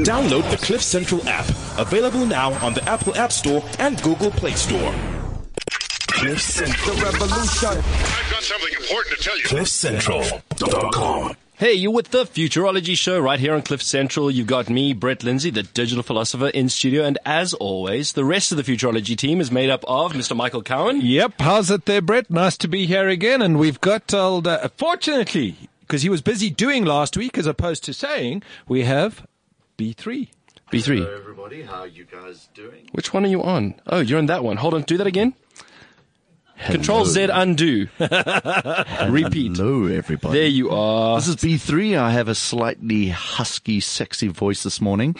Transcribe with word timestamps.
Download 0.00 0.50
the 0.50 0.56
Cliff 0.56 0.80
Central 0.80 1.22
app, 1.28 1.46
available 1.78 2.24
now 2.24 2.52
on 2.64 2.72
the 2.72 2.82
Apple 2.88 3.14
App 3.14 3.30
Store 3.30 3.62
and 3.78 4.02
Google 4.02 4.30
Play 4.30 4.52
Store. 4.52 4.94
Cliff 6.08 6.40
Central 6.40 6.96
Revolution. 6.96 7.68
I've 7.68 8.30
got 8.30 8.42
something 8.42 8.72
important 8.80 9.18
to 9.18 9.22
tell 9.22 9.36
you. 9.36 9.44
CliffCentral.com. 9.44 11.36
Hey, 11.58 11.74
you're 11.74 11.92
with 11.92 12.10
the 12.10 12.24
Futurology 12.24 12.96
Show 12.96 13.20
right 13.20 13.38
here 13.38 13.54
on 13.54 13.62
Cliff 13.62 13.82
Central. 13.82 14.30
You've 14.30 14.46
got 14.46 14.70
me, 14.70 14.94
Brett 14.94 15.22
Lindsay, 15.22 15.50
the 15.50 15.62
digital 15.62 16.02
philosopher 16.02 16.48
in 16.48 16.70
studio. 16.70 17.04
And 17.04 17.18
as 17.26 17.52
always, 17.54 18.14
the 18.14 18.24
rest 18.24 18.50
of 18.50 18.56
the 18.56 18.64
Futurology 18.64 19.16
team 19.16 19.40
is 19.40 19.52
made 19.52 19.68
up 19.68 19.84
of 19.86 20.14
Mr. 20.14 20.34
Michael 20.34 20.62
Cowan. 20.62 21.02
Yep, 21.02 21.34
how's 21.38 21.70
it 21.70 21.84
there, 21.84 22.00
Brett? 22.00 22.30
Nice 22.30 22.56
to 22.58 22.68
be 22.68 22.86
here 22.86 23.08
again. 23.08 23.42
And 23.42 23.58
we've 23.58 23.80
got, 23.80 24.12
old, 24.14 24.48
uh, 24.48 24.68
fortunately, 24.76 25.56
because 25.82 26.02
he 26.02 26.08
was 26.08 26.22
busy 26.22 26.48
doing 26.50 26.84
last 26.84 27.16
week 27.16 27.36
as 27.36 27.46
opposed 27.46 27.84
to 27.84 27.92
saying, 27.92 28.42
we 28.66 28.84
have 28.84 29.24
B3. 29.78 30.28
B3. 30.70 30.98
Hello, 30.98 31.16
everybody. 31.16 31.62
How 31.62 31.84
you 31.84 32.04
guys 32.04 32.48
doing? 32.54 32.88
Which 32.92 33.12
one 33.12 33.24
are 33.24 33.28
you 33.28 33.42
on? 33.42 33.74
Oh, 33.86 34.00
you're 34.00 34.18
on 34.18 34.26
that 34.26 34.44
one. 34.44 34.56
Hold 34.56 34.74
on, 34.74 34.82
do 34.82 34.96
that 34.98 35.06
again. 35.06 35.34
Control 36.66 37.04
Z 37.04 37.24
undo. 37.32 37.88
Repeat. 37.98 39.56
Hello, 39.56 39.86
everybody. 39.86 40.38
There 40.38 40.48
you 40.48 40.70
are. 40.70 41.16
This 41.16 41.28
is 41.28 41.36
B3. 41.36 41.98
I 41.98 42.10
have 42.12 42.28
a 42.28 42.34
slightly 42.34 43.08
husky, 43.08 43.80
sexy 43.80 44.28
voice 44.28 44.62
this 44.62 44.80
morning. 44.80 45.16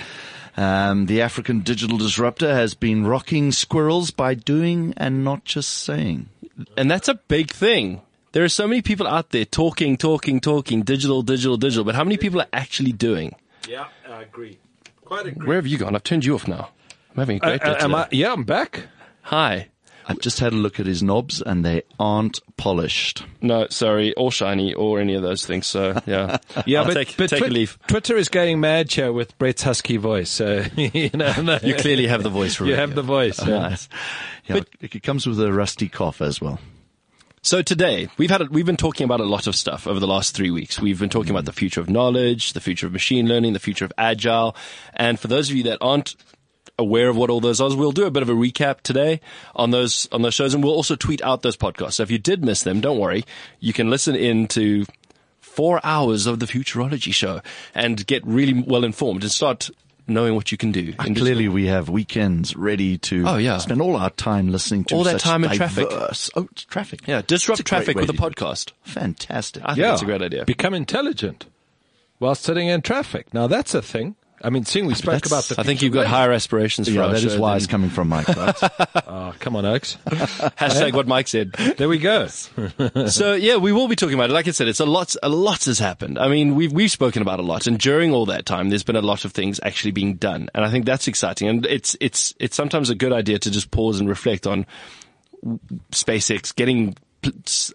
Um, 0.57 1.07
the 1.07 1.23
African 1.23 1.61
digital 1.61 1.99
disruptor 1.99 2.55
has 2.55 2.75
been 2.75 3.07
rocking 3.07 3.53
squirrels 3.53 4.11
by 4.11 4.35
doing 4.35 4.95
and 4.97 5.25
not 5.25 5.45
just 5.45 5.71
saying. 5.71 6.29
And 6.77 6.91
that's 6.91 7.09
a 7.09 7.15
big 7.15 7.51
thing. 7.51 8.03
There 8.33 8.45
are 8.45 8.49
so 8.49 8.69
many 8.69 8.81
people 8.81 9.07
out 9.07 9.31
there 9.31 9.45
talking, 9.45 9.97
talking, 9.97 10.41
talking, 10.41 10.83
digital, 10.83 11.23
digital, 11.23 11.57
digital, 11.57 11.85
but 11.85 11.95
how 11.95 12.05
many 12.05 12.17
people 12.17 12.41
are 12.41 12.49
actually 12.53 12.93
doing? 12.93 13.35
Yeah, 13.69 13.87
I 14.09 14.23
agree. 14.23 14.59
Quite 15.05 15.27
agree. 15.27 15.47
Where 15.47 15.57
have 15.57 15.67
you 15.67 15.79
gone? 15.79 15.95
I've 15.95 16.05
turned 16.05 16.25
you 16.25 16.35
off 16.35 16.49
now. 16.49 16.71
I'm 17.11 17.17
having 17.19 17.37
a 17.37 17.41
great 17.41 17.61
day 17.63 17.69
Uh, 17.69 17.75
am 17.85 17.91
today. 17.91 17.95
I, 17.95 18.09
yeah, 18.11 18.33
I'm 18.33 18.45
back. 18.45 18.85
Hi. 19.23 19.69
I've 20.05 20.19
just 20.19 20.41
had 20.41 20.53
a 20.53 20.57
look 20.57 20.81
at 20.81 20.87
his 20.87 21.01
knobs 21.01 21.41
and 21.41 21.65
they 21.65 21.83
aren't 22.01 22.41
polished. 22.57 23.25
No, 23.41 23.69
sorry, 23.71 24.13
or 24.15 24.33
shiny, 24.33 24.75
or 24.75 24.99
any 24.99 25.15
of 25.15 25.23
those 25.23 25.47
things. 25.47 25.67
So 25.69 25.97
yeah, 26.07 26.39
Yeah, 26.67 26.81
I'll 26.81 26.87
but, 26.87 26.95
take, 26.95 27.17
but 27.17 27.31
take 27.31 27.39
Twi- 27.39 27.47
a 27.49 27.51
leaf. 27.51 27.79
Twitter 27.87 28.17
is 28.17 28.29
going 28.29 28.59
mad 28.59 28.91
here 28.91 29.13
with 29.13 29.39
Brett's 29.39 29.63
husky 29.63 29.99
voice. 29.99 30.29
So, 30.29 30.65
you 30.77 31.11
know, 31.15 31.33
no. 31.41 31.59
You 31.63 31.77
clearly 31.77 32.09
have 32.09 32.25
the 32.25 32.31
voice 32.31 32.57
for 32.57 32.65
You 32.67 32.73
radio. 32.73 32.87
have 32.87 32.95
the 32.97 33.03
voice. 33.03 33.39
yeah. 33.47 33.59
Nice. 33.59 33.89
Yeah, 34.47 34.57
it, 34.57 34.69
it 34.97 35.03
comes 35.05 35.25
with 35.25 35.41
a 35.41 35.53
rusty 35.53 35.89
cough 35.89 36.21
as 36.21 36.41
well. 36.41 36.59
So 37.45 37.61
today 37.61 38.09
we've 38.19 38.31
had 38.31 38.41
a, 38.41 38.45
we've 38.45 38.65
been 38.65 38.77
talking 38.77 39.05
about 39.05 39.19
a 39.19 39.25
lot 39.25 39.49
of 39.49 39.57
stuff 39.57 39.89
over 39.89 39.99
the 39.99 40.07
last 40.07 40.37
three 40.37 40.53
weeks. 40.53 40.79
We've 40.79 41.01
been 41.01 41.11
talking 41.11 41.33
about 41.33 41.45
the 41.45 41.53
future 41.53 41.81
of 41.81 41.91
knowledge, 41.91 42.53
the 42.53 42.61
future 42.61 42.87
of 42.87 42.93
machine 42.93 43.27
learning, 43.27 43.53
the 43.53 43.59
future 43.59 43.85
of 43.85 43.93
agile, 43.99 44.55
and 44.95 45.19
for 45.19 45.27
those 45.27 45.51
of 45.51 45.57
you 45.57 45.65
that 45.65 45.79
aren't 45.81 46.15
aware 46.79 47.09
of 47.09 47.17
what 47.17 47.31
all 47.31 47.41
those 47.41 47.61
are, 47.61 47.77
we'll 47.77 47.91
do 47.91 48.07
a 48.07 48.13
bit 48.13 48.23
of 48.23 48.29
a 48.29 48.33
recap 48.33 48.83
today 48.83 49.21
on 49.57 49.73
those 49.73 50.09
on 50.13 50.23
those 50.23 50.35
shows, 50.35 50.55
and 50.55 50.63
we'll 50.63 50.73
also 50.73 50.95
tweet 50.95 51.21
out 51.23 51.43
those 51.43 51.57
podcasts. 51.57 51.95
So 51.95 52.05
if 52.05 52.13
you 52.13 52.19
did 52.19 52.45
miss 52.45 52.63
them, 52.63 52.81
don't 52.81 53.01
worry, 53.01 53.25
you 53.59 53.73
can 53.73 53.91
listen 53.91 54.15
in 54.15 54.47
to 54.49 54.87
four 55.41 55.81
hours 55.83 56.27
of 56.27 56.39
the 56.39 56.47
Futurology 56.47 57.13
show 57.13 57.41
and 57.75 58.07
get 58.07 58.25
really 58.25 58.63
well 58.63 58.85
informed 58.85 59.25
and 59.25 59.33
start 59.33 59.69
knowing 60.07 60.35
what 60.35 60.51
you 60.53 60.59
can 60.59 60.73
do. 60.73 60.95
Ah, 60.99 61.05
in 61.05 61.15
Clearly, 61.15 61.49
we 61.49 61.67
have 61.67 61.89
weekends 61.89 62.57
ready 62.57 62.99
to 62.99 63.25
Oh, 63.27 63.37
yeah. 63.37 63.59
spend 63.59 63.81
all 63.81 63.97
our 63.97 64.11
time 64.11 64.51
listening 64.51 64.85
to 64.85 64.95
All 64.97 65.05
that 65.05 65.13
such 65.13 65.23
time 65.23 65.45
in 65.45 65.51
traffic. 65.53 65.87
Oh, 65.91 66.49
traffic. 66.69 67.01
yeah, 67.07 67.23
disrupt 67.27 67.61
It's 67.61 67.71
a 67.71 67.75
great 67.75 67.79
traffic 67.85 67.97
with 67.97 68.11
a 68.11 68.13
to 68.13 68.19
do 68.19 68.25
it. 68.27 68.35
podcast. 68.35 68.73
Fantastic. 68.83 69.63
I 69.65 69.69
think 69.75 69.79
Yeah. 69.79 69.89
that's 69.91 70.03
a 70.03 70.07
great 70.07 70.23
idea. 70.23 70.45
Become 70.45 70.75
intelligent 70.75 71.47
while 72.19 72.35
sitting 72.35 72.69
in 72.69 72.83
traffic. 72.83 73.33
Now, 73.33 73.47
that's 73.47 73.75
a 73.75 73.83
thing. 73.83 74.17
I 74.43 74.51
mean, 74.51 74.65
seeing 74.65 74.87
we 74.87 74.95
spoke 74.95 75.23
That's- 75.23 75.31
about 75.31 75.45
the. 75.45 75.61
I 75.61 75.65
think 75.65 75.83
you've 75.83 75.93
got 75.93 76.07
higher 76.07 76.33
aspirations 76.33 76.89
for 76.89 76.95
yeah, 76.95 77.03
our 77.03 77.13
that 77.13 77.23
is 77.23 77.35
show 77.35 77.41
why 77.41 77.51
than- 77.51 77.57
it's 77.59 77.67
coming 77.67 77.91
from 77.91 78.09
Mike, 78.09 78.29
right? 78.29 78.57
Oh, 79.07 79.35
come 79.41 79.57
on, 79.57 79.65
Oaks. 79.65 79.97
Hashtag 80.07 80.95
what 80.95 81.07
Mike 81.07 81.29
said. 81.29 81.53
There 81.53 81.89
we 81.89 81.99
go. 81.99 82.27
so 83.07 83.35
yeah, 83.35 83.57
we 83.57 83.73
will 83.73 83.89
be 83.89 83.97
talking 83.97 84.15
about 84.15 84.31
it. 84.31 84.33
Like 84.33 84.49
I 84.49 84.51
said, 84.51 84.69
it's 84.69 84.81
a 84.81 84.87
lot. 84.87 85.15
A 85.23 85.29
lot 85.29 85.65
has 85.67 85.79
happened. 85.79 86.19
I 86.19 86.29
mean, 86.29 86.55
we've 86.55 86.73
we've 86.73 86.91
spoken 86.91 87.23
about 87.23 87.39
a 87.39 87.43
lot, 87.43 87.67
and 87.67 87.79
during 87.79 88.13
all 88.13 88.27
that 88.27 88.45
time, 88.47 88.69
there's 88.71 88.83
been 88.83 88.97
a 88.97 89.03
lot 89.03 89.25
of 89.25 89.33
things 89.33 89.61
actually 89.63 89.93
being 89.93 90.15
done, 90.15 90.49
and 90.55 90.65
I 90.65 90.71
think 90.71 90.87
that's 90.87 91.07
exciting. 91.09 91.49
And 91.49 91.67
it's 91.67 91.97
it's 92.01 92.35
it's 92.41 92.57
sometimes 92.57 92.91
a 92.91 92.95
good 92.95 93.13
idea 93.13 93.39
to 93.39 93.51
just 93.51 93.71
pause 93.71 94.01
and 94.01 94.09
reflect 94.09 94.47
on 94.47 94.67
SpaceX 95.93 96.55
getting. 96.55 96.97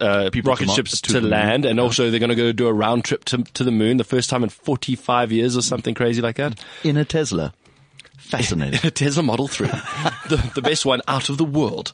Uh, 0.00 0.30
People 0.30 0.50
rocket 0.50 0.66
to 0.68 0.74
ships 0.74 1.00
to 1.00 1.12
to, 1.14 1.20
land, 1.20 1.64
and 1.64 1.80
also 1.80 2.10
they're 2.10 2.20
going 2.20 2.28
to 2.28 2.36
go 2.36 2.52
do 2.52 2.66
a 2.66 2.72
round 2.72 3.04
trip 3.04 3.24
to 3.26 3.42
to 3.54 3.64
the 3.64 3.70
moon, 3.70 3.96
the 3.96 4.04
first 4.04 4.28
time 4.28 4.42
in 4.42 4.50
45 4.50 5.32
years 5.32 5.56
or 5.56 5.62
something 5.62 5.94
crazy 5.94 6.20
like 6.20 6.36
that. 6.36 6.62
In 6.84 6.96
a 6.96 7.04
Tesla. 7.04 7.54
Fascinating. 8.28 8.80
a 8.84 8.90
Tesla 8.90 9.22
Model 9.22 9.48
3. 9.48 9.68
the, 10.28 10.50
the 10.54 10.62
best 10.62 10.84
one 10.84 11.00
out 11.08 11.30
of 11.30 11.38
the 11.38 11.44
world. 11.44 11.92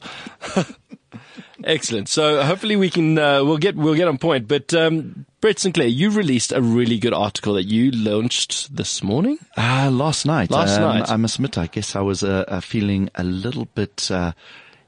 Excellent. 1.63 2.09
So 2.09 2.43
hopefully 2.43 2.75
we 2.75 2.89
can, 2.89 3.17
uh, 3.17 3.43
we'll 3.45 3.57
get, 3.57 3.77
we'll 3.77 3.95
get 3.95 4.09
on 4.09 4.17
point. 4.17 4.47
But, 4.47 4.73
um, 4.73 5.25
Brett 5.39 5.59
Sinclair, 5.59 5.87
you 5.87 6.11
released 6.11 6.51
a 6.51 6.61
really 6.61 6.99
good 6.99 7.13
article 7.13 7.53
that 7.53 7.63
you 7.63 7.89
launched 7.91 8.75
this 8.75 9.01
morning. 9.01 9.37
Ah, 9.55 9.87
last 9.89 10.25
night. 10.25 10.51
Last 10.51 10.77
um, 10.77 10.81
night. 10.81 11.09
I 11.09 11.15
must 11.15 11.35
admit, 11.35 11.57
I 11.57 11.67
guess 11.67 11.95
I 11.95 12.01
was 12.01 12.21
uh, 12.21 12.43
uh, 12.47 12.59
feeling 12.59 13.09
a 13.15 13.23
little 13.23 13.65
bit. 13.73 14.11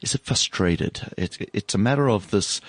Is 0.02 0.13
it 0.16 0.22
frustrated? 0.25 1.02
It, 1.18 1.50
it's 1.53 1.74
a 1.75 1.78
matter 1.78 2.09
of 2.09 2.30
this 2.31 2.62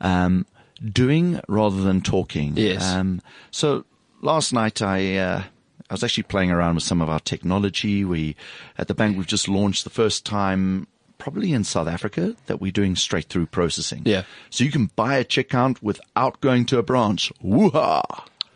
um, 0.00 0.46
doing 0.92 1.40
rather 1.48 1.82
than 1.82 2.00
talking. 2.00 2.54
Yes. 2.56 2.82
Um, 2.84 3.20
so 3.50 3.84
last 4.22 4.52
night 4.52 4.82
I. 4.82 5.16
Uh, 5.16 5.42
I 5.88 5.94
was 5.94 6.02
actually 6.02 6.24
playing 6.24 6.50
around 6.50 6.74
with 6.74 6.82
some 6.82 7.00
of 7.00 7.08
our 7.08 7.20
technology. 7.20 8.04
We, 8.04 8.34
at 8.76 8.88
the 8.88 8.94
bank, 8.94 9.16
we've 9.16 9.24
just 9.24 9.46
launched 9.46 9.84
the 9.84 9.90
first 9.90 10.26
time, 10.26 10.88
probably 11.18 11.52
in 11.52 11.62
South 11.62 11.86
Africa, 11.86 12.34
that 12.46 12.60
we're 12.60 12.72
doing 12.72 12.96
straight 12.96 13.26
through 13.28 13.46
processing. 13.46 14.02
Yeah. 14.04 14.24
So 14.50 14.64
you 14.64 14.72
can 14.72 14.90
buy 14.96 15.14
a 15.14 15.22
check 15.22 15.48
count 15.50 15.80
without 15.84 16.40
going 16.40 16.66
to 16.66 16.78
a 16.78 16.82
branch. 16.82 17.32
Woo-ha! 17.40 18.02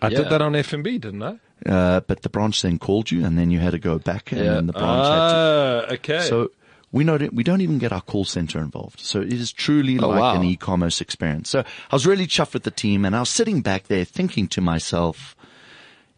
I 0.02 0.08
Yeah. 0.08 0.18
did 0.22 0.30
that 0.30 0.42
on 0.42 0.54
FNB, 0.54 1.00
didn't 1.00 1.22
I? 1.22 1.38
Uh, 1.64 2.00
but 2.00 2.22
the 2.22 2.28
branch 2.30 2.62
then 2.62 2.80
called 2.80 3.12
you, 3.12 3.24
and 3.24 3.38
then 3.38 3.52
you 3.52 3.60
had 3.60 3.72
to 3.74 3.78
go 3.78 4.00
back, 4.00 4.32
and 4.32 4.40
Yeah. 4.44 4.54
then 4.54 4.66
the 4.66 4.72
branch 4.72 5.06
had 5.06 5.28
to. 5.30 5.86
Ah, 5.88 5.92
okay. 5.94 6.20
So 6.22 6.50
we 6.92 7.04
know 7.04 7.16
we 7.32 7.44
don't 7.44 7.60
even 7.60 7.78
get 7.78 7.92
our 7.92 8.00
call 8.00 8.24
center 8.24 8.58
involved. 8.58 9.00
So 9.00 9.20
it 9.20 9.32
is 9.32 9.52
truly 9.52 9.98
Oh, 9.98 10.08
like 10.08 10.20
wow. 10.20 10.34
an 10.36 10.44
e-commerce 10.44 11.00
experience. 11.00 11.48
So 11.50 11.60
I 11.60 11.94
was 11.94 12.06
really 12.06 12.26
chuffed 12.26 12.54
with 12.54 12.64
the 12.64 12.70
team, 12.70 13.04
and 13.04 13.14
I 13.14 13.20
was 13.20 13.28
sitting 13.30 13.60
back 13.62 13.86
there 13.88 14.04
thinking 14.04 14.48
to 14.48 14.60
myself, 14.60 15.36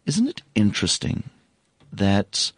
isn't 0.06 0.26
it 0.28 0.42
interesting 0.54 1.24
that 1.92 2.52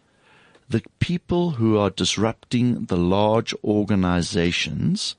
the 0.69 0.81
people 0.99 1.51
who 1.51 1.77
are 1.77 1.89
disrupting 1.89 2.85
the 2.85 2.97
large 2.97 3.53
organizations, 3.63 5.15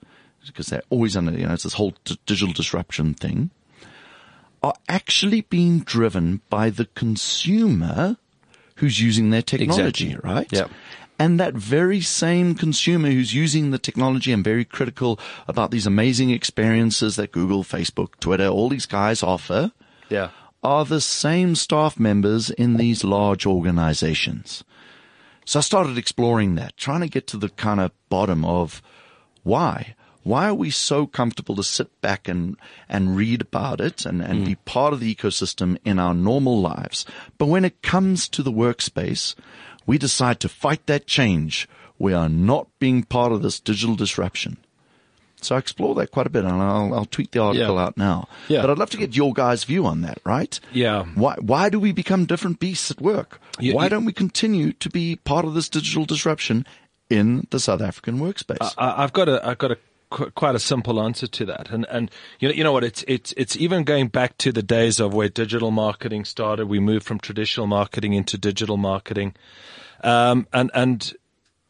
because 0.47 0.69
they're 0.69 0.83
always 0.91 1.17
under, 1.17 1.33
you 1.33 1.47
know, 1.47 1.53
it's 1.55 1.65
this 1.65 1.75
whole 1.75 1.95
d- 2.05 2.19
digital 2.27 2.53
disruption 2.53 3.15
thing, 3.15 3.51
are 4.62 4.75
actually 4.89 5.43
being 5.43 5.81
driven 5.81 6.41
by 6.51 6.71
the 6.71 6.87
consumer 6.87 8.17
who's 8.77 9.01
using 9.01 9.31
their 9.31 9.43
technology, 9.43 10.09
Exactly. 10.09 10.31
right? 10.33 10.49
Yeah. 10.53 10.67
And 11.19 11.41
that 11.41 11.54
very 11.54 12.00
same 12.00 12.54
consumer 12.54 13.10
who's 13.10 13.34
using 13.34 13.71
the 13.71 13.78
technology 13.78 14.32
and 14.32 14.44
very 14.44 14.65
critical 14.65 15.19
about 15.49 15.71
these 15.71 15.87
amazing 15.87 16.31
experiences 16.31 17.16
that 17.16 17.32
Google, 17.32 17.65
Facebook, 17.65 18.10
Twitter, 18.21 18.49
all 18.49 18.69
these 18.69 18.87
guys 18.87 19.22
offer 19.22 19.72
Yeah. 20.10 20.28
are 20.62 20.84
the 20.84 21.00
same 21.00 21.55
staff 21.55 21.99
members 21.99 22.50
in 22.50 22.76
these 22.76 23.03
large 23.03 23.47
organizations. 23.47 24.62
So 25.47 25.60
I 25.60 25.62
started 25.62 25.97
exploring 25.97 26.56
that, 26.56 26.76
trying 26.76 27.00
to 27.00 27.09
get 27.09 27.26
to 27.28 27.37
the 27.37 27.50
kind 27.50 27.81
of 27.81 27.93
bottom 28.09 28.44
of 28.44 28.82
why. 29.43 29.94
Why 30.25 30.49
are 30.49 30.55
we 30.55 30.71
so 30.71 31.06
comfortable 31.06 31.55
to 31.55 31.62
sit 31.62 32.00
back 32.00 32.26
and, 32.26 32.56
and 32.88 33.16
read 33.16 33.43
about 33.43 33.81
it 33.81 34.05
and, 34.05 34.21
and 34.21 34.44
be 34.44 34.55
hmm. 34.55 34.60
part 34.65 34.93
of 34.93 34.99
the 34.99 35.15
ecosystem 35.15 35.78
in 35.84 36.00
our 36.00 36.15
normal 36.15 36.60
lives? 36.60 37.06
But 37.38 37.47
when 37.47 37.65
it 37.65 37.81
comes 37.81 38.28
to 38.31 38.43
the 38.43 38.50
workspace, 38.50 39.37
we 39.87 39.99
decide 39.99 40.41
to 40.41 40.49
fight 40.49 40.87
that 40.87 41.06
change. 41.06 41.69
We 41.99 42.12
are 42.12 42.29
not 42.29 42.67
being 42.79 43.05
part 43.05 43.33
of 43.33 43.43
this 43.43 43.59
digital 43.61 43.97
disruption. 43.97 44.59
So 45.41 45.55
I 45.55 45.59
explore 45.59 45.94
that 45.97 46.11
quite 46.11 46.27
a 46.27 46.31
bit, 46.31 46.44
and 46.44 46.61
I'll, 46.62 46.93
I'll 46.94 47.05
tweet 47.05 47.33
the 47.33 47.41
article 47.41 47.75
Yeah. 47.77 47.83
out 47.85 47.97
now. 47.97 48.27
Yeah. 48.49 48.62
But 48.62 48.71
I'd 48.71 48.79
love 48.79 48.91
to 48.91 48.97
get 48.97 49.15
your 49.15 49.33
guys' 49.35 49.65
view 49.65 49.85
on 49.87 50.00
that, 50.00 50.19
right? 50.25 50.59
Yeah. 50.73 51.05
Why 51.15 51.37
Why 51.41 51.69
do 51.69 51.79
we 51.79 51.93
become 51.93 52.25
different 52.25 52.59
beasts 52.59 52.91
at 52.91 53.00
work? 53.00 53.38
You- 53.61 53.75
why 53.75 53.85
you- 53.85 53.91
don't 53.91 54.05
we 54.06 54.12
continue 54.12 54.73
to 54.73 54.91
be 54.91 55.17
part 55.17 55.44
of 55.44 55.55
this 55.55 55.69
digital 55.69 56.05
disruption 56.06 56.67
in 57.11 57.47
the 57.50 57.61
South 57.61 57.81
African 57.82 58.19
workspace? 58.19 58.75
I, 58.79 59.03
I've 59.05 59.12
got 59.12 59.29
a, 59.29 59.47
I've 59.47 59.59
got 59.59 59.71
a 59.73 59.79
qu- 60.11 60.31
quite 60.31 60.55
a 60.55 60.58
simple 60.58 61.00
answer 61.00 61.26
to 61.26 61.44
that, 61.47 61.70
and 61.70 61.87
and 61.91 62.11
you 62.41 62.49
know, 62.49 62.55
you 62.55 62.64
know 62.64 62.73
what? 62.73 62.85
It's 62.85 63.05
it's 63.08 63.32
it's 63.37 63.56
even 63.56 63.85
going 63.85 64.08
back 64.08 64.38
to 64.38 64.53
the 64.53 64.62
days 64.62 65.00
of 65.00 65.14
where 65.14 65.29
digital 65.29 65.70
marketing 65.70 66.25
started. 66.25 66.67
We 66.67 66.81
moved 66.81 67.06
from 67.06 67.19
traditional 67.19 67.67
marketing 67.67 68.12
into 68.12 68.38
digital 68.38 68.76
marketing, 68.76 69.35
um, 70.03 70.47
and 70.53 70.70
and 70.75 71.14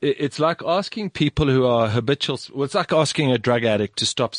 it's 0.00 0.38
like 0.38 0.62
asking 0.65 1.11
people 1.11 1.47
who 1.47 1.67
are 1.67 1.88
habitual. 1.88 2.38
Well, 2.55 2.65
it's 2.65 2.75
like 2.75 2.93
asking 2.93 3.33
a 3.33 3.38
drug 3.38 3.65
addict 3.65 3.99
to 3.99 4.06
stop 4.06 4.35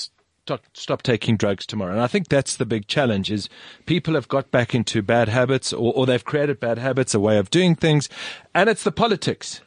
stop, 0.48 0.64
stop 0.74 1.02
taking 1.02 1.36
drugs 1.36 1.66
tomorrow. 1.66 1.92
And 1.92 2.02
I 2.02 2.08
think 2.08 2.30
that's 2.30 2.56
the 2.56 2.66
big 2.66 2.88
challenge 2.88 3.30
is 3.32 3.50
people 3.86 4.14
have 4.14 4.30
got 4.30 4.50
back 4.50 4.74
into 4.74 5.02
bad 5.02 5.28
habits 5.28 5.74
or, 5.74 5.94
or 5.94 6.06
they've 6.06 6.24
created 6.24 6.60
bad 6.60 6.78
habits, 6.78 7.14
a 7.14 7.20
way 7.20 7.38
of 7.38 7.50
doing 7.50 7.76
things. 7.76 8.08
And 8.56 8.70
it's 8.70 8.84
the 8.84 8.92
politics 8.92 9.60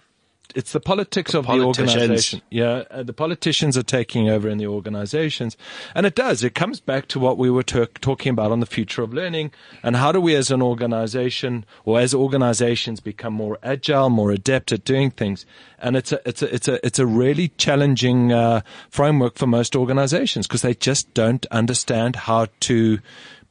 it's 0.55 0.73
the 0.73 0.81
politics 0.81 1.35
of 1.35 1.47
the 1.47 1.61
organization. 1.61 2.43
Yeah, 2.51 2.85
uh, 2.91 3.03
the 3.03 3.13
politicians 3.13 3.77
are 3.77 3.83
taking 3.83 4.29
over 4.29 4.49
in 4.49 4.59
the 4.59 4.67
organizations, 4.67 5.57
and 5.95 6.07
it 6.07 6.15
does. 6.15 6.43
It 6.43 6.55
comes 6.55 6.81
back 6.81 7.09
to 7.09 7.19
what 7.19 7.39
we 7.39 7.51
were 7.51 7.63
talking 7.63 8.31
about 8.31 8.53
on 8.53 8.61
the 8.61 8.67
future 8.67 9.03
of 9.03 9.13
learning, 9.13 9.53
and 9.83 9.97
how 9.97 10.13
do 10.13 10.21
we, 10.21 10.35
as 10.35 10.51
an 10.51 10.63
organization 10.63 11.65
or 11.85 12.01
as 12.01 12.15
organizations, 12.15 13.01
become 13.01 13.33
more 13.33 13.59
agile, 13.63 14.11
more 14.11 14.31
adept 14.31 14.73
at 14.73 14.85
doing 14.85 15.11
things. 15.11 15.47
And 15.79 15.97
it's 15.97 16.13
a 16.13 16.21
it's 16.29 16.43
a 16.43 16.55
it's 16.55 16.69
a 16.69 16.87
it's 16.87 16.99
a 16.99 17.07
really 17.07 17.49
challenging 17.57 18.33
uh, 18.33 18.63
framework 18.91 19.37
for 19.37 19.47
most 19.47 19.75
organizations 19.77 20.47
because 20.47 20.63
they 20.63 20.75
just 20.75 21.13
don't 21.15 21.47
understand 21.47 22.17
how 22.17 22.47
to 22.61 22.99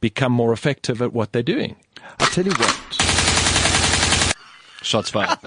become 0.00 0.32
more 0.32 0.52
effective 0.52 1.02
at 1.02 1.12
what 1.12 1.32
they're 1.32 1.42
doing. 1.42 1.76
I'll 2.18 2.26
tell 2.28 2.44
you 2.44 2.52
what. 2.52 3.19
Shots 4.82 5.10
fired. 5.10 5.38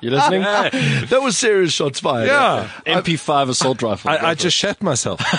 you 0.00 0.10
listening? 0.10 0.42
That 0.42 1.20
was 1.22 1.36
serious 1.36 1.72
shots 1.72 2.00
fired. 2.00 2.28
Yeah. 2.28 2.68
MP5 2.86 3.48
assault 3.50 3.82
rifle. 3.82 4.10
I, 4.10 4.16
I 4.18 4.34
just 4.34 4.56
shat 4.56 4.82
myself. 4.82 5.20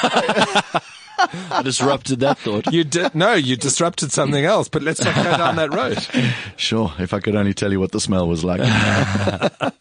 I 1.51 1.61
disrupted 1.63 2.21
that 2.21 2.37
thought. 2.37 2.71
You 2.71 2.83
did 2.83 3.13
no, 3.13 3.33
you 3.33 3.55
disrupted 3.57 4.11
something 4.11 4.45
else. 4.45 4.69
But 4.69 4.83
let's 4.83 5.03
not 5.03 5.15
go 5.15 5.23
down 5.37 5.55
that 5.57 5.73
road. 5.73 5.97
Sure. 6.57 6.91
If 6.99 7.13
I 7.13 7.19
could 7.19 7.35
only 7.35 7.53
tell 7.53 7.71
you 7.71 7.79
what 7.79 7.91
the 7.91 7.99
smell 7.99 8.27
was 8.27 8.43
like. 8.43 8.59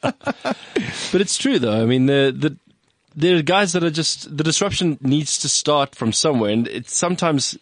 But 1.12 1.20
it's 1.20 1.37
true 1.37 1.58
though. 1.58 1.81
I 1.82 1.87
mean, 1.87 2.06
the, 2.06 2.34
the, 2.37 2.56
there 3.16 3.37
are 3.37 3.43
guys 3.43 3.72
that 3.72 3.82
are 3.82 3.90
just, 3.90 4.37
the 4.37 4.44
disruption 4.44 4.99
needs 5.00 5.38
to 5.38 5.49
start 5.49 5.94
from 5.94 6.12
somewhere. 6.12 6.50
And 6.52 6.69
it's 6.69 6.96
sometimes 6.96 7.58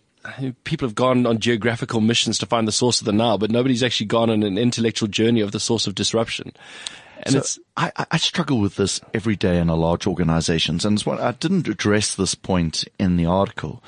people 0.65 0.87
have 0.87 0.95
gone 0.95 1.27
on 1.27 1.39
geographical 1.39 2.01
missions 2.01 2.39
to 2.39 2.47
find 2.47 2.67
the 2.67 2.73
source 2.73 3.01
of 3.01 3.07
the 3.07 3.13
Nile, 3.13 3.39
but 3.39 3.51
nobody's 3.51 3.83
actually 3.83 4.07
gone 4.07 4.31
on 4.31 4.43
an 4.43 4.59
intellectual 4.59 5.09
journey 5.09 5.41
of 5.41 5.53
the 5.53 5.61
source 5.61 5.87
of 5.87 5.95
disruption. 5.95 6.53
And 7.23 7.33
So 7.33 7.39
it's, 7.39 7.59
I, 7.77 7.93
I- 8.11 8.19
struggle 8.19 8.61
with 8.61 8.77
this 8.77 9.01
every 9.15 9.37
day 9.37 9.59
in 9.59 9.69
a 9.69 9.75
large 9.75 10.07
organizations, 10.07 10.85
and 10.85 10.97
it's 10.97 11.07
what 11.07 11.21
I 11.21 11.33
didn't 11.33 11.69
address 11.69 12.15
this 12.15 12.35
point 12.35 12.85
in 12.99 13.17
the 13.17 13.27
article. 13.27 13.83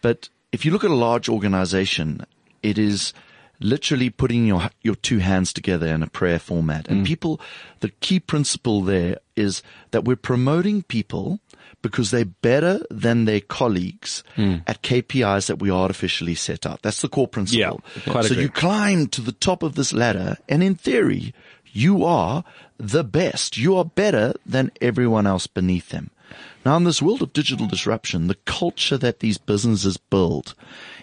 But 0.00 0.30
if 0.52 0.64
you 0.64 0.72
look 0.72 0.84
at 0.84 0.90
a 0.90 0.94
large 0.94 1.28
organization, 1.28 2.24
it 2.62 2.78
is 2.78 3.12
literally 3.60 4.10
putting 4.10 4.46
your 4.46 4.70
your 4.82 4.94
two 4.94 5.18
hands 5.18 5.52
together 5.52 5.86
in 5.86 6.02
a 6.02 6.08
prayer 6.08 6.38
format. 6.38 6.88
And 6.88 7.02
mm. 7.02 7.06
people, 7.06 7.40
the 7.80 7.90
key 8.00 8.20
principle 8.20 8.82
there 8.82 9.18
is 9.36 9.62
that 9.90 10.04
we're 10.04 10.16
promoting 10.16 10.82
people 10.82 11.40
because 11.82 12.10
they're 12.10 12.24
better 12.24 12.80
than 12.90 13.24
their 13.24 13.40
colleagues 13.40 14.22
at 14.38 14.82
KPIs 14.82 15.46
that 15.48 15.58
we 15.60 15.70
artificially 15.70 16.34
set 16.34 16.64
out. 16.66 16.82
That's 16.82 17.02
the 17.02 17.08
core 17.08 17.28
principle. 17.28 17.60
Yeah, 17.60 18.02
quite 18.12 18.24
so 18.24 18.32
agree. 18.32 18.44
you 18.44 18.48
climb 18.48 19.08
to 19.08 19.20
the 19.20 19.32
top 19.32 19.62
of 19.62 19.74
this 19.74 19.92
ladder, 19.92 20.36
and 20.48 20.62
in 20.62 20.74
theory, 20.76 21.34
you 21.72 22.04
are 22.04 22.44
the 22.78 23.04
best. 23.04 23.56
You 23.56 23.76
are 23.76 23.84
better 23.84 24.34
than 24.46 24.70
everyone 24.80 25.26
else 25.26 25.46
beneath 25.46 25.88
them. 25.90 26.10
Now, 26.64 26.76
in 26.76 26.84
this 26.84 27.02
world 27.02 27.22
of 27.22 27.32
digital 27.32 27.66
disruption, 27.66 28.28
the 28.28 28.36
culture 28.46 28.96
that 28.96 29.18
these 29.20 29.36
businesses 29.36 29.96
build 29.96 30.54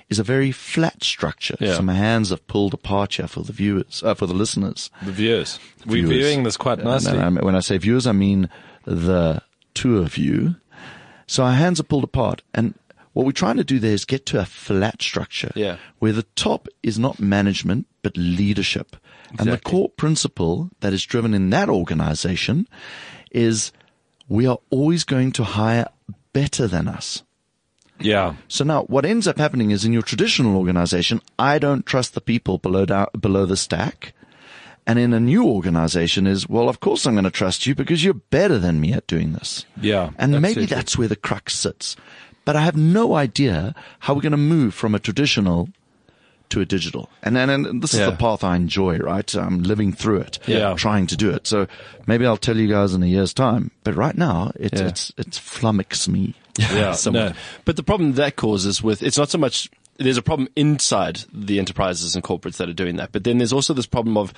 is 0.10 0.18
a 0.18 0.24
very 0.24 0.52
flat 0.52 1.04
structure. 1.04 1.56
Yeah. 1.60 1.76
So 1.76 1.82
my 1.84 1.94
hands 1.94 2.30
have 2.30 2.48
pulled 2.48 2.74
apart 2.74 3.16
here 3.16 3.28
for 3.28 3.42
the 3.44 3.52
viewers, 3.54 4.02
uh, 4.04 4.14
for 4.16 4.26
the 4.26 4.34
listeners. 4.34 4.90
The 5.04 5.12
viewers. 5.12 5.60
We're 5.86 6.08
viewing 6.08 6.44
this 6.44 6.58
quite 6.58 6.80
Uh, 6.80 6.84
nicely. 6.86 7.18
no, 7.18 7.30
no, 7.30 7.42
when 7.42 7.56
I 7.56 7.60
say 7.60 7.78
viewers, 7.78 8.08
I 8.08 8.14
mean 8.14 8.50
the 8.86 9.42
two 9.76 10.00
of 10.00 10.18
you. 10.18 10.56
So 11.30 11.44
our 11.44 11.54
hands 11.54 11.80
are 11.80 11.84
pulled 11.84 12.04
apart, 12.04 12.42
and 12.56 12.74
what 13.14 13.24
we're 13.24 13.32
trying 13.34 13.58
to 13.58 13.64
do 13.64 13.78
there 13.78 13.94
is 13.94 14.04
get 14.04 14.26
to 14.28 14.40
a 14.40 14.46
flat 14.46 15.00
structure, 15.04 15.52
Yeah. 15.56 15.78
where 16.00 16.12
the 16.12 16.26
top 16.36 16.68
is 16.82 16.98
not 16.98 17.20
management 17.20 17.86
but 18.02 18.18
leadership, 18.18 18.96
and 19.38 19.52
the 19.52 19.60
core 19.60 19.90
principle 19.90 20.72
that 20.80 20.92
is 20.92 21.06
driven 21.06 21.36
in 21.36 21.52
that 21.52 21.70
organization 21.70 22.68
is 23.30 23.72
we 24.28 24.48
are 24.48 24.58
always 24.72 25.04
going 25.04 25.32
to 25.34 25.44
hire 25.44 25.88
better 26.34 26.66
than 26.68 26.88
us. 26.88 27.22
Yeah. 28.00 28.34
So 28.48 28.64
now 28.64 28.84
what 28.86 29.06
ends 29.06 29.28
up 29.28 29.38
happening 29.38 29.70
is 29.70 29.86
in 29.86 29.94
your 29.94 30.02
traditional 30.02 30.58
organization, 30.58 31.22
I 31.38 31.60
don't 31.60 31.86
trust 31.86 32.16
the 32.16 32.22
people 32.22 32.58
below 32.58 32.86
down, 32.86 33.08
below 33.20 33.46
the 33.46 33.58
stack. 33.58 34.14
And 34.90 34.98
in 34.98 35.14
a 35.14 35.20
new 35.20 35.46
organization 35.46 36.26
is, 36.26 36.50
well, 36.50 36.68
of 36.68 36.80
course 36.80 37.06
I'm 37.06 37.14
going 37.14 37.24
to 37.26 37.30
trust 37.32 37.68
you 37.68 37.76
because 37.76 38.04
you're 38.04 38.16
better 38.16 38.58
than 38.58 38.82
me 38.82 38.92
at 38.94 39.06
doing 39.06 39.34
this. 39.34 39.66
Yeah, 39.80 40.10
And 40.18 40.32
maybe 40.32 40.46
absolutely. 40.48 40.66
that's 40.76 40.98
where 40.98 41.08
the 41.08 41.16
crux 41.16 41.54
sits. 41.56 41.96
But 42.44 42.56
I 42.56 42.62
have 42.62 42.76
no 42.76 43.14
idea 43.14 43.76
how 44.00 44.16
we're 44.16 44.22
going 44.22 44.32
to 44.32 44.38
move 44.38 44.74
from 44.74 44.96
a 44.96 45.00
traditional 45.00 45.70
to 46.50 46.62
a 46.62 46.66
digital. 46.66 47.08
And 47.22 47.38
and, 47.38 47.52
and 47.52 47.84
this 47.84 47.94
Yeah. 47.94 48.06
is 48.06 48.12
the 48.14 48.18
path 48.18 48.44
I 48.44 48.56
enjoy, 48.56 48.98
right? 48.98 49.32
I'm 49.36 49.62
living 49.62 49.94
through 49.94 50.22
it, 50.22 50.40
Yeah. 50.48 50.74
trying 50.74 51.06
to 51.08 51.16
do 51.16 51.30
it. 51.30 51.46
So 51.46 51.68
maybe 52.08 52.26
I'll 52.26 52.38
tell 52.38 52.58
you 52.58 52.68
guys 52.68 52.96
in 52.96 53.04
a 53.04 53.06
year's 53.06 53.36
time. 53.36 53.70
But 53.84 53.96
right 53.96 54.18
now, 54.18 54.52
it's 54.56 54.82
Yeah. 54.82 54.88
it's 54.88 55.12
it's 55.18 55.38
flummoxed 55.38 56.10
me. 56.10 56.34
Yeah. 56.58 56.96
no. 57.12 57.34
But 57.66 57.76
the 57.76 57.84
problem 57.84 58.14
that 58.14 58.36
causes 58.38 58.82
with 58.82 59.04
it's 59.04 59.20
not 59.20 59.30
so 59.30 59.38
much 59.38 59.70
there's 59.98 60.18
a 60.18 60.24
problem 60.24 60.48
inside 60.56 61.26
the 61.32 61.60
enterprises 61.60 62.16
and 62.16 62.24
corporates 62.24 62.58
that 62.58 62.68
are 62.70 62.74
doing 62.74 62.96
that, 62.96 63.12
but 63.12 63.24
then 63.26 63.38
there's 63.38 63.54
also 63.54 63.76
this 63.76 63.86
problem 63.86 64.18
of 64.18 64.34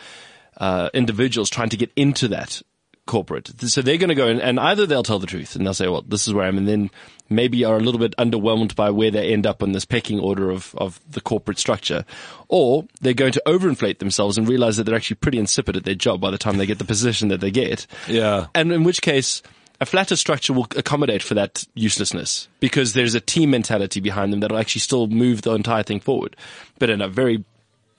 uh, 0.58 0.90
individuals 0.94 1.50
trying 1.50 1.70
to 1.70 1.78
get 1.78 1.92
into 1.96 2.28
that 2.30 2.62
corporate. 3.08 3.52
So 3.70 3.82
they're 3.82 3.98
going 3.98 4.10
to 4.10 4.16
go 4.16 4.28
in 4.28 4.40
and 4.40 4.60
either 4.60 4.86
they'll 4.86 5.04
tell 5.04 5.20
the 5.20 5.28
truth 5.28 5.56
and 5.56 5.66
they'll 5.66 5.74
say, 5.74 5.88
well, 5.88 6.02
this 6.02 6.28
is 6.28 6.34
where 6.34 6.46
I 6.46 6.48
am, 6.48 6.58
and 6.58 6.68
then 6.68 6.92
maybe 7.30 7.64
are 7.64 7.78
a 7.78 7.80
little 7.80 8.00
bit 8.00 8.16
underwhelmed 8.18 8.76
by 8.76 8.90
where 8.90 9.12
they 9.12 9.34
end 9.34 9.48
up 9.48 9.64
on 9.64 9.72
this 9.72 9.86
pecking 9.86 10.20
order 10.20 10.50
of, 10.52 10.76
of 10.76 11.00
the 11.10 11.22
corporate 11.22 11.58
structure, 11.58 12.06
or 12.48 12.86
they're 13.02 13.14
going 13.14 13.32
to 13.32 13.44
overinflate 13.46 14.00
themselves 14.00 14.38
and 14.38 14.48
realize 14.48 14.78
that 14.78 14.84
they're 14.84 14.96
actually 14.96 15.16
pretty 15.16 15.40
insipid 15.40 15.76
at 15.76 15.84
their 15.84 15.96
job 15.96 16.22
by 16.22 16.32
the 16.32 16.38
time 16.38 16.58
they 16.58 16.66
get 16.66 16.78
the 16.78 16.86
position 16.86 17.30
that 17.30 17.40
they 17.40 17.52
get. 17.52 17.88
Yeah. 18.08 18.48
And 18.54 18.72
in 18.72 18.84
which 18.84 19.02
case, 19.02 19.42
a 19.80 19.86
flatter 19.86 20.16
structure 20.16 20.54
will 20.54 20.68
accommodate 20.78 21.24
for 21.24 21.34
that 21.34 21.66
uselessness 21.74 22.48
because 22.60 22.94
there's 22.94 23.16
a 23.16 23.20
team 23.20 23.50
mentality 23.50 24.00
behind 24.00 24.32
them 24.32 24.42
that'll 24.42 24.60
actually 24.60 24.82
still 24.82 25.08
move 25.08 25.42
the 25.42 25.54
entire 25.54 25.84
thing 25.84 26.00
forward. 26.00 26.36
But 26.78 26.92
in 26.92 27.02
a 27.02 27.08
very 27.08 27.44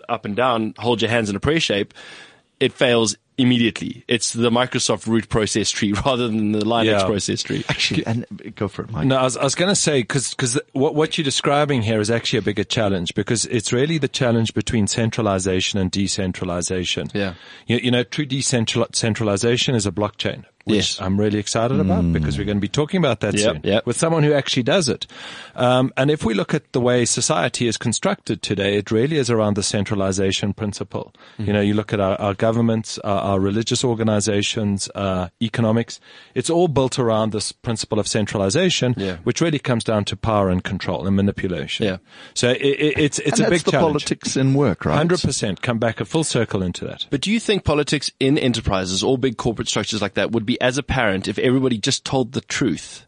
up 0.09 0.25
and 0.25 0.37
down, 0.37 0.75
hold 0.79 1.03
your 1.03 1.11
hands 1.11 1.29
in 1.29 1.37
a 1.37 1.41
prayer 1.41 1.61
shape, 1.61 1.93
it 2.63 2.73
fails 2.73 3.17
immediately. 3.39 4.05
It's 4.09 4.35
the 4.35 4.51
Microsoft 4.51 5.07
root 5.07 5.29
process 5.29 5.71
tree 5.71 5.93
rather 6.07 6.29
than 6.29 6.53
the 6.53 6.61
Linux 6.61 6.85
Yeah. 6.85 7.05
process 7.07 7.43
tree. 7.43 7.65
Actually, 7.69 8.07
and 8.07 8.27
go 8.55 8.69
for 8.69 8.83
it, 8.83 8.91
Mike. 8.93 9.07
No, 9.07 9.17
I 9.17 9.23
was, 9.25 9.37
I 9.39 9.43
was 9.43 9.55
going 9.55 9.71
to 9.71 9.75
say 9.75 10.03
because 10.03 10.59
what 10.73 10.95
what 10.95 11.17
you're 11.17 11.25
describing 11.25 11.83
here 11.83 11.99
is 12.01 12.11
actually 12.11 12.39
a 12.39 12.43
bigger 12.43 12.63
challenge 12.65 13.15
because 13.15 13.47
it's 13.47 13.73
really 13.73 13.99
the 13.99 14.07
challenge 14.09 14.55
between 14.55 14.87
centralization 14.87 15.81
and 15.81 15.91
decentralization. 15.91 17.09
Yeah. 17.15 17.35
you, 17.67 17.79
you 17.79 17.91
know, 17.91 18.03
true 18.05 18.27
decentralization 18.27 19.75
is 19.75 19.87
a 19.87 19.93
blockchain, 19.93 20.45
which 20.65 20.77
Yes. 20.77 21.01
I'm 21.01 21.19
really 21.19 21.39
excited 21.39 21.81
about 21.81 22.13
because 22.13 22.39
we're 22.39 22.45
going 22.45 22.57
to 22.59 22.61
be 22.61 22.69
talking 22.69 22.99
about 22.99 23.21
that 23.21 23.35
Yep, 23.35 23.43
soon 23.43 23.61
yep. 23.65 23.87
with 23.87 23.97
someone 23.97 24.23
who 24.23 24.33
actually 24.33 24.63
does 24.63 24.89
it. 24.89 25.07
Um, 25.55 25.93
and 25.97 26.11
if 26.11 26.25
we 26.25 26.35
look 26.35 26.55
at 26.55 26.73
the 26.73 26.81
way 26.81 27.05
society 27.05 27.67
is 27.67 27.77
constructed 27.77 28.43
today, 28.43 28.77
it 28.77 28.91
really 28.91 29.17
is 29.17 29.31
around 29.31 29.55
the 29.57 29.63
centralization 29.63 30.53
principle. 30.53 31.13
Mm-hmm. 31.35 31.45
You 31.47 31.53
know, 31.53 31.61
you 31.61 31.75
look 31.75 31.93
at 31.93 32.01
our, 32.01 32.21
our 32.21 32.35
governments, 32.35 32.99
our, 33.01 33.21
our 33.21 33.41
religious 33.41 33.85
organizations, 33.85 34.89
uh, 34.95 35.29
economics. 35.41 36.01
It's 36.35 36.51
all 36.51 36.69
built 36.69 36.99
around 36.99 37.33
this 37.33 37.53
principle 37.53 37.99
of 37.99 38.07
centralization, 38.07 38.95
Yeah. 38.97 39.17
which 39.25 39.41
really 39.41 39.59
comes 39.59 39.85
down 39.85 40.05
to 40.07 40.17
power 40.17 40.49
and 40.51 40.63
control 40.63 41.07
and 41.07 41.17
manipulation. 41.17 41.87
Yeah. 41.87 41.97
So 42.35 42.51
it, 42.51 42.57
it, 42.61 42.99
it's 42.99 43.19
it's 43.19 43.39
and 43.39 43.49
a 43.49 43.51
that's 43.51 43.63
big 43.63 43.65
the 43.65 43.71
challenge. 43.73 44.05
politics 44.05 44.37
in 44.37 44.55
work, 44.55 44.85
right? 44.85 44.97
Hundred 44.97 45.21
percent. 45.21 45.63
Come 45.63 45.79
back 45.79 46.01
a 46.01 46.05
full 46.05 46.25
circle 46.25 46.63
into 46.63 46.85
that. 46.87 47.07
But 47.11 47.21
do 47.21 47.31
you 47.33 47.41
think 47.41 47.65
politics 47.65 48.11
in 48.21 48.39
enterprises 48.39 49.03
or 49.03 49.19
big 49.19 49.37
corporate 49.37 49.69
structures 49.69 50.01
like 50.03 50.15
that 50.15 50.33
would 50.33 50.47
be 50.47 50.52
as 50.61 50.79
apparent 50.79 51.29
if 51.29 51.39
everybody 51.39 51.79
just 51.79 52.05
told 52.05 52.33
the 52.33 52.41
truth 52.41 53.07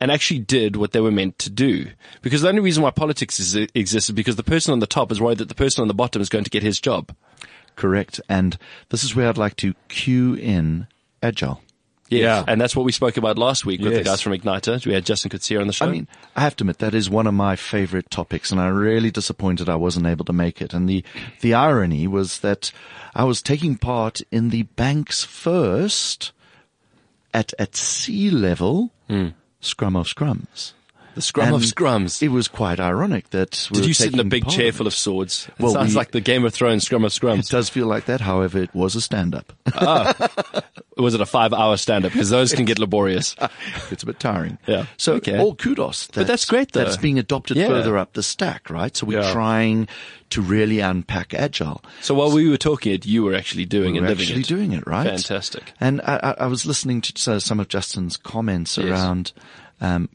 and 0.00 0.10
actually 0.10 0.40
did 0.40 0.76
what 0.76 0.92
they 0.92 1.00
were 1.00 1.10
meant 1.10 1.38
to 1.40 1.50
do? 1.50 1.88
Because 2.22 2.42
the 2.42 2.48
only 2.48 2.60
reason 2.60 2.82
why 2.82 2.90
politics 2.90 3.38
is, 3.38 3.54
exists 3.74 4.08
is 4.08 4.14
because 4.14 4.36
the 4.36 4.42
person 4.42 4.72
on 4.72 4.78
the 4.78 4.86
top 4.86 5.12
is 5.12 5.20
worried 5.20 5.38
that 5.38 5.48
the 5.48 5.54
person 5.54 5.82
on 5.82 5.88
the 5.88 5.94
bottom 5.94 6.22
is 6.22 6.28
going 6.28 6.44
to 6.44 6.50
get 6.50 6.62
his 6.62 6.80
job. 6.80 7.14
Correct. 7.76 8.20
And 8.28 8.58
this 8.90 9.04
is 9.04 9.14
where 9.14 9.28
I'd 9.28 9.38
like 9.38 9.56
to 9.56 9.74
cue 9.88 10.34
in 10.34 10.86
Agile. 11.22 11.60
Yeah. 12.10 12.44
And 12.46 12.60
that's 12.60 12.74
what 12.74 12.84
we 12.84 12.92
spoke 12.92 13.16
about 13.16 13.38
last 13.38 13.64
week 13.64 13.80
with 13.80 13.94
the 13.94 14.02
guys 14.02 14.20
from 14.20 14.32
Igniter. 14.32 14.84
We 14.84 14.92
had 14.92 15.06
Justin 15.06 15.30
Kutsia 15.30 15.60
on 15.60 15.68
the 15.68 15.72
show. 15.72 15.86
I 15.86 15.90
mean, 15.90 16.08
I 16.34 16.40
have 16.40 16.56
to 16.56 16.64
admit 16.64 16.78
that 16.78 16.94
is 16.94 17.08
one 17.08 17.28
of 17.28 17.34
my 17.34 17.54
favorite 17.54 18.10
topics, 18.10 18.50
and 18.50 18.60
I'm 18.60 18.74
really 18.74 19.12
disappointed 19.12 19.68
I 19.68 19.76
wasn't 19.76 20.06
able 20.06 20.24
to 20.24 20.32
make 20.32 20.60
it. 20.60 20.74
And 20.74 20.88
the 20.88 21.04
the 21.40 21.54
irony 21.54 22.08
was 22.08 22.40
that 22.40 22.72
I 23.14 23.24
was 23.24 23.42
taking 23.42 23.76
part 23.76 24.22
in 24.32 24.50
the 24.50 24.64
bank's 24.64 25.22
first 25.22 26.32
at 27.32 27.52
at 27.58 27.76
sea 27.76 28.30
level 28.30 28.90
hmm. 29.08 29.28
scrum 29.60 29.96
of 29.96 30.06
scrums. 30.06 30.72
The 31.14 31.22
scrum 31.22 31.52
of 31.54 31.62
scrums. 31.62 32.22
It 32.22 32.28
was 32.28 32.48
quite 32.48 32.78
ironic 32.80 33.30
that 33.30 33.68
we 33.70 33.76
Did 33.80 33.86
you 33.86 33.94
sit 33.94 34.12
in 34.12 34.20
a 34.20 34.24
big 34.24 34.46
chair 34.48 34.72
full 34.72 34.86
of 34.86 34.94
swords? 34.94 35.48
It 35.48 35.62
Well, 35.62 35.72
sounds 35.72 35.90
we- 35.90 35.96
like 35.96 36.10
the 36.12 36.20
Game 36.20 36.44
of 36.44 36.54
Thrones 36.54 36.84
scrum 36.84 37.04
of 37.04 37.12
scrums. 37.12 37.40
It 37.46 37.48
does 37.50 37.68
feel 37.68 37.86
like 37.86 38.06
that. 38.06 38.20
However, 38.20 38.58
it 38.62 38.74
was 38.74 38.94
a 38.94 39.00
stand 39.00 39.34
up. 39.34 39.52
or 40.96 41.02
was 41.04 41.14
it 41.14 41.20
a 41.20 41.26
five 41.26 41.52
hour 41.52 41.76
stand 41.76 42.04
up? 42.04 42.12
Because 42.12 42.30
those 42.30 42.52
can 42.52 42.64
get 42.64 42.78
laborious. 42.78 43.34
it's 43.90 44.02
a 44.02 44.06
bit 44.06 44.20
tiring. 44.20 44.58
Yeah. 44.66 44.86
So 44.96 45.14
Okay. 45.14 45.38
all 45.38 45.54
kudos. 45.54 46.08
But 46.12 46.26
that's 46.26 46.44
great, 46.44 46.72
though. 46.72 46.84
That's 46.84 46.96
being 46.96 47.18
adopted 47.18 47.56
Yeah. 47.56 47.68
further 47.68 47.96
up 47.98 48.12
the 48.12 48.22
stack, 48.22 48.70
right? 48.70 48.96
So 48.96 49.06
we're 49.06 49.20
Yeah. 49.22 49.32
trying 49.32 49.88
to 50.30 50.40
really 50.42 50.78
unpack 50.80 51.34
agile. 51.34 51.82
So 52.02 52.14
while 52.14 52.30
we 52.30 52.48
were 52.48 52.56
talking 52.56 52.92
it, 52.92 53.04
you 53.04 53.24
were 53.24 53.34
actually 53.34 53.64
doing 53.64 53.94
We're 53.94 53.98
and 54.00 54.08
living 54.08 54.22
actually 54.26 54.40
it. 54.42 54.46
doing 54.46 54.72
it, 54.72 54.86
right? 54.86 55.06
Fantastic. 55.06 55.72
And 55.80 56.00
I, 56.02 56.36
I, 56.38 56.46
was 56.46 56.64
listening 56.66 57.00
to 57.00 57.32
uh, 57.32 57.38
some 57.40 57.58
of 57.58 57.66
Justin's 57.68 58.16
comments 58.16 58.76
Yes. 58.78 58.86
around 58.86 59.32
um, 59.80 60.08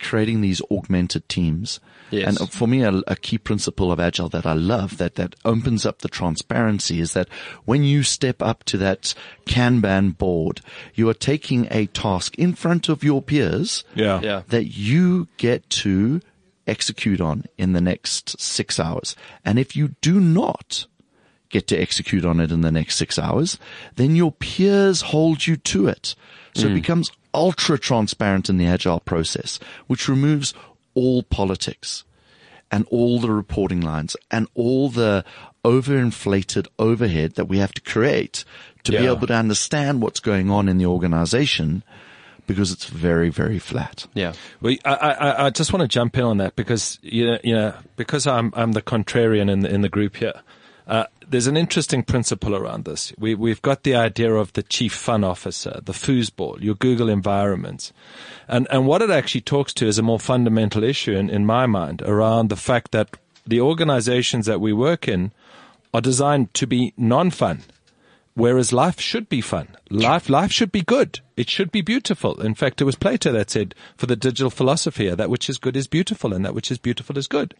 creating 0.00 0.40
these 0.40 0.62
augmented 0.70 1.28
teams. 1.28 1.80
Yes. 2.10 2.40
And 2.40 2.50
for 2.52 2.66
me, 2.66 2.82
a, 2.82 3.02
a 3.06 3.14
key 3.14 3.38
principle 3.38 3.92
of 3.92 4.00
Agile 4.00 4.28
that 4.30 4.46
I 4.46 4.52
love 4.54 4.96
that, 4.96 5.14
that 5.14 5.36
opens 5.44 5.86
up 5.86 6.00
the 6.00 6.08
transparency 6.08 7.00
is 7.00 7.12
that 7.12 7.28
when 7.64 7.84
you 7.84 8.02
step 8.02 8.42
up 8.42 8.64
to 8.64 8.76
that 8.78 9.14
Kanban 9.46 10.18
board, 10.18 10.60
you 10.94 11.08
are 11.08 11.14
taking 11.14 11.68
a 11.70 11.86
task 11.86 12.36
in 12.36 12.54
front 12.54 12.88
of 12.88 13.04
your 13.04 13.22
peers 13.22 13.84
Yeah. 13.94 14.20
Yeah. 14.22 14.42
that 14.48 14.64
you 14.76 15.28
get 15.36 15.70
to 15.70 16.20
execute 16.66 17.20
on 17.20 17.44
in 17.56 17.72
the 17.72 17.80
next 17.80 18.40
six 18.40 18.80
hours. 18.80 19.14
And 19.44 19.58
if 19.58 19.76
you 19.76 19.94
do 20.00 20.18
not 20.20 20.86
get 21.48 21.66
to 21.68 21.76
execute 21.76 22.24
on 22.24 22.40
it 22.40 22.50
in 22.50 22.60
the 22.60 22.70
next 22.72 22.96
six 22.96 23.18
hours, 23.18 23.58
then 23.96 24.16
your 24.16 24.32
peers 24.32 25.02
hold 25.02 25.46
you 25.46 25.56
to 25.56 25.88
it. 25.88 26.14
So 26.54 26.66
it 26.66 26.70
mm. 26.70 26.74
becomes 26.74 27.12
ultra 27.34 27.78
transparent 27.78 28.48
in 28.48 28.56
the 28.56 28.66
agile 28.66 29.00
process, 29.00 29.58
which 29.86 30.08
removes 30.08 30.54
all 30.94 31.22
politics 31.22 32.04
and 32.70 32.86
all 32.90 33.20
the 33.20 33.30
reporting 33.30 33.80
lines 33.80 34.16
and 34.30 34.46
all 34.54 34.88
the 34.88 35.24
overinflated 35.64 36.66
overhead 36.78 37.34
that 37.34 37.46
we 37.46 37.58
have 37.58 37.72
to 37.72 37.80
create 37.80 38.44
to 38.84 38.92
be 38.92 39.06
able 39.06 39.26
to 39.26 39.34
understand 39.34 40.00
what's 40.00 40.20
going 40.20 40.50
on 40.50 40.68
in 40.68 40.78
the 40.78 40.86
organization 40.86 41.82
because 42.46 42.72
it's 42.72 42.86
very, 42.86 43.28
very 43.28 43.58
flat. 43.58 44.06
Yeah. 44.14 44.32
Well, 44.60 44.74
I, 44.84 44.94
I, 44.94 45.46
I 45.46 45.50
just 45.50 45.72
want 45.72 45.82
to 45.82 45.88
jump 45.88 46.16
in 46.16 46.24
on 46.24 46.38
that 46.38 46.56
because 46.56 46.98
you 47.02 47.26
know, 47.26 47.38
you 47.44 47.54
know, 47.54 47.74
because 47.96 48.26
I'm 48.26 48.52
I'm 48.56 48.72
the 48.72 48.82
contrarian 48.82 49.50
in 49.50 49.60
the 49.60 49.72
in 49.72 49.82
the 49.82 49.88
group 49.88 50.16
here. 50.16 50.40
Uh, 50.90 51.04
there's 51.28 51.46
an 51.46 51.56
interesting 51.56 52.02
principle 52.02 52.56
around 52.56 52.84
this. 52.84 53.12
We, 53.16 53.36
we've 53.36 53.62
got 53.62 53.84
the 53.84 53.94
idea 53.94 54.34
of 54.34 54.52
the 54.54 54.64
chief 54.64 54.92
fun 54.92 55.22
officer, 55.22 55.80
the 55.84 55.92
foosball, 55.92 56.60
your 56.60 56.74
Google 56.74 57.08
environments. 57.08 57.92
And, 58.48 58.66
and 58.72 58.88
what 58.88 59.00
it 59.00 59.08
actually 59.08 59.42
talks 59.42 59.72
to 59.74 59.86
is 59.86 59.98
a 59.98 60.02
more 60.02 60.18
fundamental 60.18 60.82
issue 60.82 61.12
in, 61.12 61.30
in 61.30 61.46
my 61.46 61.66
mind 61.66 62.02
around 62.02 62.48
the 62.48 62.56
fact 62.56 62.90
that 62.90 63.16
the 63.46 63.60
organizations 63.60 64.46
that 64.46 64.60
we 64.60 64.72
work 64.72 65.06
in 65.06 65.30
are 65.94 66.00
designed 66.00 66.52
to 66.54 66.66
be 66.66 66.92
non-fun. 66.96 67.62
Whereas 68.34 68.72
life 68.72 69.00
should 69.00 69.28
be 69.28 69.40
fun. 69.40 69.68
Life, 69.90 70.28
life 70.28 70.50
should 70.50 70.72
be 70.72 70.82
good. 70.82 71.20
It 71.36 71.48
should 71.48 71.70
be 71.70 71.82
beautiful. 71.82 72.40
In 72.40 72.56
fact, 72.56 72.80
it 72.80 72.84
was 72.84 72.96
Plato 72.96 73.30
that 73.30 73.50
said, 73.50 73.76
for 73.96 74.06
the 74.06 74.16
digital 74.16 74.50
philosophy, 74.50 75.08
that 75.08 75.30
which 75.30 75.48
is 75.48 75.58
good 75.58 75.76
is 75.76 75.86
beautiful 75.86 76.32
and 76.32 76.44
that 76.44 76.54
which 76.54 76.72
is 76.72 76.78
beautiful 76.78 77.16
is 77.16 77.28
good. 77.28 77.54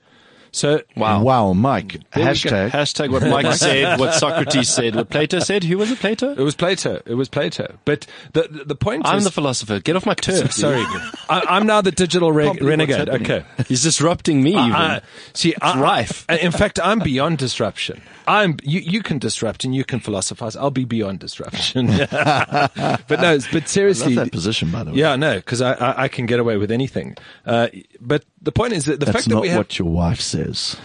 So, 0.53 0.83
Wow. 0.97 1.23
Wow, 1.23 1.53
Mike. 1.53 2.01
There. 2.13 2.25
Hashtag. 2.27 2.71
Hashtag 2.71 3.11
what 3.11 3.23
Mike 3.23 3.53
said, 3.55 3.99
what 4.01 4.15
Socrates 4.15 4.69
said, 4.69 4.95
what 4.97 5.09
Plato 5.11 5.39
said. 5.39 5.63
Who 5.65 5.79
was 5.79 5.91
it, 5.91 5.99
Plato? 5.99 6.33
it 6.33 6.41
was 6.41 6.55
Plato. 6.55 7.01
It 7.07 7.15
was 7.15 7.29
Plato. 7.29 7.77
But 7.85 8.07
the, 8.33 8.43
the, 8.51 8.65
the 8.65 8.75
point 8.75 9.07
I'm 9.07 9.19
is, 9.19 9.25
the 9.25 9.31
philosopher. 9.31 9.79
Get 9.81 9.97
off 9.97 10.07
my 10.07 10.15
turf. 10.15 10.53
sorry, 10.53 10.81
I, 11.29 11.43
I'm 11.49 11.67
now 11.67 11.81
the 11.81 11.93
digital 11.93 12.33
re- 12.33 12.47
Can't 12.47 12.59
believe 12.59 12.79
what's 12.81 12.91
renegade. 12.99 13.23
Okay. 13.23 13.45
He's 13.69 13.83
disrupting 13.83 14.43
me 14.43 14.51
even. 14.51 14.73
I, 14.73 15.01
see, 15.35 15.55
I, 15.63 15.79
rife. 15.81 16.25
I- 16.29 16.39
in 16.39 16.53
fact, 16.53 16.81
I'm 16.83 16.99
beyond 16.99 17.39
disruption. 17.39 18.03
I'm 18.31 18.57
you. 18.63 18.81
You 18.81 19.03
can 19.03 19.19
disrupt 19.19 19.65
and 19.65 19.75
you 19.75 19.85
can 19.85 20.01
philosophize. 20.01 20.57
I'll 20.57 20.71
be 20.71 20.85
beyond 20.85 21.19
disruption. 21.19 21.87
but 22.11 23.09
no, 23.11 23.39
but 23.53 23.69
seriously, 23.69 24.15
Love 24.15 24.27
that 24.27 24.33
position, 24.33 24.71
by 24.71 24.85
the 24.85 24.93
way. 24.93 24.99
Yeah, 24.99 25.17
no, 25.17 25.37
because 25.37 25.61
I, 25.61 25.73
I 25.73 26.05
I 26.05 26.09
can 26.09 26.27
get 26.27 26.39
away 26.39 26.57
with 26.57 26.71
anything. 26.71 27.17
Uh, 27.45 27.69
but 28.01 28.25
the 28.41 28.53
point 28.53 28.73
is 28.73 28.85
that 28.85 29.01
the 29.01 29.07
That's 29.07 29.19
fact 29.19 29.29
that 29.29 29.41
we 29.41 29.49
have 29.49 29.59
what 29.59 29.79
your 29.79 29.89
wife 29.89 30.21
says. 30.21 30.77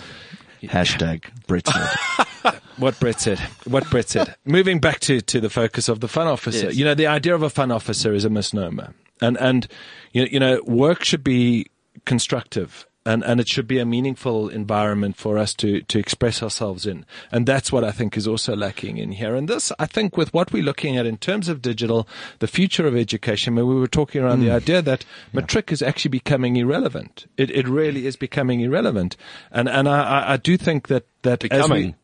Hashtag 0.64 1.26
Brett 1.48 1.68
said. 2.44 2.60
what 2.78 3.00
Brett 3.00 3.20
said. 3.20 3.40
What 3.66 3.90
Brett 3.90 4.10
said. 4.10 4.36
Moving 4.46 4.80
back 4.80 5.00
to, 5.02 5.22
to 5.22 5.40
the 5.40 5.50
focus 5.50 5.90
of 5.90 6.00
the 6.00 6.08
fun 6.08 6.28
officer. 6.28 6.68
Yes. 6.68 6.76
You 6.76 6.86
know, 6.86 6.96
the 6.96 7.08
idea 7.08 7.36
of 7.36 7.44
a 7.44 7.50
fun 7.50 7.72
officer 7.72 8.14
is 8.14 8.26
a 8.26 8.30
misnomer. 8.30 8.94
And, 9.22 9.38
and, 9.38 9.68
you 10.12 10.24
know, 10.24 10.28
you 10.32 10.40
know, 10.40 10.62
work 10.66 11.04
should 11.04 11.24
be 11.24 11.68
constructive 12.06 12.88
and, 13.06 13.24
and 13.24 13.40
it 13.40 13.48
should 13.48 13.68
be 13.68 13.78
a 13.80 13.86
meaningful 13.86 14.50
environment 14.50 15.16
for 15.16 15.38
us 15.38 15.54
to, 15.56 15.82
to 15.84 16.00
express 16.00 16.42
ourselves 16.42 16.86
in. 16.88 17.06
And 17.32 17.46
that's 17.46 17.72
what 17.72 17.84
I 17.84 17.92
think 17.92 18.18
is 18.18 18.28
also 18.28 18.56
lacking 18.56 18.98
in 18.98 19.12
here. 19.12 19.36
And 19.36 19.48
this, 19.48 19.72
I 19.78 19.86
think 19.86 20.18
with 20.18 20.34
what 20.34 20.52
we're 20.52 20.64
looking 20.64 20.98
at 20.98 21.06
in 21.06 21.18
terms 21.18 21.48
of 21.48 21.62
digital, 21.62 22.08
the 22.40 22.48
future 22.48 22.88
of 22.88 22.96
education, 22.96 23.56
when 23.56 23.68
we 23.68 23.76
were 23.76 23.88
talking 23.88 24.22
around 24.24 24.40
the 24.40 24.50
idea 24.52 24.82
that 24.82 25.06
matric 25.34 25.72
is 25.72 25.82
actually 25.82 26.10
becoming 26.10 26.56
irrelevant. 26.58 27.28
It, 27.38 27.52
it 27.52 27.68
really 27.68 28.08
is 28.08 28.16
becoming 28.16 28.62
irrelevant. 28.62 29.16
And, 29.52 29.70
and 29.70 29.88
I, 29.88 30.02
I- 30.02 30.34
I 30.34 30.38
do 30.38 30.58
think 30.58 30.88
that, 30.88 31.06
that 31.22 31.44
as 31.46 31.50
we, 31.52 31.58
Becoming. 31.60 31.96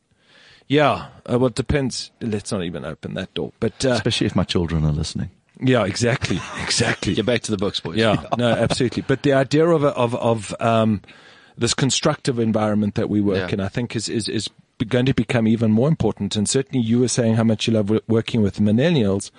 yeah, 0.68 1.08
uh, 1.26 1.40
well, 1.40 1.48
it 1.48 1.56
depends. 1.56 2.12
Let's 2.22 2.52
not 2.52 2.64
even 2.64 2.86
open 2.86 3.16
that 3.16 3.34
door. 3.34 3.52
But 3.60 3.84
uh, 3.86 3.90
Especially 3.90 4.28
if 4.28 4.36
my 4.36 4.44
children 4.44 4.86
are 4.86 4.92
listening. 4.92 5.32
Yeah, 5.62 5.86
exactly, 5.86 6.40
exactly. 6.62 7.14
Get 7.14 7.26
back 7.26 7.42
to 7.44 7.52
the 7.52 7.58
books, 7.58 7.80
boys. 7.80 7.98
Yeah, 7.98 8.26
no, 8.38 8.50
absolutely. 8.50 9.04
But 9.08 9.24
the 9.24 9.34
idea 9.34 9.68
of 9.68 9.84
a, 9.84 9.90
of 9.90 10.16
of 10.16 10.54
um, 10.60 11.02
this 11.58 11.74
constructive 11.74 12.40
environment 12.40 12.96
that 12.96 13.10
we 13.10 13.22
work 13.22 13.50
Yeah. 13.50 13.54
in, 13.56 13.60
I 13.60 13.68
think, 13.70 13.96
is 13.96 14.10
is 14.10 14.28
is 14.28 14.50
going 14.88 15.06
to 15.06 15.14
become 15.14 15.48
even 15.48 15.72
more 15.72 15.88
important. 15.88 16.36
And 16.36 16.50
certainly, 16.50 16.84
you 16.84 17.00
were 17.00 17.08
saying 17.08 17.36
how 17.36 17.44
much 17.44 17.68
you 17.68 17.74
love 17.74 17.92
working 18.08 18.42
with 18.42 18.60
millennials. 18.60 19.30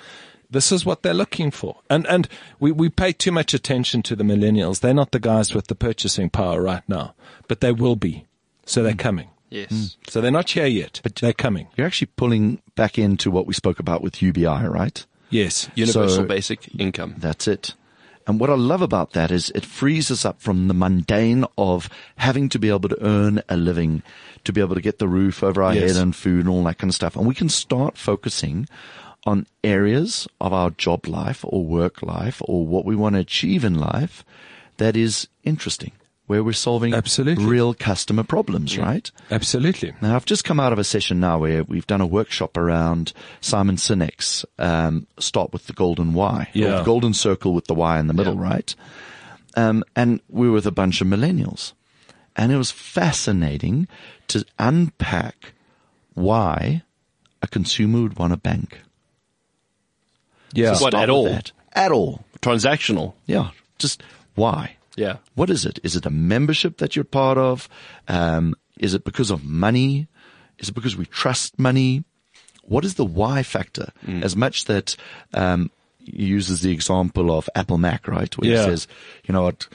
This 0.49 0.71
is 0.71 0.85
what 0.85 1.02
they're 1.02 1.14
looking 1.14 1.50
for, 1.50 1.76
and 1.88 2.07
and 2.07 2.29
we, 2.61 2.73
we 2.73 2.88
pay 2.91 3.12
too 3.12 3.33
much 3.33 3.55
attention 3.55 4.02
to 4.02 4.14
the 4.14 4.23
millennials. 4.25 4.81
They're 4.81 4.93
not 4.93 5.11
the 5.12 5.19
guys 5.19 5.55
with 5.55 5.69
the 5.69 5.75
purchasing 5.75 6.29
power 6.31 6.61
right 6.61 6.83
now, 6.88 7.14
but 7.49 7.61
they 7.61 7.73
will 7.73 7.97
be. 7.97 8.26
So 8.67 8.83
they're 8.83 8.95
coming. 8.95 9.31
Yes. 9.49 9.97
So 10.09 10.21
they're 10.21 10.31
not 10.31 10.50
here 10.50 10.67
yet, 10.67 11.00
but 11.02 11.17
they're 11.17 11.33
coming. 11.33 11.69
You're 11.76 11.87
actually 11.87 12.11
pulling 12.17 12.62
back 12.75 12.99
into 12.99 13.31
what 13.31 13.47
we 13.47 13.52
spoke 13.55 13.79
about 13.81 14.02
with 14.02 14.23
UBI, 14.23 14.45
right? 14.67 15.05
Yes. 15.32 15.68
Universal 15.74 16.08
So- 16.22 16.24
basic 16.26 16.68
income. 16.78 17.14
That's 17.18 17.48
it. 17.48 17.74
And 18.24 18.38
what 18.38 18.50
I 18.50 18.54
love 18.54 18.82
about 18.82 19.14
that 19.14 19.32
is 19.32 19.50
it 19.52 19.64
frees 19.64 20.08
us 20.08 20.24
up 20.24 20.40
from 20.40 20.68
the 20.68 20.74
mundane 20.74 21.44
of 21.58 21.88
having 22.18 22.48
to 22.50 22.58
be 22.60 22.68
able 22.68 22.88
to 22.88 23.04
earn 23.04 23.42
a 23.48 23.56
living, 23.56 24.04
to 24.44 24.52
be 24.52 24.60
able 24.60 24.76
to 24.76 24.80
get 24.80 25.00
the 25.00 25.08
roof 25.08 25.42
over 25.42 25.60
our 25.60 25.74
Yes. 25.74 25.94
head 25.94 26.02
and 26.02 26.14
food 26.14 26.40
and 26.40 26.48
all 26.48 26.62
that 26.64 26.78
kind 26.78 26.88
of 26.90 26.94
stuff. 26.94 27.16
And 27.16 27.26
we 27.26 27.34
can 27.34 27.48
start 27.48 27.98
focusing 27.98 28.68
on 29.26 29.46
areas 29.64 30.28
of 30.40 30.52
our 30.52 30.70
job 30.70 31.08
life 31.08 31.44
or 31.48 31.64
work 31.64 32.00
life 32.02 32.40
or 32.44 32.64
what 32.64 32.84
we 32.84 32.94
want 32.94 33.14
to 33.16 33.20
achieve 33.20 33.64
in 33.64 33.74
life 33.74 34.24
that 34.76 34.96
is 34.96 35.26
interesting, 35.42 35.92
where 36.32 36.42
we're 36.42 36.52
solving 36.54 36.94
Absolutely. 36.94 37.44
real 37.44 37.74
customer 37.74 38.22
problems, 38.22 38.78
right? 38.78 39.10
Absolutely. 39.30 39.92
Now, 40.00 40.16
I've 40.16 40.24
just 40.24 40.44
come 40.44 40.58
out 40.58 40.72
of 40.72 40.78
a 40.78 40.84
session 40.84 41.20
now 41.20 41.38
where 41.38 41.62
we've 41.64 41.86
done 41.86 42.00
a 42.00 42.06
workshop 42.06 42.56
around 42.56 43.12
Simon 43.42 43.76
Sinek's 43.76 44.46
um, 44.58 45.06
Start 45.18 45.52
with 45.52 45.66
the 45.66 45.74
Golden 45.74 46.14
Why. 46.14 46.48
or 46.54 46.58
Yeah. 46.58 46.76
the 46.78 46.84
golden 46.84 47.12
circle 47.12 47.52
with 47.52 47.66
the 47.66 47.74
Y 47.74 47.98
in 48.00 48.06
the 48.06 48.14
middle, 48.14 48.36
right? 48.36 48.74
Um, 49.58 49.84
and 49.94 50.20
we 50.30 50.46
were 50.48 50.54
with 50.54 50.66
a 50.66 50.70
bunch 50.72 51.02
of 51.02 51.06
millennials. 51.06 51.74
And 52.34 52.50
it 52.50 52.56
was 52.56 52.70
fascinating 52.70 53.86
to 54.28 54.42
unpack 54.58 55.52
why 56.14 56.82
a 57.42 57.46
consumer 57.46 58.00
would 58.04 58.18
want 58.18 58.32
a 58.32 58.38
bank. 58.38 58.80
Yeah. 60.54 60.78
What, 60.80 60.94
at 60.94 61.10
all? 61.10 61.24
that. 61.24 61.52
At 61.74 61.92
all. 61.92 62.24
Transactional. 62.40 63.12
Yeah. 63.26 63.50
Just 63.78 64.02
why? 64.34 64.76
Yeah. 64.96 65.16
What 65.34 65.50
is 65.50 65.64
it? 65.64 65.78
Is 65.82 65.96
it 65.96 66.06
a 66.06 66.11
membership 66.11 66.78
that 66.78 66.94
you're 66.96 67.04
part 67.04 67.38
of? 67.38 67.68
Um, 68.08 68.54
is 68.78 68.94
it 68.94 69.04
because 69.04 69.30
of 69.30 69.44
money? 69.44 70.08
Is 70.58 70.68
it 70.68 70.75
because 70.75 70.96
we 70.96 71.06
trust 71.06 71.58
money? 71.58 72.04
What 72.62 72.84
is 72.84 72.94
the 72.94 73.04
why 73.04 73.42
factor? 73.42 73.92
Mm. 74.06 74.22
As 74.22 74.37
much 74.37 74.66
that 74.66 74.96
um, 75.34 75.70
he 75.99 76.25
uses 76.25 76.61
the 76.61 76.72
example 76.72 77.30
of 77.37 77.49
Apple 77.54 77.78
Mac, 77.78 78.06
right? 78.06 78.37
Where 78.38 78.50
Yeah. 78.50 78.58
he 78.58 78.64
says, 78.70 78.88
you 79.25 79.32
know 79.32 79.42
what? 79.42 79.66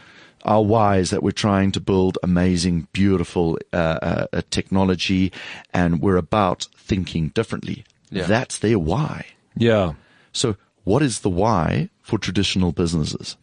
Our 0.46 0.62
why 0.64 0.98
is 0.98 1.10
that 1.10 1.24
we're 1.24 1.32
trying 1.32 1.72
to 1.74 1.82
build 1.82 2.18
amazing, 2.24 2.88
beautiful 2.94 3.58
uh, 3.74 3.76
uh, 3.76 4.28
uh, 4.32 4.42
technology, 4.50 5.34
and 5.74 6.00
we're 6.02 6.16
about 6.16 6.68
thinking 6.78 7.30
differently. 7.30 7.84
Yeah. 8.12 8.28
That's 8.28 8.60
their 8.60 8.80
why. 8.80 9.26
Yeah. 9.58 9.94
So 10.32 10.56
what 10.86 11.02
is 11.02 11.20
the 11.20 11.30
why 11.30 11.90
for 12.02 12.18
traditional 12.18 12.72
businesses? 12.72 13.36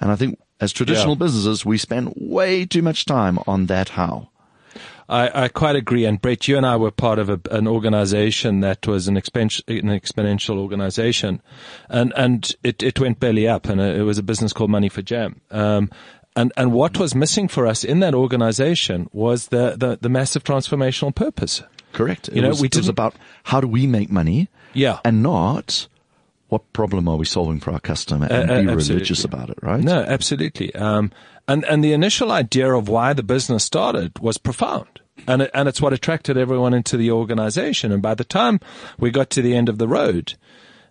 And 0.00 0.10
I 0.10 0.16
think 0.16 0.40
as 0.62 0.72
traditional 0.72 1.14
Yeah. 1.14 1.24
businesses, 1.24 1.64
we 1.66 1.76
spend 1.78 2.12
way 2.16 2.64
too 2.64 2.82
much 2.82 3.04
time 3.04 3.38
on 3.46 3.66
that 3.66 3.90
how. 3.90 4.28
I, 5.08 5.44
I 5.44 5.48
quite 5.48 5.76
agree. 5.76 6.04
And 6.06 6.20
Brett, 6.22 6.46
you 6.48 6.56
and 6.56 6.64
I 6.64 6.76
were 6.76 6.90
part 6.92 7.18
of 7.18 7.28
a, 7.28 7.38
an 7.50 7.66
organization 7.66 8.60
that 8.60 8.86
was 8.86 9.08
an, 9.08 9.16
expen- 9.16 9.62
an 9.68 9.88
exponential 10.00 10.56
organization, 10.58 11.42
and 11.88 12.12
and 12.16 12.54
it, 12.62 12.82
it 12.82 13.00
went 13.00 13.18
belly 13.20 13.46
up, 13.48 13.68
and 13.68 13.80
it 13.80 14.04
was 14.04 14.16
a 14.18 14.22
business 14.22 14.52
called 14.52 14.70
Money 14.70 14.88
for 14.88 15.02
Jam. 15.02 15.40
Um, 15.50 15.90
and 16.34 16.52
and 16.56 16.72
what 16.72 16.98
was 16.98 17.14
missing 17.14 17.48
for 17.48 17.66
us 17.66 17.84
in 17.84 18.00
that 18.00 18.14
organization 18.14 19.08
was 19.12 19.48
the 19.48 19.74
the, 19.76 19.98
the 20.00 20.08
massive 20.08 20.44
transformational 20.44 21.14
purpose. 21.14 21.62
Correct. 21.92 22.28
You 22.28 22.38
it 22.38 22.42
know, 22.42 22.48
was, 22.50 22.62
we 22.62 22.68
it 22.68 22.76
was 22.76 22.88
about 22.88 23.14
how 23.42 23.60
do 23.60 23.68
we 23.68 23.86
make 23.86 24.10
money 24.10 24.48
Yeah. 24.72 25.00
and 25.04 25.22
not 25.22 25.88
what 26.52 26.70
problem 26.74 27.08
are 27.08 27.16
we 27.16 27.24
solving 27.24 27.58
for 27.58 27.72
our 27.72 27.80
customer 27.80 28.26
and 28.30 28.50
Uh, 28.50 28.54
uh, 28.54 28.62
be 28.62 28.68
absolutely. 28.68 28.94
religious 28.94 29.24
about 29.24 29.48
it, 29.48 29.58
right? 29.62 29.82
No, 29.82 30.02
absolutely. 30.02 30.74
Um, 30.74 31.10
and 31.48 31.64
and 31.64 31.82
the 31.82 31.94
initial 31.94 32.30
idea 32.30 32.74
of 32.74 32.88
why 32.88 33.14
the 33.14 33.22
business 33.22 33.64
started 33.64 34.18
was 34.18 34.36
profound, 34.36 35.00
and 35.26 35.42
it, 35.42 35.50
and 35.54 35.66
it's 35.66 35.80
what 35.80 35.94
attracted 35.94 36.36
everyone 36.36 36.74
into 36.74 36.98
the 36.98 37.10
organization. 37.10 37.90
And 37.90 38.02
by 38.02 38.14
the 38.14 38.24
time 38.24 38.60
we 38.98 39.10
got 39.10 39.30
to 39.30 39.42
the 39.42 39.56
end 39.56 39.68
of 39.70 39.78
the 39.78 39.88
road, 39.88 40.34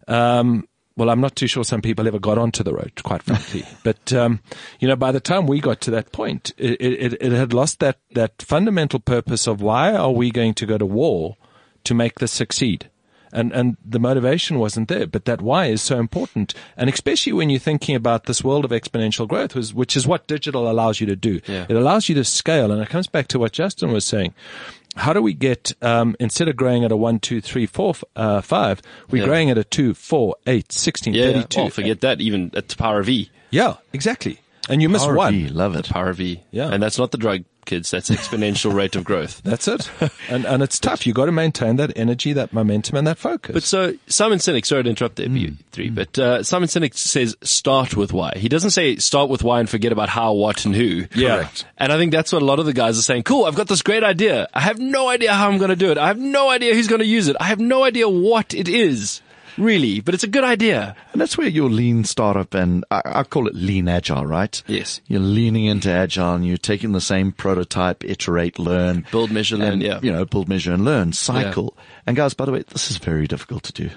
um, 0.08 0.68
well, 0.98 1.12
I'm 1.12 1.22
not 1.22 1.36
too 1.36 1.48
sure 1.48 1.64
some 1.64 1.82
people 1.82 2.08
ever 2.08 2.20
got 2.20 2.38
onto 2.38 2.64
the 2.64 2.74
road, 2.74 2.94
quite 3.04 3.24
frankly. 3.24 3.64
but 3.84 4.12
um, 4.14 4.42
you 4.80 4.88
know, 4.88 4.96
by 4.96 5.12
the 5.12 5.22
time 5.22 5.46
we 5.48 5.62
got 5.62 5.80
to 5.82 5.92
that 5.92 6.12
point, 6.12 6.54
it, 6.58 6.82
it, 6.82 7.14
it 7.22 7.32
had 7.32 7.54
lost 7.54 7.80
that 7.80 8.00
that 8.16 8.42
fundamental 8.42 9.00
purpose 9.00 9.46
of 9.48 9.62
why 9.62 9.94
are 9.94 10.12
we 10.12 10.32
going 10.32 10.56
to 10.56 10.66
go 10.66 10.78
to 10.80 10.88
war 10.88 11.38
to 11.84 11.94
make 11.94 12.20
this 12.20 12.32
succeed 12.32 12.90
and 13.34 13.52
and 13.54 13.78
the 13.86 14.00
motivation 14.00 14.60
wasn't 14.60 14.88
there. 14.88 15.08
But 15.08 15.26
that 15.26 15.42
why 15.42 15.68
is 15.68 15.82
so 15.82 16.00
important, 16.00 16.54
and 16.78 16.90
especially 16.90 17.34
when 17.34 17.50
you're 17.50 17.60
thinking 17.60 17.96
about 17.96 18.26
this 18.26 18.44
world 18.44 18.66
of 18.66 18.72
exponential 18.72 19.28
growth, 19.28 19.54
which 19.74 19.96
is 19.96 20.06
what 20.08 20.28
digital 20.28 20.70
allows 20.70 21.00
you 21.00 21.08
to 21.08 21.16
do. 21.16 21.42
Yeah. 21.48 21.66
It 21.70 21.76
allows 21.76 22.10
you 22.10 22.16
to 22.16 22.24
scale, 22.24 22.72
and 22.72 22.82
it 22.82 22.90
comes 22.90 23.08
back 23.08 23.28
to 23.30 23.40
what 23.40 23.52
Justin 23.52 23.92
was 23.92 24.06
saying. 24.06 24.34
How 24.98 25.14
do 25.14 25.22
we 25.22 25.34
get 25.34 25.72
um, 25.82 26.16
instead 26.20 26.50
of 26.50 26.58
growing 26.58 26.84
at 26.84 26.92
a 26.92 26.98
one, 26.98 27.20
two, 27.20 27.40
three, 27.40 27.66
four, 27.66 27.96
uh, 28.18 28.42
five, 28.42 28.82
we're 29.10 29.20
Yeah. 29.20 29.26
growing 29.26 29.50
at 29.50 29.58
a 29.58 29.64
two, 29.64 29.94
four, 29.94 30.36
eight, 30.48 30.72
16, 30.74 31.14
Yeah. 31.14 31.28
32. 31.32 31.62
Oh, 31.62 31.70
forget 31.70 32.02
that. 32.02 32.20
Even 32.20 32.52
at 32.56 32.68
the 32.68 32.76
power 32.76 33.00
of 33.00 33.08
E. 33.08 33.30
Yeah, 33.52 33.76
exactly. 33.94 34.40
And 34.70 34.82
you 34.82 34.90
miss 34.90 35.06
Power 35.06 35.16
one. 35.16 35.34
V, 35.34 35.48
love 35.50 35.76
it. 35.78 35.88
Power 35.88 36.10
of 36.10 36.20
E. 36.20 36.42
Yeah. 36.52 36.68
And 36.68 36.84
that's 36.84 36.98
not 36.98 37.12
the 37.12 37.18
drug, 37.18 37.46
kids. 37.72 37.90
That's 37.92 38.10
exponential 38.10 38.74
rate 38.74 38.96
of 38.96 39.04
growth. 39.04 39.42
That's 39.52 39.68
it. 39.68 39.90
and 40.30 40.46
and 40.46 40.62
it's 40.62 40.78
tough. 40.80 41.06
You've 41.08 41.16
got 41.16 41.26
to 41.26 41.32
maintain 41.32 41.78
that 41.78 41.92
energy, 41.96 42.34
that 42.34 42.52
momentum, 42.54 42.98
and 42.98 43.08
that 43.08 43.18
focus. 43.18 43.54
But 43.54 43.64
so 43.64 43.94
Simon 44.08 44.40
Sinek, 44.40 44.66
sorry 44.66 44.84
to 44.84 44.90
interrupt 44.90 45.16
there, 45.16 45.28
Hmm. 45.28 45.54
three, 45.72 45.90
but 45.90 46.18
uh, 46.20 46.44
Simon 46.44 46.68
Sinek 46.68 46.94
says 46.96 47.36
start 47.42 47.96
with 47.96 48.12
why. 48.14 48.34
He 48.36 48.50
doesn't 48.50 48.72
say 48.72 48.96
start 48.98 49.30
with 49.30 49.44
why 49.44 49.60
and 49.60 49.70
forget 49.70 49.92
about 49.92 50.10
how, 50.10 50.34
what, 50.34 50.66
and 50.66 50.76
who. 50.76 51.06
Yeah. 51.16 51.38
Correct. 51.38 51.66
And 51.78 51.92
I 51.94 51.98
think 51.98 52.12
that's 52.12 52.34
what 52.34 52.42
a 52.42 52.46
lot 52.46 52.60
of 52.60 52.66
the 52.66 52.74
guys 52.74 53.00
are 53.00 53.04
saying. 53.04 53.24
Cool, 53.24 53.46
I've 53.46 53.56
got 53.56 53.68
this 53.68 53.82
great 53.82 54.04
idea. 54.04 54.48
I 54.54 54.60
have 54.62 54.80
no 54.80 55.08
idea 55.10 55.34
how 55.34 55.48
I'm 55.50 55.58
going 55.58 55.70
to 55.70 55.76
do 55.76 55.92
it. 55.92 55.98
I 55.98 56.08
have 56.08 56.20
no 56.20 56.50
idea 56.50 56.74
who's 56.76 56.88
going 56.88 57.00
to 57.02 57.06
use 57.08 57.28
it. 57.30 57.36
I 57.40 57.46
have 57.46 57.60
no 57.60 57.84
idea 57.84 58.08
what 58.10 58.54
it 58.54 58.68
is, 58.68 59.22
really. 59.58 60.00
But 60.00 60.14
it's 60.14 60.24
a 60.24 60.28
good 60.28 60.44
idea. 60.44 60.96
And 61.14 61.22
that's 61.22 61.38
where 61.38 61.48
your 61.48 61.70
lean 61.70 62.04
startup 62.04 62.54
and 62.54 62.86
I, 62.92 63.02
I 63.06 63.24
call 63.24 63.48
it 63.48 63.56
lean 63.56 63.88
agile, 63.88 64.26
right? 64.26 64.62
Yes. 64.68 65.02
You're 65.08 65.20
leaning 65.22 65.66
into 65.66 65.90
agile 65.92 66.34
and 66.36 66.46
you're 66.46 66.58
taking 66.58 66.92
the 66.92 67.02
same 67.02 67.32
prototype, 67.32 68.04
iterate, 68.04 68.60
learn. 68.60 69.06
Build, 69.12 69.32
measure, 69.32 69.58
learn, 69.58 69.74
and, 69.74 69.82
yeah. 69.82 70.00
You 70.02 70.12
know, 70.12 70.26
build, 70.26 70.48
measure 70.50 70.74
and 70.74 70.86
learn 70.86 71.14
cycle. 71.14 71.78
And 72.06 72.16
guys, 72.16 72.34
by 72.34 72.46
the 72.46 72.52
way, 72.52 72.64
this 72.68 72.92
is 72.92 72.98
very 72.98 73.28
difficult 73.28 73.64
to 73.64 73.74
do. 73.74 73.90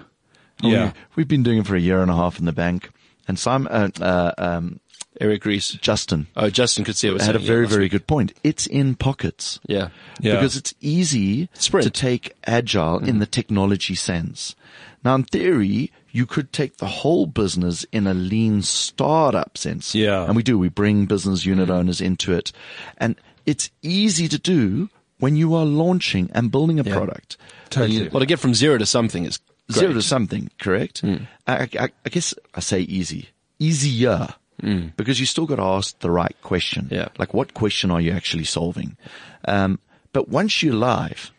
Yeah. 0.63 0.87
We, 0.87 0.93
we've 1.17 1.29
been 1.29 1.43
doing 1.43 1.59
it 1.59 1.67
for 1.67 1.77
a 1.77 1.81
year 1.81 2.01
and 2.01 2.11
a 2.11 2.15
half 2.15 2.39
in 2.39 2.45
the 2.45 2.53
bank 2.53 2.91
and 3.27 3.39
Simon, 3.39 3.69
uh, 3.73 3.91
uh, 4.01 4.33
um, 4.39 4.81
Eric 5.21 5.45
Ries. 5.47 5.69
Justin 5.71 6.27
Oh, 6.37 6.51
Justin 6.51 6.85
could 6.85 6.97
see 6.97 7.07
it 7.09 7.13
was 7.13 7.25
had 7.25 7.37
a 7.37 7.39
very, 7.39 7.65
yeah, 7.65 7.71
very 7.71 7.89
good 7.89 8.07
point. 8.07 8.33
It's 8.43 8.67
in 8.67 8.97
pockets. 8.97 9.61
Yeah. 9.67 9.91
Yeah. 10.21 10.35
Because 10.35 10.57
it's 10.57 10.75
easy 10.81 11.49
Sprint. 11.55 11.85
to 11.85 11.91
take 11.91 12.33
agile 12.47 12.99
Mm-hmm. 12.99 13.09
in 13.09 13.19
the 13.21 13.27
technology 13.27 13.95
sense. 13.95 14.57
Now, 15.05 15.15
in 15.17 15.25
theory, 15.25 15.93
you 16.11 16.27
could 16.27 16.53
take 16.53 16.79
the 16.79 16.87
whole 16.87 17.27
business 17.27 17.85
in 17.93 18.07
a 18.07 18.15
lean 18.15 18.63
startup 18.63 19.59
sense. 19.59 19.95
Yeah. 19.95 20.09
Mm-hmm. 20.09 20.29
And 20.29 20.37
we 20.37 20.43
do. 20.43 20.59
We 20.59 20.69
bring 20.69 21.07
business 21.07 21.45
unit 21.45 21.71
owners 21.71 22.01
into 22.01 22.33
it. 22.33 22.53
And 22.99 23.17
it's 23.45 23.71
easy 23.83 24.29
to 24.29 24.39
do 24.39 24.89
when 25.19 25.37
you 25.37 25.55
are 25.55 25.65
launching 25.65 26.31
and 26.33 26.51
building 26.51 26.81
a 26.81 26.85
product. 26.85 27.37
Totally. 27.71 28.09
Well, 28.09 28.21
to 28.21 28.27
get 28.27 28.39
from 28.39 28.55
zero 28.55 28.79
to 28.79 28.87
something 28.87 29.25
is 29.25 29.39
great. 29.71 29.81
Zero 29.81 29.93
to 29.93 30.03
something, 30.03 30.51
correct? 30.59 31.03
I, 31.47 31.69
I, 31.79 31.89
I 32.05 32.09
guess 32.09 32.35
I 32.55 32.61
say 32.61 32.81
easy. 32.81 33.29
Easier. 33.59 34.29
Because 34.97 35.21
you 35.21 35.27
still 35.27 35.47
got 35.47 35.57
to 35.57 35.63
ask 35.63 35.99
the 35.99 36.11
right 36.11 36.37
question. 36.43 36.89
Yeah. 36.91 37.09
Like 37.19 37.35
what 37.35 37.53
question 37.53 37.91
are 37.91 38.01
you 38.01 38.13
actually 38.13 38.45
solving? 38.45 38.97
Um, 39.47 39.79
but 40.13 40.29
once 40.29 40.63
you're 40.63 40.75
live, 40.75 41.33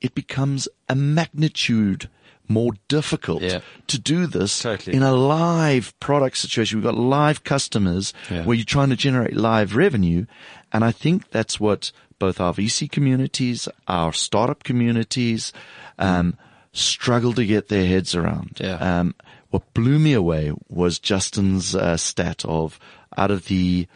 it 0.00 0.14
becomes 0.14 0.68
a 0.88 0.94
magnitude 0.94 2.08
more 2.48 2.72
difficult 2.88 3.42
Yeah. 3.42 3.60
to 3.86 3.98
do 3.98 4.26
this 4.26 4.60
Totally. 4.60 4.96
in 4.96 5.02
a 5.02 5.12
live 5.12 5.98
product 6.00 6.36
situation. 6.36 6.78
We've 6.78 6.84
got 6.84 6.96
live 6.98 7.42
customers 7.44 8.12
Yeah. 8.30 8.44
where 8.44 8.54
you're 8.56 8.64
trying 8.64 8.90
to 8.90 8.96
generate 8.96 9.34
live 9.36 9.74
revenue. 9.76 10.26
And 10.72 10.84
I 10.84 10.92
think 10.92 11.30
that's 11.30 11.58
what 11.58 11.90
both 12.18 12.40
our 12.40 12.52
VC 12.52 12.86
communities, 12.90 13.68
our 13.88 14.12
startup 14.12 14.62
communities, 14.64 15.52
um, 15.98 16.36
struggle 16.72 17.32
to 17.34 17.46
get 17.46 17.68
their 17.68 17.86
heads 17.86 18.14
around. 18.14 18.58
Yeah. 18.60 18.76
Um, 18.76 19.14
what 19.50 19.72
blew 19.74 19.98
me 19.98 20.12
away 20.12 20.52
was 20.68 20.98
Justin's 20.98 21.74
uh, 21.74 21.96
stat 21.96 22.44
of 22.44 22.78
out 23.16 23.30
of 23.30 23.46
the 23.46 23.86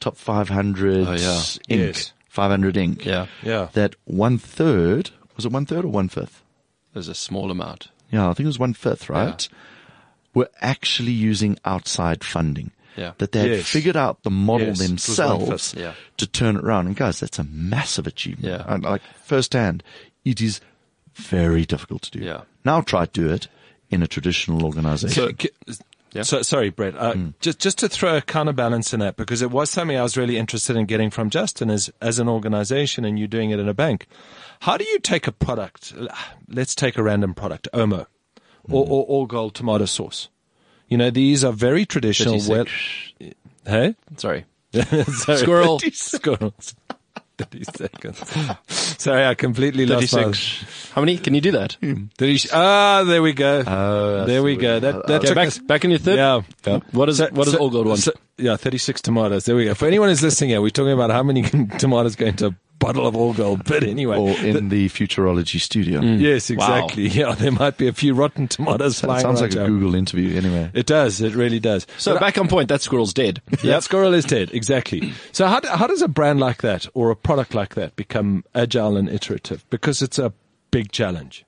top 0.00 0.16
500 0.16 1.06
Oh, 1.06 1.12
yeah. 1.12 1.16
Inc., 1.18 1.58
Yes. 1.68 2.12
500 2.28 2.74
Inc. 2.74 3.04
Yeah. 3.04 3.26
Yeah. 3.42 3.68
That 3.74 3.94
one 4.04 4.38
third, 4.38 5.10
was 5.36 5.44
it 5.44 5.52
one 5.52 5.66
third 5.66 5.84
or 5.84 5.88
one 5.88 6.08
fifth? 6.08 6.42
There's 6.94 7.08
a 7.08 7.14
small 7.14 7.50
amount. 7.50 7.88
Yeah, 8.14 8.30
I 8.30 8.34
think 8.34 8.44
it 8.44 8.46
was 8.46 8.58
one 8.58 8.74
fifth, 8.74 9.08
right? 9.10 9.48
Were 10.34 10.48
actually 10.60 11.12
using 11.12 11.58
outside 11.64 12.24
funding. 12.24 12.70
Yeah. 12.96 13.12
That 13.18 13.32
they 13.32 13.40
had 13.40 13.50
Yes. 13.50 13.66
figured 13.68 13.96
out 13.96 14.22
the 14.22 14.30
model 14.30 14.68
Yes, 14.68 14.78
themselves. 14.78 15.74
Yeah. 15.76 15.94
to 16.16 16.26
turn 16.28 16.56
it 16.56 16.62
around. 16.64 16.86
And 16.86 16.94
guys, 16.96 17.18
that's 17.20 17.40
a 17.40 17.44
massive 17.44 18.06
achievement. 18.06 18.46
Yeah. 18.54 18.64
And 18.72 18.84
like 18.84 19.02
firsthand, 19.24 19.82
it 20.24 20.40
is 20.40 20.60
very 21.14 21.64
difficult 21.64 22.02
to 22.02 22.10
do. 22.12 22.24
Yeah. 22.24 22.42
Now 22.64 22.80
try 22.82 23.06
to 23.06 23.10
do 23.12 23.28
it 23.30 23.48
in 23.90 24.02
a 24.02 24.06
traditional 24.06 24.64
organization. 24.64 25.36
So, 25.68 25.76
so 26.22 26.42
sorry, 26.42 26.70
Brett. 26.70 26.94
Uh, 26.96 27.14
Just 27.40 27.58
just 27.58 27.78
to 27.78 27.88
throw 27.88 28.16
a 28.16 28.22
counterbalance 28.22 28.94
in 28.94 29.00
that, 29.00 29.16
because 29.16 29.42
it 29.42 29.50
was 29.50 29.70
something 29.70 29.96
I 29.96 30.02
was 30.02 30.16
really 30.16 30.36
interested 30.36 30.76
in 30.76 30.86
getting 30.86 31.10
from 31.10 31.30
Justin 31.30 31.70
as 31.70 31.90
as 32.00 32.18
an 32.18 32.28
organization, 32.28 33.04
and 33.04 33.18
you 33.18 33.26
doing 33.26 33.50
it 33.50 33.58
in 33.58 33.68
a 33.68 33.74
bank. 33.74 34.06
How 34.60 34.76
do 34.76 34.84
you 34.84 34.98
take 34.98 35.26
a 35.26 35.32
product? 35.32 35.92
Let's 36.48 36.74
take 36.74 36.96
a 36.96 37.02
random 37.02 37.34
product, 37.34 37.68
Omo, 37.74 38.06
or, 38.70 38.84
or 38.86 39.04
all 39.04 39.26
gold 39.26 39.54
tomato 39.54 39.84
sauce. 39.86 40.28
You 40.88 40.98
know, 40.98 41.10
these 41.10 41.42
are 41.44 41.52
very 41.52 41.84
traditional. 41.84 42.38
36. 42.38 42.48
Well, 43.20 43.30
hey, 43.66 43.96
Sorry. 44.16 44.44
Sorry. 44.72 45.38
Squirrel. 45.38 45.78
Squirrels. 45.92 46.74
30 47.38 47.64
seconds. 47.64 48.58
Sorry, 49.02 49.24
I 49.26 49.34
completely 49.34 49.86
lost 49.86 50.12
my... 50.14 50.32
How 50.94 51.00
many? 51.02 51.18
Can 51.18 51.34
you 51.34 51.40
do 51.40 51.50
that? 51.52 51.76
30 51.82 52.48
Ah, 52.52 53.02
there 53.04 53.22
we 53.22 53.32
go. 53.32 53.62
Oh, 53.66 54.24
there 54.24 54.42
we 54.42 54.56
go. 54.56 54.78
That, 54.80 55.06
that 55.06 55.16
Okay, 55.18 55.26
took 55.26 55.34
back, 55.34 55.46
us- 55.48 55.58
back 55.58 55.84
in 55.84 55.90
your 55.90 55.98
third. 55.98 56.16
Yeah. 56.16 56.78
What 56.92 57.08
is 57.08 57.18
So- 57.18 57.28
what 57.32 57.44
does 57.44 57.54
so- 57.54 57.58
all 57.60 57.70
gold 57.70 57.86
want? 57.86 58.00
so- 58.00 58.12
yeah, 58.36 58.56
36 58.56 59.00
tomatoes. 59.00 59.44
There 59.44 59.54
we 59.56 59.64
go. 59.64 59.74
For 59.74 59.86
anyone 59.86 60.08
who's 60.08 60.22
listening 60.22 60.50
here, 60.50 60.60
we're 60.60 60.70
talking 60.70 60.92
about 60.92 61.10
how 61.10 61.22
many 61.22 61.42
tomatoes 61.78 62.16
go 62.16 62.26
into 62.26 62.54
bottle 62.84 63.06
of 63.06 63.16
all 63.16 63.32
gold. 63.32 63.64
But 63.64 63.82
anyway. 63.84 64.16
or 64.18 64.30
in 64.44 64.68
the 64.68 64.88
Futurology 64.88 65.60
studio. 65.60 66.00
Mm. 66.00 66.20
yes, 66.20 66.50
Wow. 66.50 66.54
exactly. 66.86 67.08
Yeah, 67.14 67.34
there 67.34 67.52
might 67.52 67.76
be 67.76 67.86
a 67.88 67.92
few 67.92 68.14
rotten 68.14 68.48
tomatoes 68.48 69.00
That 69.00 69.06
flying 69.06 69.22
sounds 69.22 69.40
around 69.42 69.54
like 69.54 69.60
a 69.64 69.66
Google 69.68 69.94
interview 69.94 70.36
anyway. 70.36 70.70
It 70.74 70.86
does. 70.86 71.20
It 71.20 71.34
really 71.34 71.60
does. 71.60 71.86
so 71.98 72.16
uh, 72.16 72.20
back 72.20 72.38
on 72.38 72.48
point. 72.48 72.68
That 72.68 72.82
squirrel's 72.82 73.14
dead. 73.14 73.40
That 73.62 73.82
squirrel 73.84 74.14
is 74.14 74.24
dead. 74.24 74.50
Exactly. 74.52 75.12
So 75.32 75.46
how, 75.46 75.60
how 75.66 75.86
does 75.86 76.02
a 76.02 76.08
brand 76.08 76.40
like 76.40 76.62
that 76.62 76.86
or 76.94 77.10
a 77.10 77.16
product 77.16 77.54
like 77.54 77.74
that 77.76 77.96
become 77.96 78.44
agile 78.54 78.96
and 78.96 79.08
iterative? 79.08 79.64
Because 79.70 80.02
it's 80.02 80.18
a 80.18 80.32
big 80.70 80.92
challenge. 80.92 81.44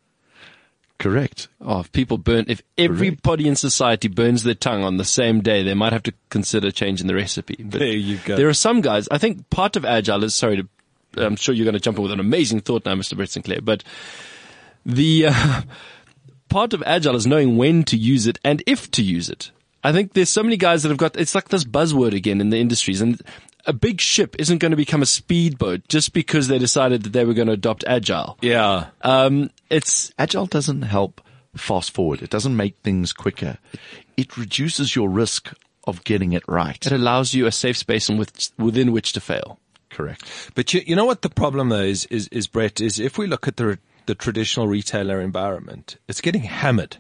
Correct. 0.99 1.49
Oh, 1.61 1.81
if 1.81 1.93
people 1.93 2.17
burn, 2.17 2.47
if 2.49 2.63
everybody 2.79 3.47
in 3.47 3.55
society 3.55 4.09
burns 4.09 4.45
their 4.45 4.55
tongue 4.55 4.83
on 4.83 4.97
the 4.97 5.05
same 5.05 5.43
day, 5.43 5.63
they 5.63 5.75
might 5.75 5.93
have 5.93 6.03
to 6.05 6.15
consider 6.31 6.71
changing 6.71 7.07
the 7.07 7.15
recipe. 7.15 7.57
But 7.63 7.81
There 7.81 7.89
you 7.89 8.17
go. 8.25 8.37
There 8.37 8.49
are 8.49 8.55
some 8.55 8.81
guys, 8.81 9.07
I 9.11 9.19
think 9.19 9.51
part 9.51 9.77
of 9.77 9.85
agile 9.85 10.25
is, 10.25 10.35
sorry 10.35 10.57
to, 10.57 10.69
I'm 11.17 11.37
sure 11.37 11.55
you're 11.55 11.65
going 11.65 11.75
to 11.75 11.81
jump 11.81 11.99
in 11.99 12.03
with 12.03 12.13
an 12.13 12.21
amazing 12.21 12.61
thought 12.61 12.85
now, 12.85 12.95
Mr. 12.95 13.17
Brett 13.17 13.31
Sinclair, 13.31 13.61
but 13.63 13.83
the, 14.85 15.27
uh, 15.29 15.63
part 16.49 16.73
of 16.73 16.83
agile 16.87 17.17
is 17.17 17.27
knowing 17.27 17.57
when 17.57 17.85
to 17.85 17.97
use 17.97 18.27
it 18.27 18.39
and 18.45 18.63
if 18.67 18.91
to 18.93 19.03
use 19.03 19.29
it. 19.29 19.51
I 19.83 19.93
think 19.93 20.15
there's 20.15 20.31
so 20.31 20.43
many 20.43 20.57
guys 20.57 20.83
that 20.83 20.89
have 20.89 20.99
got, 20.99 21.17
it's 21.17 21.35
like 21.35 21.49
this 21.49 21.65
buzzword 21.65 22.13
again 22.13 22.41
in 22.41 22.51
the 22.51 22.59
industries 22.59 23.01
and 23.01 23.21
a 23.67 23.73
big 23.73 24.01
ship 24.01 24.37
isn't 24.39 24.59
going 24.59 24.71
to 24.71 24.77
become 24.77 25.03
a 25.03 25.07
speedboat 25.07 25.89
just 25.89 26.13
because 26.13 26.49
they 26.49 26.59
decided 26.59 27.03
that 27.03 27.13
they 27.13 27.25
were 27.25 27.35
going 27.35 27.49
to 27.49 27.55
adopt 27.55 27.85
agile. 27.87 28.39
Yeah. 28.41 28.87
Um, 29.03 29.51
it's, 29.69 30.13
Agile 30.19 30.47
doesn't 30.47 30.83
help 30.83 31.21
fast 31.57 31.91
forward. 31.91 32.23
It 32.23 32.31
doesn't 32.31 32.57
make 32.57 32.77
things 32.79 33.13
quicker. 33.13 33.59
It 34.17 34.37
reduces 34.37 34.95
your 34.95 35.09
risk 35.09 35.53
of 35.85 36.05
getting 36.05 36.33
it 36.33 36.45
right. 36.49 36.85
It 36.85 36.93
allows 36.93 37.35
you 37.35 37.47
a 37.47 37.53
safe 37.53 37.77
space 37.77 38.09
in 38.09 38.19
which, 38.19 38.51
within 38.59 38.93
which 38.93 39.13
to 39.15 39.21
fail. 39.21 39.59
Correct. 39.97 40.51
But 40.55 40.75
you, 40.75 40.83
you 40.87 40.95
know 40.95 41.07
what 41.07 41.23
the 41.23 41.31
problem 41.31 41.71
though 41.71 41.81
is, 41.81 42.05
is, 42.07 42.29
is 42.29 42.47
Brett, 42.47 42.81
is 42.81 43.01
if 43.01 43.17
we 43.17 43.27
look 43.27 43.49
at 43.49 43.57
the, 43.57 43.79
the 44.05 44.15
traditional 44.15 44.69
retailer 44.69 45.21
environment, 45.21 45.97
it's 46.07 46.21
getting 46.21 46.43
hammered 46.43 46.99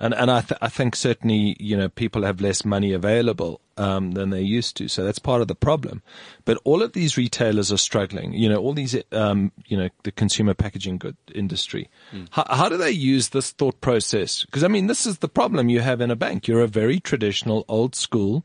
And 0.00 0.14
and 0.14 0.30
I 0.30 0.40
th- 0.40 0.58
I 0.62 0.68
think 0.68 0.96
certainly 0.96 1.56
you 1.60 1.76
know 1.76 1.88
people 1.88 2.22
have 2.22 2.40
less 2.40 2.64
money 2.64 2.94
available 2.94 3.60
um, 3.76 4.12
than 4.12 4.30
they 4.30 4.40
used 4.40 4.78
to, 4.78 4.88
so 4.88 5.04
that's 5.04 5.18
part 5.18 5.42
of 5.42 5.48
the 5.48 5.54
problem. 5.54 6.02
But 6.46 6.58
all 6.64 6.82
of 6.82 6.92
these 6.92 7.18
retailers 7.18 7.70
are 7.70 7.76
struggling. 7.76 8.32
You 8.32 8.48
know, 8.48 8.56
all 8.56 8.72
these 8.72 8.96
um, 9.12 9.52
you 9.66 9.76
know 9.76 9.90
the 10.04 10.12
consumer 10.12 10.54
packaging 10.54 10.96
good 10.98 11.16
industry. 11.34 11.90
How, 12.30 12.46
how 12.48 12.68
do 12.70 12.78
they 12.78 12.90
use 12.92 13.28
this 13.28 13.50
thought 13.50 13.80
process? 13.82 14.44
Because 14.46 14.64
I 14.64 14.68
mean, 14.68 14.86
this 14.86 15.04
is 15.04 15.18
the 15.18 15.28
problem 15.28 15.68
you 15.68 15.80
have 15.80 16.00
in 16.00 16.10
a 16.10 16.16
bank. 16.16 16.48
You're 16.48 16.62
a 16.62 16.66
very 16.66 16.98
traditional, 16.98 17.66
old 17.68 17.94
school 17.94 18.44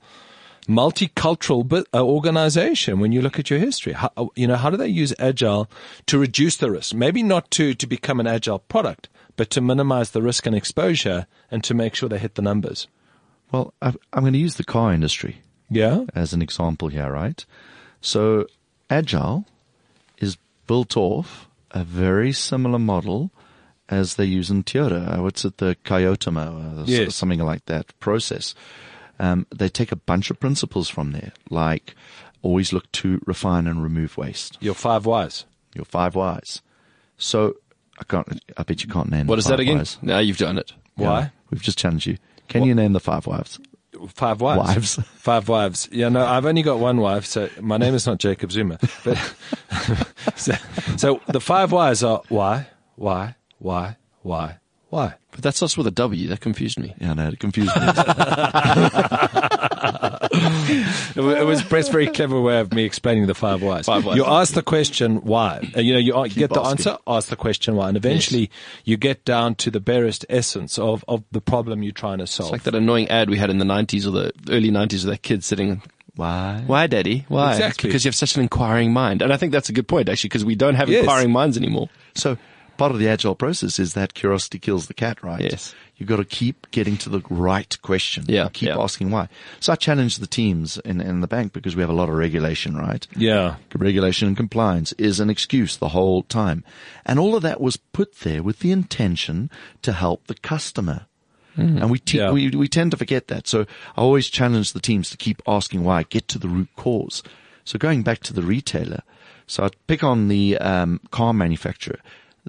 multicultural 0.68 1.86
uh, 1.94 2.04
organization 2.04 3.00
when 3.00 3.12
you 3.12 3.22
look 3.22 3.40
at 3.40 3.50
your 3.50 3.60
history. 3.60 3.94
How, 3.94 4.12
uh, 4.18 4.26
you 4.36 4.48
know, 4.48 4.56
how 4.56 4.70
do 4.70 4.78
they 4.78 4.88
use 4.88 5.14
agile 5.20 5.70
to 6.08 6.18
reduce 6.20 6.58
the 6.58 6.72
risk? 6.72 6.94
Maybe 6.94 7.24
not 7.24 7.50
to, 7.52 7.74
to 7.74 7.88
become 7.88 8.20
an 8.20 8.28
agile 8.28 8.60
product, 8.60 9.10
but 9.36 9.50
to 9.52 9.62
minimize 9.62 10.12
the 10.12 10.22
risk 10.22 10.46
and 10.46 10.56
exposure 10.56 11.26
and 11.52 11.64
to 11.64 11.74
make 11.74 11.96
sure 11.96 12.10
they 12.10 12.18
hit 12.20 12.36
the 12.36 12.42
numbers. 12.42 12.88
Well, 13.52 13.74
I'm 13.82 13.96
going 14.14 14.34
to 14.34 14.40
use 14.40 14.56
the 14.56 14.64
car 14.66 14.92
industry 14.94 15.38
Yeah. 15.70 16.04
as 16.14 16.34
an 16.34 16.42
example 16.42 16.90
here, 16.90 17.12
right? 17.12 17.46
So, 18.02 18.48
Agile 18.90 19.46
is 20.20 20.38
built 20.68 20.98
off 20.98 21.48
a 21.72 21.84
very 21.84 22.32
similar 22.34 22.80
model 22.80 23.32
as 23.90 24.16
they 24.16 24.26
use 24.26 24.50
in 24.50 24.64
Toyota. 24.64 25.18
Uh, 25.18 25.22
What's 25.24 25.46
it, 25.46 25.58
the 25.60 25.78
Kyotamo, 25.86 26.82
or 26.82 26.84
Yes. 26.90 27.16
something 27.16 27.40
like 27.40 27.66
that 27.68 27.98
process. 28.02 28.54
Um, 29.20 29.48
they 29.56 29.70
take 29.70 29.92
a 29.92 29.96
bunch 29.96 30.30
of 30.30 30.40
principles 30.40 30.90
from 30.90 31.12
there, 31.12 31.34
like 31.50 31.96
always 32.42 32.72
look 32.72 32.92
to 32.94 33.20
refine 33.26 33.68
and 33.68 33.82
remove 33.84 34.18
waste. 34.18 34.58
Your 34.62 34.76
five 34.76 35.06
whys. 35.06 35.46
Your 35.74 35.86
five 35.86 36.16
whys. 36.16 36.62
So, 37.18 37.56
I 38.00 38.04
can't. 38.04 38.42
I 38.58 38.64
bet 38.64 38.84
you 38.84 38.90
can't 38.90 39.10
name. 39.10 39.28
What 39.28 39.40
is 39.40 39.46
that 39.46 39.60
again? 39.60 39.78
whys. 39.80 39.98
Now 40.02 40.20
you've 40.20 40.38
done 40.38 40.58
it. 40.58 40.74
Why? 40.96 41.20
Yeah, 41.20 41.30
we've 41.50 41.62
just 41.62 41.78
challenged 41.78 42.06
you. 42.06 42.18
Can 42.48 42.64
you 42.64 42.74
name 42.76 42.94
the 42.94 43.00
five 43.00 43.28
wives? 43.28 43.60
Five 44.10 44.42
wives. 44.42 44.60
Wives. 44.60 44.96
Five 45.16 45.50
wives. 45.50 45.90
Yeah, 45.92 46.10
no, 46.10 46.26
I've 46.26 46.46
only 46.46 46.62
got 46.62 46.80
one 46.80 46.98
wife, 46.98 47.26
so 47.26 47.50
my 47.60 47.78
name 47.78 47.96
is 47.96 48.06
not 48.06 48.20
Jacob 48.20 48.52
Zuma. 48.52 48.78
But 49.04 49.18
so, 50.36 50.54
so 50.98 51.22
the 51.28 51.42
five 51.42 51.72
whys 51.72 52.04
are 52.04 52.22
why, 52.30 52.68
why, 52.96 53.36
why, 53.58 53.98
why, 54.22 54.60
why. 54.90 55.16
But 55.38 55.44
that 55.44 55.54
starts 55.56 55.78
with 55.78 55.86
a 55.86 55.92
W. 55.92 56.28
That 56.30 56.40
confused 56.42 56.80
me. 56.80 56.96
Yeah, 57.00 57.14
no, 57.14 57.28
it 57.28 57.38
confused 57.40 57.70
me. 57.76 57.84
It 57.88 57.92
wa- 61.18 61.30
it 61.32 61.46
was 61.46 61.62
Brett's 61.62 61.90
very 61.90 62.08
clever 62.08 62.42
way 62.42 62.60
of 62.60 62.74
me 62.74 62.84
explaining 62.86 63.28
the 63.28 63.36
five 63.36 63.62
whys. 63.62 63.86
Five 63.86 64.04
whys. 64.04 64.18
You 64.18 64.26
ask 64.26 64.56
the 64.56 64.64
question 64.64 65.18
why. 65.18 65.70
Uh, 65.76 65.82
You 65.82 65.94
know, 65.94 66.00
you 66.00 66.16
a- 66.16 66.28
get 66.28 66.50
the 66.50 66.60
asking. 66.60 66.72
answer, 66.72 66.98
ask 67.06 67.30
the 67.30 67.36
question 67.36 67.76
why, 67.76 67.88
and 67.88 67.98
eventually 67.98 68.50
you 68.84 68.98
get 68.98 69.26
down 69.26 69.54
to 69.56 69.70
the 69.70 69.80
barest 69.80 70.26
essence 70.28 70.80
of, 70.80 71.06
of 71.08 71.24
the 71.32 71.42
problem 71.42 71.84
you're 71.84 71.92
trying 71.92 72.18
to 72.18 72.26
solve. 72.28 72.48
It's 72.48 72.52
like 72.54 72.64
that 72.64 72.74
annoying 72.76 73.10
ad 73.10 73.30
we 73.30 73.38
had 73.38 73.52
in 73.52 73.60
the 73.60 73.66
90s 73.66 74.08
or 74.08 74.12
the 74.12 74.32
early 74.50 74.72
90s 74.72 75.04
of 75.04 75.12
that 75.12 75.22
kid 75.22 75.44
sitting. 75.44 75.84
Why? 76.16 76.64
Why, 76.66 76.88
Daddy? 76.88 77.26
Why? 77.28 77.52
It's 77.52 77.60
Exactly. 77.60 77.90
because 77.90 78.04
you 78.04 78.10
have 78.10 78.16
such 78.16 78.36
an 78.36 78.42
inquiring 78.42 78.92
mind. 78.92 79.22
And 79.22 79.32
I 79.32 79.38
think 79.38 79.52
that's 79.52 79.70
a 79.70 79.74
good 79.74 79.88
point, 79.88 80.10
actually, 80.10 80.30
because 80.30 80.44
we 80.46 80.56
don't 80.56 80.74
have 80.74 80.90
Yes. 80.90 81.02
inquiring 81.02 81.32
minds 81.32 81.58
anymore. 81.58 81.90
So 82.16 82.40
part 82.78 82.92
of 82.92 83.00
the 83.00 83.08
agile 83.08 83.36
process 83.36 83.80
is 83.80 83.94
that 83.94 84.14
curiosity 84.14 84.60
kills 84.60 84.88
the 84.88 84.94
cat, 84.94 85.24
right? 85.24 85.42
Yes. 85.42 85.74
You've 85.98 86.10
got 86.10 86.18
to 86.18 86.26
keep 86.26 86.70
getting 86.72 86.96
to 86.98 87.10
the 87.10 87.22
right 87.30 87.76
question. 87.82 88.26
Yeah, 88.28 88.50
Keep 88.54 88.70
yeah. 88.70 88.78
asking 88.80 89.10
why. 89.10 89.30
So 89.60 89.74
I 89.74 89.76
challenge 89.76 90.18
the 90.18 90.28
teams 90.28 90.78
in, 90.80 91.02
in 91.02 91.22
the 91.22 91.28
bank 91.28 91.54
because 91.54 91.76
we 91.76 91.82
have 91.82 91.90
a 91.90 91.94
lot 91.94 92.08
of 92.10 92.16
regulation, 92.16 92.78
right? 92.78 93.06
yeah. 93.16 93.56
Regulation 93.76 94.28
and 94.28 94.38
compliance 94.38 94.92
is 94.94 95.20
an 95.20 95.30
excuse 95.32 95.78
the 95.78 95.90
whole 95.90 96.22
time. 96.24 96.64
And 97.06 97.18
all 97.20 97.36
of 97.36 97.42
that 97.42 97.60
was 97.60 97.78
put 97.78 98.20
there 98.20 98.44
with 98.44 98.60
the 98.60 98.72
intention 98.72 99.50
to 99.82 99.92
help 99.94 100.28
the 100.28 100.36
customer. 100.36 101.06
And 101.56 101.90
we, 101.90 101.98
te- 101.98 102.20
Yeah. 102.20 102.32
we 102.32 102.52
we 102.52 102.68
tend 102.68 102.92
to 102.92 102.98
forget 102.98 103.30
that. 103.30 103.48
So 103.48 103.62
I 103.98 104.02
always 104.02 104.28
challenge 104.28 104.74
the 104.74 104.80
teams 104.80 105.10
to 105.10 105.18
keep 105.18 105.42
asking 105.48 105.84
why, 105.84 106.04
get 106.04 106.28
to 106.28 106.38
the 106.38 106.48
root 106.48 106.70
cause. 106.76 107.24
So 107.66 107.80
going 107.80 108.04
back 108.04 108.20
to 108.26 108.34
the 108.34 108.44
retailer, 108.44 109.02
so 109.48 109.64
I 109.64 109.70
pick 109.88 110.04
on 110.04 110.28
the 110.28 110.60
um, 110.60 111.00
car 111.10 111.34
manufacturer. 111.34 111.98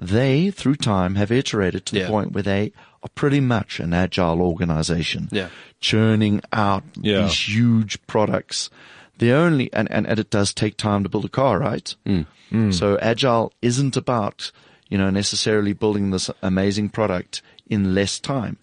They, 0.01 0.49
through 0.49 0.75
time, 0.77 1.15
have 1.15 1.31
iterated 1.31 1.85
to 1.87 1.93
the 1.93 1.99
Yeah. 2.01 2.07
point 2.07 2.31
where 2.31 2.43
they 2.43 2.71
are 3.03 3.09
pretty 3.15 3.39
much 3.41 3.79
an 3.79 3.93
agile 3.93 4.41
organization, 4.41 5.27
Yeah. 5.31 5.49
churning 5.81 6.41
out 6.53 6.83
Yeah. 7.01 7.23
these 7.23 7.49
huge 7.49 7.99
products. 8.07 8.69
The 9.17 9.31
only 9.33 9.71
and, 9.73 9.91
and, 9.91 10.07
and 10.07 10.17
it 10.19 10.29
does 10.29 10.53
take 10.53 10.77
time 10.77 11.03
to 11.03 11.09
build 11.09 11.25
a 11.25 11.29
car, 11.29 11.59
right? 11.59 11.93
Mm. 12.05 12.25
Mm. 12.51 12.67
Mm. 12.69 12.73
So 12.73 12.97
agile 13.01 13.51
isn't 13.61 13.97
about 13.97 14.51
you 14.89 14.97
know 14.97 15.09
necessarily 15.09 15.73
building 15.73 16.11
this 16.11 16.31
amazing 16.41 16.89
product 16.89 17.41
in 17.69 17.93
less 17.93 18.19
time. 18.19 18.57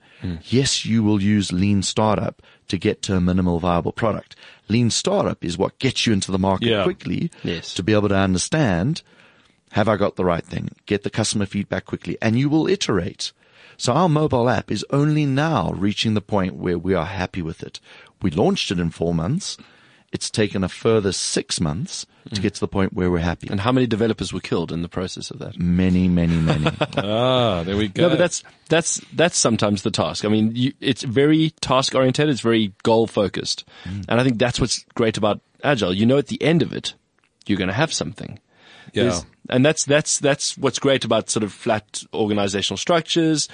Yes, 0.49 0.85
you 0.85 1.05
will 1.05 1.23
use 1.23 1.53
lean 1.53 1.83
startup 1.83 2.43
to 2.67 2.77
get 2.79 3.01
to 3.03 3.15
a 3.15 3.21
minimal 3.21 3.61
viable 3.61 3.93
product. 3.93 4.35
Lean 4.69 4.91
startup 4.91 5.45
is 5.45 5.57
what 5.57 5.79
gets 5.79 6.05
you 6.05 6.13
into 6.13 6.33
the 6.33 6.39
market 6.39 6.69
Yeah. 6.69 6.83
quickly 6.83 7.31
Yes. 7.45 7.75
to 7.75 7.83
be 7.85 7.93
able 7.93 8.09
to 8.09 8.17
understand 8.17 9.03
have 9.73 9.89
I 9.89 9.97
got 9.97 10.17
the 10.17 10.25
right 10.25 10.45
thing? 10.45 10.71
Get 10.87 11.03
the 11.03 11.11
customer 11.11 11.47
feedback 11.47 11.85
quickly 11.85 12.17
and 12.23 12.39
you 12.39 12.49
will 12.49 12.67
iterate. 12.69 13.33
So 13.77 13.93
our 13.93 14.09
mobile 14.09 14.49
app 14.49 14.71
is 14.71 14.85
only 14.91 15.27
now 15.27 15.71
reaching 15.73 16.15
the 16.15 16.23
point 16.23 16.55
where 16.55 16.79
we 16.79 16.95
are 16.95 17.05
happy 17.05 17.43
with 17.43 17.63
it. 17.63 17.79
We 18.23 18.31
launched 18.31 18.71
it 18.71 18.79
in 18.79 18.91
four 18.91 19.13
months. 19.15 19.59
It's 20.13 20.31
taken 20.31 20.65
a 20.65 20.69
further 20.69 21.13
six 21.13 21.61
months 21.61 22.07
to 22.33 22.41
get 22.41 22.55
to 22.55 22.61
the 22.61 22.69
point 22.69 22.95
where 22.95 23.11
we're 23.11 23.19
happy. 23.19 23.49
And 23.51 23.61
how 23.61 23.73
many 23.73 23.87
developers 23.87 24.33
were 24.33 24.41
killed 24.41 24.73
in 24.73 24.81
the 24.81 24.89
process 24.89 25.31
of 25.31 25.41
that? 25.41 25.59
Many, 25.59 26.09
many, 26.09 26.37
many. 26.37 26.65
Ah, 26.97 27.63
there 27.65 27.77
we 27.77 27.89
go. 27.89 28.05
No, 28.05 28.09
but 28.11 28.19
that's 28.19 28.43
that's 28.71 29.01
that's 29.13 29.37
sometimes 29.37 29.83
the 29.83 29.91
task. 29.91 30.25
I 30.25 30.29
mean, 30.29 30.53
you, 30.55 30.73
it's 30.81 31.03
very 31.03 31.51
task 31.61 31.95
oriented. 31.95 32.31
It's 32.31 32.41
very 32.41 32.73
goal 32.83 33.07
focused, 33.07 33.65
and 33.85 34.21
I 34.21 34.25
think 34.25 34.39
that's 34.39 34.59
what's 34.61 34.85
great 34.95 35.19
about 35.19 35.41
agile. 35.63 35.93
You 35.93 36.07
know, 36.07 36.17
at 36.19 36.29
the 36.29 36.41
end 36.43 36.63
of 36.63 36.73
it, 36.73 36.95
you're 37.47 37.59
going 37.59 37.69
to 37.69 37.75
have 37.75 37.93
something. 37.93 38.39
Yeah. 38.95 39.03
There's- 39.03 39.27
and 39.51 39.65
that's 39.65 39.85
that's 39.85 40.19
that's 40.19 40.57
what's 40.59 40.79
great 40.79 41.05
about 41.05 41.31
sort 41.31 41.43
of 41.45 41.53
flat 41.53 42.03
organizational 42.13 42.77
structures, 42.79 43.49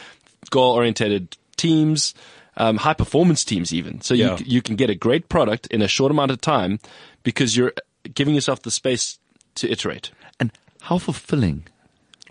goal 0.50 0.74
oriented 0.74 1.37
teams, 1.57 2.14
um, 2.57 2.76
high 2.78 2.94
performance 2.94 3.44
teams, 3.44 3.72
even. 3.72 4.00
So 4.00 4.14
Yeah. 4.14 4.37
you 4.38 4.44
you 4.57 4.62
can 4.62 4.76
get 4.76 4.90
a 4.90 4.94
great 4.94 5.28
product 5.28 5.66
in 5.68 5.83
a 5.83 5.88
short 5.88 6.11
amount 6.11 6.31
of 6.31 6.40
time 6.40 6.78
because 7.22 7.57
you're 7.57 7.72
giving 8.14 8.35
yourself 8.35 8.62
the 8.62 8.70
space 8.70 9.18
to 9.57 9.70
iterate. 9.70 10.11
and 10.40 10.50
how 10.83 10.98
fulfilling 10.98 11.64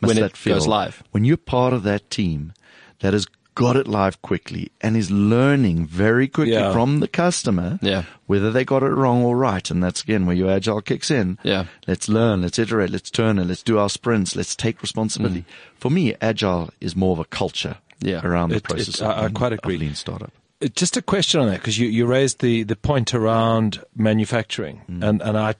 must 0.01 0.07
When 0.09 0.17
it 0.17 0.21
that 0.21 0.37
feel 0.37 0.55
goes 0.55 0.67
live. 0.67 1.03
When 1.11 1.23
you're 1.23 1.37
part 1.37 1.73
of 1.73 1.83
that 1.83 2.09
team 2.09 2.53
that 2.99 3.13
has 3.13 3.25
got 3.55 3.75
it 3.75 3.87
live 3.87 4.21
quickly 4.21 4.71
and 4.81 4.95
is 4.95 5.11
learning 5.11 5.85
very 5.85 6.27
quickly 6.27 6.53
Yeah. 6.53 6.71
from 6.71 6.99
the 7.01 7.07
customer 7.07 7.79
Yeah. 7.81 8.03
whether 8.25 8.49
they 8.51 8.63
got 8.63 8.81
it 8.83 8.87
wrong 8.89 9.23
or 9.23 9.35
right. 9.37 9.69
And 9.69 9.83
that's 9.83 10.01
again 10.03 10.25
where 10.25 10.35
your 10.35 10.49
agile 10.49 10.81
kicks 10.81 11.11
in. 11.11 11.37
Yeah. 11.43 11.65
Let's 11.87 12.07
learn, 12.07 12.41
let's 12.43 12.57
iterate, 12.59 12.89
let's 12.91 13.11
turn 13.11 13.39
it, 13.39 13.45
let's 13.47 13.63
do 13.63 13.77
our 13.77 13.89
sprints, 13.89 14.35
let's 14.35 14.55
take 14.55 14.81
responsibility. 14.81 15.43
For 15.75 15.91
me, 15.91 16.15
agile 16.21 16.69
is 16.79 16.95
more 16.95 17.11
of 17.13 17.19
a 17.19 17.25
culture 17.25 17.77
Mm. 18.01 18.07
Yeah. 18.07 18.21
around 18.25 18.49
the 18.49 18.55
It- 18.57 18.63
process 18.63 18.95
it- 18.95 19.01
of, 19.01 19.07
I- 19.11 19.25
I 19.25 19.29
quite 19.29 19.53
of 19.53 19.59
agree. 19.59 19.77
lean 19.77 19.95
startup. 19.95 20.31
Uh, 20.63 20.67
Just 20.75 20.95
a 20.97 21.01
question 21.01 21.39
on 21.41 21.47
that 21.49 21.57
because 21.59 21.77
you, 21.77 21.87
you 21.87 22.05
raised 22.05 22.39
the, 22.39 22.63
the 22.63 22.75
point 22.75 23.13
around 23.13 23.81
manufacturing, 23.95 24.81
and, 24.87 25.21
and 25.21 25.37
I 25.37 25.55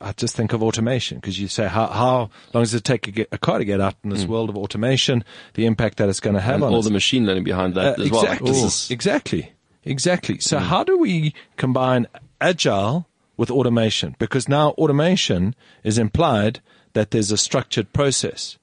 I 0.00 0.12
just 0.12 0.34
think 0.36 0.52
of 0.52 0.62
automation 0.62 1.18
because 1.18 1.38
you 1.38 1.48
say 1.48 1.66
how 1.66 1.86
how 1.86 2.30
long 2.52 2.62
does 2.64 2.74
it 2.74 2.84
take 2.84 3.06
a, 3.08 3.10
get, 3.10 3.28
a 3.32 3.38
car 3.38 3.58
to 3.58 3.64
get 3.64 3.80
out 3.80 3.94
in 4.04 4.10
this 4.10 4.24
world 4.26 4.48
of 4.50 4.56
automation? 4.56 5.24
The 5.54 5.66
impact 5.66 5.98
that 5.98 6.08
it's 6.08 6.20
going 6.20 6.34
to 6.34 6.40
have 6.40 6.56
And 6.56 6.64
on 6.64 6.72
all 6.72 6.78
us. 6.80 6.84
the 6.86 6.90
machine 6.92 7.26
learning 7.26 7.44
behind 7.44 7.74
that 7.74 7.98
Uh, 7.98 8.02
as 8.02 8.10
well. 8.10 8.22
exactly, 8.24 8.50
is- 8.50 8.90
exactly, 8.90 9.52
exactly. 9.84 10.38
So 10.40 10.58
how 10.58 10.84
do 10.84 10.98
we 10.98 11.34
combine 11.56 12.06
agile 12.40 13.06
with 13.36 13.50
automation? 13.50 14.16
Because 14.18 14.48
now 14.48 14.70
automation 14.72 15.54
is 15.82 15.98
implied 15.98 16.60
that 16.92 17.10
there's 17.10 17.30
a 17.32 17.36
structured 17.36 17.92
process, 17.92 18.56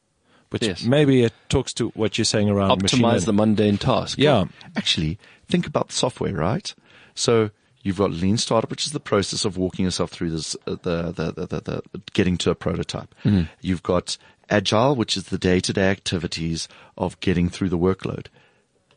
which 0.51 0.63
Yes. 0.63 0.83
maybe 0.83 1.23
it 1.23 1.33
talks 1.49 1.73
to 1.73 1.89
what 1.89 2.17
you're 2.17 2.25
saying 2.25 2.49
around 2.49 2.81
machine 2.81 3.01
optimize 3.01 3.25
the 3.25 3.33
mundane 3.33 3.77
task. 3.77 4.17
Yeah. 4.17 4.45
Actually, 4.75 5.17
think 5.49 5.67
about 5.67 5.87
the 5.89 5.93
software, 5.93 6.33
right? 6.33 6.73
So 7.15 7.49
you've 7.83 7.97
got 7.97 8.11
lean 8.11 8.37
startup, 8.37 8.69
which 8.69 8.85
is 8.85 8.91
the 8.91 8.99
process 8.99 9.45
of 9.45 9.57
walking 9.57 9.85
yourself 9.85 10.11
through 10.11 10.31
this, 10.31 10.55
uh, 10.67 10.75
the, 10.81 11.11
the, 11.11 11.31
the, 11.31 11.45
the, 11.47 11.61
the, 11.91 12.01
getting 12.13 12.37
to 12.37 12.49
a 12.51 12.55
prototype. 12.55 13.13
You've 13.61 13.83
got 13.83 14.17
agile, 14.49 14.95
which 14.95 15.15
is 15.17 15.25
the 15.25 15.37
day-to-day 15.37 15.89
activities 15.89 16.67
of 16.97 17.19
getting 17.21 17.49
through 17.49 17.69
the 17.69 17.77
workload. 17.77 18.27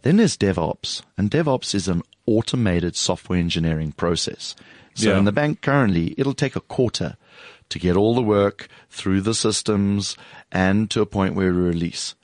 Then 0.03 0.17
there's 0.19 0.37
DevOps, 0.37 1.03
and 1.17 1.31
DevOps 1.31 1.75
is 1.75 1.89
an 1.89 2.03
automated 2.27 2.97
software 2.97 3.39
engineering 3.39 3.93
process. 3.93 4.55
So 4.95 5.11
Yeah. 5.11 5.19
in 5.19 5.25
the 5.25 5.33
bank 5.33 5.61
currently, 5.63 6.15
it'll 6.19 6.35
take 6.35 6.57
a 6.57 6.61
quarter 6.61 7.17
to 7.71 7.79
get 7.79 7.97
all 7.97 8.15
the 8.15 8.23
work 8.23 8.69
through 8.91 9.23
the 9.23 9.35
systems 9.35 10.17
and 10.53 10.91
to 10.91 11.01
a 11.01 11.07
point 11.07 11.35
where 11.35 11.53
we 11.53 11.61
release. 11.61 12.15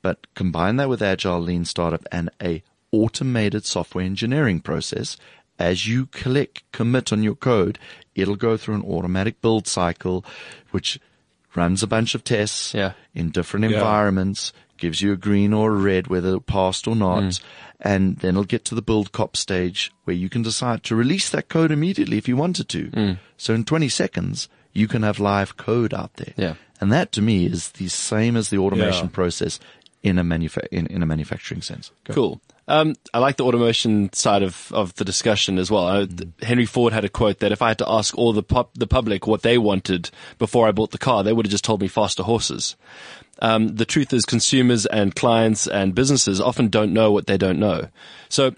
But 0.00 0.32
combine 0.34 0.76
that 0.76 0.88
with 0.88 1.02
agile 1.02 1.40
lean 1.40 1.64
startup 1.64 2.06
and 2.12 2.30
a 2.40 2.62
automated 2.92 3.64
software 3.66 4.04
engineering 4.04 4.60
process. 4.60 5.16
As 5.58 5.86
you 5.88 6.06
click 6.06 6.62
commit 6.72 7.12
on 7.12 7.22
your 7.22 7.34
code, 7.34 7.78
it'll 8.14 8.36
go 8.36 8.56
through 8.56 8.76
an 8.76 8.82
automatic 8.82 9.40
build 9.40 9.66
cycle, 9.66 10.24
which 10.70 10.98
runs 11.54 11.82
a 11.82 11.86
bunch 11.86 12.14
of 12.14 12.22
tests 12.24 12.74
Yeah. 12.74 12.92
in 13.14 13.30
different 13.30 13.68
Yeah. 13.68 13.78
environments, 13.78 14.52
gives 14.76 15.00
you 15.02 15.12
a 15.12 15.16
green 15.16 15.52
or 15.52 15.72
a 15.72 15.76
red, 15.76 16.06
whether 16.06 16.36
it 16.36 16.46
passed 16.46 16.86
or 16.86 16.94
not. 16.94 17.22
Mm. 17.24 17.40
And 17.80 18.16
then 18.18 18.30
it'll 18.30 18.44
get 18.44 18.64
to 18.66 18.74
the 18.76 18.82
build 18.82 19.10
cop 19.12 19.36
stage 19.36 19.90
where 20.04 20.14
you 20.14 20.28
can 20.28 20.42
decide 20.42 20.82
to 20.84 20.94
release 20.96 21.28
that 21.30 21.48
code 21.48 21.70
immediately 21.72 22.16
if 22.18 22.28
you 22.28 22.36
wanted 22.36 22.68
to. 22.70 22.90
Mm. 22.90 23.18
So 23.36 23.54
in 23.54 23.64
20 23.64 23.88
seconds, 23.88 24.48
you 24.72 24.86
can 24.86 25.02
have 25.02 25.18
live 25.18 25.56
code 25.56 25.92
out 25.94 26.14
there. 26.14 26.34
Yeah. 26.36 26.54
And 26.80 26.92
that 26.92 27.10
to 27.12 27.22
me 27.22 27.46
is 27.46 27.70
the 27.70 27.88
same 27.88 28.36
as 28.36 28.50
the 28.50 28.58
automation 28.58 29.06
Yeah. 29.06 29.12
process 29.14 29.58
in 30.04 30.18
a 30.18 30.22
manufa- 30.24 30.72
in, 30.72 30.86
in 30.86 31.02
a 31.02 31.06
manufacturing 31.06 31.62
sense. 31.62 31.90
Go. 32.04 32.14
Cool. 32.14 32.40
Um, 32.68 32.94
I 33.14 33.18
like 33.18 33.38
the 33.38 33.44
automation 33.44 34.12
side 34.12 34.42
of, 34.42 34.70
of 34.72 34.94
the 34.96 35.04
discussion 35.04 35.58
as 35.58 35.70
well. 35.70 35.86
Uh, 35.86 36.06
th- 36.06 36.28
Henry 36.42 36.66
Ford 36.66 36.92
had 36.92 37.04
a 37.04 37.08
quote 37.08 37.38
that 37.38 37.50
if 37.50 37.62
I 37.62 37.68
had 37.68 37.78
to 37.78 37.90
ask 37.90 38.16
all 38.16 38.34
the 38.34 38.42
pub- 38.42 38.74
the 38.74 38.86
public 38.86 39.26
what 39.26 39.42
they 39.42 39.56
wanted 39.56 40.10
before 40.38 40.68
I 40.68 40.72
bought 40.72 40.90
the 40.90 40.98
car, 40.98 41.24
they 41.24 41.32
would 41.32 41.46
have 41.46 41.50
just 41.50 41.64
told 41.64 41.80
me 41.80 41.88
faster 41.88 42.22
horses. 42.22 42.76
Um, 43.40 43.68
the 43.76 43.86
truth 43.86 44.12
is, 44.12 44.24
consumers 44.26 44.84
and 44.84 45.14
clients 45.14 45.66
and 45.66 45.94
businesses 45.94 46.40
often 46.40 46.68
don't 46.68 46.92
know 46.92 47.10
what 47.10 47.26
they 47.26 47.38
don't 47.38 47.58
know. 47.58 47.88
So 48.28 48.54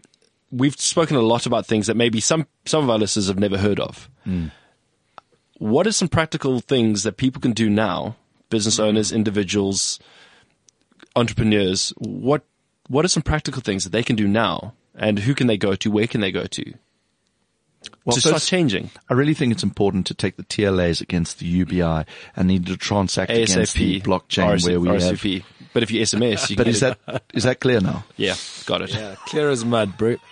we've 0.51 0.75
spoken 0.75 1.17
a 1.17 1.23
lot 1.23 1.47
about 1.47 1.67
things 1.67 1.87
that 1.87 1.97
maybe 1.97 2.19
some 2.21 2.49
some 2.65 2.83
of 2.83 2.91
our 2.91 2.99
listeners 2.99 3.29
have 3.29 3.39
never 3.39 3.59
heard 3.59 3.79
of. 3.79 4.11
What 5.59 5.87
are 5.87 5.93
some 5.93 6.09
practical 6.09 6.59
things 6.61 7.05
that 7.05 7.17
people 7.17 7.41
can 7.41 7.53
do 7.53 7.71
now? 7.71 8.17
Business 8.49 8.81
owners, 8.81 9.13
individuals, 9.13 10.01
entrepreneurs, 11.15 11.93
what 11.99 12.43
what 12.91 13.05
are 13.05 13.09
some 13.09 13.23
practical 13.23 13.63
things 13.63 13.85
that 13.85 13.91
they 13.91 14.03
can 14.03 14.17
do 14.17 14.27
now, 14.27 14.75
and 14.97 15.21
who 15.21 15.35
can 15.35 15.47
they 15.47 15.57
go 15.57 15.77
to? 15.77 15.91
Where 15.91 16.09
can 16.09 16.21
they 16.21 16.33
go 16.33 16.45
to 16.45 16.75
Well, 18.05 18.15
to 18.15 18.21
start 18.21 18.43
changing? 18.43 18.91
I 19.09 19.15
really 19.15 19.33
think 19.33 19.53
it's 19.53 19.63
important 19.63 20.09
to 20.09 20.15
take 20.15 20.37
the 20.37 20.43
TLAs 20.43 21.01
against 21.01 21.39
the 21.39 21.47
UBI 21.47 22.05
and 22.35 22.49
need 22.49 22.67
to 22.67 22.77
transact 22.77 23.31
against 23.31 23.75
the 23.75 24.01
blockchain 24.01 24.57
RC, 24.57 24.67
where 24.67 24.81
we 24.81 24.89
have. 24.89 25.45
But 25.73 25.85
if 25.85 25.93
you 25.93 26.03
SMS, 26.03 26.51
you 26.51 26.57
But 26.57 26.65
can 26.65 26.75
is 26.75 26.81
get 26.81 26.99
that 27.07 27.15
it. 27.15 27.23
is 27.33 27.45
that 27.45 27.61
clear 27.61 27.81
now? 27.81 28.05
yeah, 28.17 28.35
got 28.67 28.83
it. 28.83 28.93
Yeah, 28.93 29.15
clear 29.27 29.49
as 29.51 29.65
mud, 29.65 29.97
bro. 29.97 30.17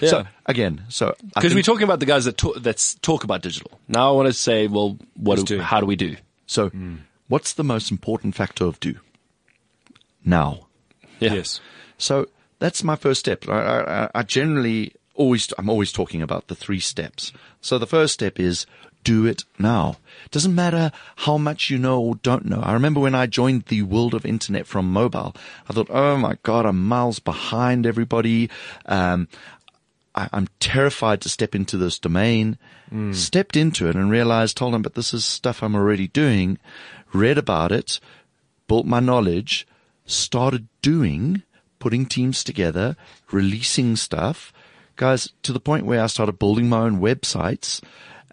So 0.00 0.26
again, 0.46 0.84
so 0.90 1.16
Because 1.34 1.54
we're 1.54 1.62
talking 1.62 1.82
about 1.82 1.98
the 2.00 2.06
guys 2.06 2.26
that 2.26 2.36
talk, 2.36 2.56
that's 2.62 2.94
talk 2.96 3.24
about 3.24 3.40
digital. 3.42 3.80
Now 3.88 4.10
I 4.10 4.12
want 4.14 4.28
to 4.28 4.32
say, 4.32 4.68
well, 4.68 4.98
what? 5.16 5.38
Do, 5.38 5.44
do 5.56 5.60
how 5.60 5.80
do 5.80 5.86
we 5.86 5.96
do? 5.96 6.16
So, 6.46 6.68
hmm. 6.68 6.96
what's 7.28 7.54
the 7.54 7.64
most 7.64 7.90
important 7.90 8.36
factor 8.36 8.64
of 8.66 8.78
do? 8.78 8.94
Now. 10.24 10.67
Yeah. 11.18 11.34
Yes. 11.34 11.60
So 11.96 12.28
that's 12.58 12.84
my 12.84 12.96
first 12.96 13.20
step. 13.20 13.48
I, 13.48 13.80
I, 13.80 14.10
I 14.14 14.22
generally 14.22 14.92
always, 15.14 15.52
I'm 15.58 15.68
always 15.68 15.92
talking 15.92 16.22
about 16.22 16.48
the 16.48 16.54
three 16.54 16.80
steps. 16.80 17.32
So 17.60 17.78
the 17.78 17.86
first 17.86 18.14
step 18.14 18.38
is 18.38 18.66
do 19.04 19.26
it 19.26 19.44
now. 19.58 19.96
Doesn't 20.30 20.54
matter 20.54 20.92
how 21.16 21.38
much 21.38 21.70
you 21.70 21.78
know 21.78 22.00
or 22.00 22.14
don't 22.16 22.44
know. 22.44 22.60
I 22.60 22.72
remember 22.72 23.00
when 23.00 23.14
I 23.14 23.26
joined 23.26 23.64
the 23.66 23.82
world 23.82 24.14
of 24.14 24.26
internet 24.26 24.66
from 24.66 24.92
mobile, 24.92 25.34
I 25.68 25.72
thought, 25.72 25.90
oh 25.90 26.16
my 26.16 26.36
God, 26.42 26.66
I'm 26.66 26.86
miles 26.86 27.18
behind 27.18 27.86
everybody. 27.86 28.50
Um, 28.86 29.28
I, 30.14 30.28
I'm 30.32 30.48
terrified 30.60 31.20
to 31.22 31.28
step 31.28 31.54
into 31.54 31.76
this 31.76 31.98
domain. 31.98 32.58
Stepped 33.12 33.56
into 33.56 33.88
it 33.88 33.96
and 33.96 34.10
realized, 34.10 34.56
told 34.56 34.74
them, 34.74 34.82
but 34.82 34.94
this 34.94 35.12
is 35.12 35.24
stuff 35.24 35.62
I'm 35.62 35.74
already 35.74 36.08
doing. 36.08 36.58
Read 37.12 37.38
about 37.38 37.70
it, 37.70 38.00
built 38.66 38.86
my 38.86 39.00
knowledge, 39.00 39.66
started 40.08 40.66
doing, 40.82 41.42
putting 41.78 42.06
teams 42.06 42.42
together, 42.42 42.96
releasing 43.30 43.94
stuff. 43.94 44.52
Guys, 44.96 45.30
to 45.44 45.52
the 45.52 45.60
point 45.60 45.86
where 45.86 46.02
I 46.02 46.08
started 46.08 46.40
building 46.40 46.68
my 46.68 46.80
own 46.80 46.98
websites. 47.00 47.80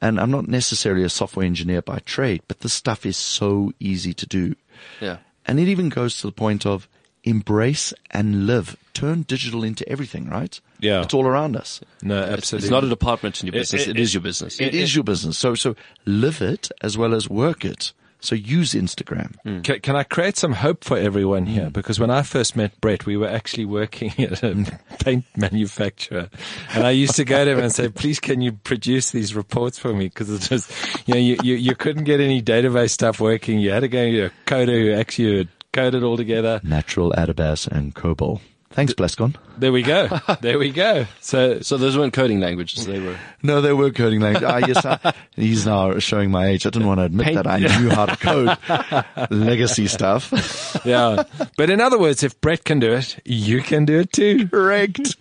And 0.01 0.19
I'm 0.19 0.29
not 0.31 0.47
necessarily 0.49 1.03
a 1.03 1.09
software 1.09 1.45
engineer 1.45 1.81
by 1.81 1.99
trade, 1.99 2.41
but 2.49 2.59
this 2.59 2.73
stuff 2.73 3.05
is 3.05 3.15
so 3.15 3.71
easy 3.79 4.13
to 4.15 4.25
do. 4.25 4.55
Yeah. 4.99 5.17
And 5.45 5.57
it 5.59 5.69
even 5.69 5.88
goes 5.89 6.17
to 6.19 6.27
the 6.27 6.33
point 6.33 6.65
of 6.65 6.89
embrace 7.23 7.93
and 8.11 8.45
live. 8.45 8.75
Turn 8.93 9.21
digital 9.23 9.63
into 9.63 9.88
everything, 9.88 10.29
right? 10.29 10.59
Yeah. 10.81 11.01
It's 11.01 11.13
all 11.13 11.25
around 11.25 11.55
us. 11.55 11.79
No, 12.01 12.21
It's, 12.23 12.33
absolutely. 12.33 12.65
it's 12.65 12.71
not 12.71 12.83
a 12.83 12.89
department 12.89 13.41
in 13.41 13.47
your 13.47 13.55
It- 13.55 13.59
business. 13.61 13.83
it- 13.88 13.89
it 13.91 13.99
is 13.99 14.13
your 14.13 14.21
business. 14.21 14.59
It 14.59 14.75
is 14.75 14.93
your 14.95 15.03
business. 15.05 15.38
So, 15.38 15.55
so 15.55 15.75
live 16.05 16.41
it 16.41 16.69
as 16.81 16.97
well 16.97 17.13
as 17.15 17.29
work 17.29 17.63
it. 17.63 17.93
So 18.25 18.35
use 18.35 18.73
Instagram. 18.73 19.35
Mm. 19.45 19.63
Can, 19.63 19.79
can 19.81 19.95
I 19.95 20.03
create 20.03 20.38
some 20.38 20.53
hope 20.53 20.83
for 20.83 20.97
everyone 20.97 21.45
here? 21.45 21.65
Mm. 21.65 21.73
Because 21.73 21.99
when 21.99 22.09
I 22.09 22.23
first 22.23 22.55
met 22.55 22.79
Brett, 22.81 23.05
we 23.05 23.17
were 23.17 23.27
actually 23.27 23.65
working 23.65 24.11
at 24.19 24.43
a 24.43 24.79
paint 24.99 25.25
manufacturer, 25.38 26.29
and 26.73 26.85
I 26.85 26.91
used 26.91 27.15
to 27.15 27.25
go 27.25 27.45
to 27.45 27.51
him 27.51 27.59
and 27.59 27.71
say, 27.71 27.89
"Please, 27.89 28.19
can 28.19 28.41
you 28.41 28.53
produce 28.53 29.11
these 29.11 29.35
reports 29.35 29.77
for 29.77 29.93
me?" 29.93 30.05
Because 30.05 30.29
it's 30.29 30.49
just, 30.49 31.07
you 31.07 31.13
know, 31.13 31.19
you, 31.19 31.38
you 31.43 31.55
you 31.55 31.75
couldn't 31.75 32.05
get 32.05 32.19
any 32.19 32.41
database 32.41 32.91
stuff 32.91 33.19
working. 33.19 33.59
You 33.59 33.71
had 33.71 33.81
to 33.81 33.88
go 33.88 34.09
to 34.11 34.25
a 34.25 34.31
coder 34.45 34.81
who 34.81 34.93
actually 34.93 35.47
coded 35.71 36.03
all 36.03 36.17
together. 36.17 36.61
Natural 36.63 37.11
Adabas 37.11 37.67
and 37.67 37.93
Cobol. 37.93 38.39
Thanks, 38.75 38.93
Plascon. 38.93 39.35
There 39.57 39.71
we 39.71 39.81
go. 39.83 40.09
There 40.41 40.59
we 40.59 40.69
go. 40.69 41.05
So 41.21 41.61
so 41.61 41.77
those 41.77 41.97
weren't 41.97 42.13
coding 42.13 42.39
languages. 42.41 42.85
They 42.85 42.99
were. 42.99 43.17
No, 43.41 43.61
they 43.61 43.71
were 43.73 43.89
coding 43.91 44.19
languages. 44.19 44.49
Ah, 44.49 44.57
yes, 44.67 44.85
I, 44.85 45.13
he's 45.35 45.65
now 45.65 45.97
showing 45.99 46.29
my 46.29 46.47
age. 46.47 46.65
I 46.65 46.69
didn't 46.71 46.88
want 46.88 46.99
to 46.99 47.05
admit 47.05 47.25
Paint- 47.27 47.35
that 47.38 47.47
I 47.47 47.59
knew 47.79 47.89
how 47.89 48.05
to 48.05 48.17
code 48.17 49.31
legacy 49.31 49.88
stuff. 49.88 50.75
yeah, 50.85 51.23
but 51.57 51.69
in 51.69 51.79
other 51.79 51.97
words, 51.97 52.21
if 52.21 52.39
Brett 52.41 52.63
can 52.65 52.79
do 52.79 52.91
it, 52.91 53.17
you 53.23 53.61
can 53.61 53.85
do 53.85 53.99
it 54.01 54.11
too. 54.11 54.47
Correct. 54.49 55.15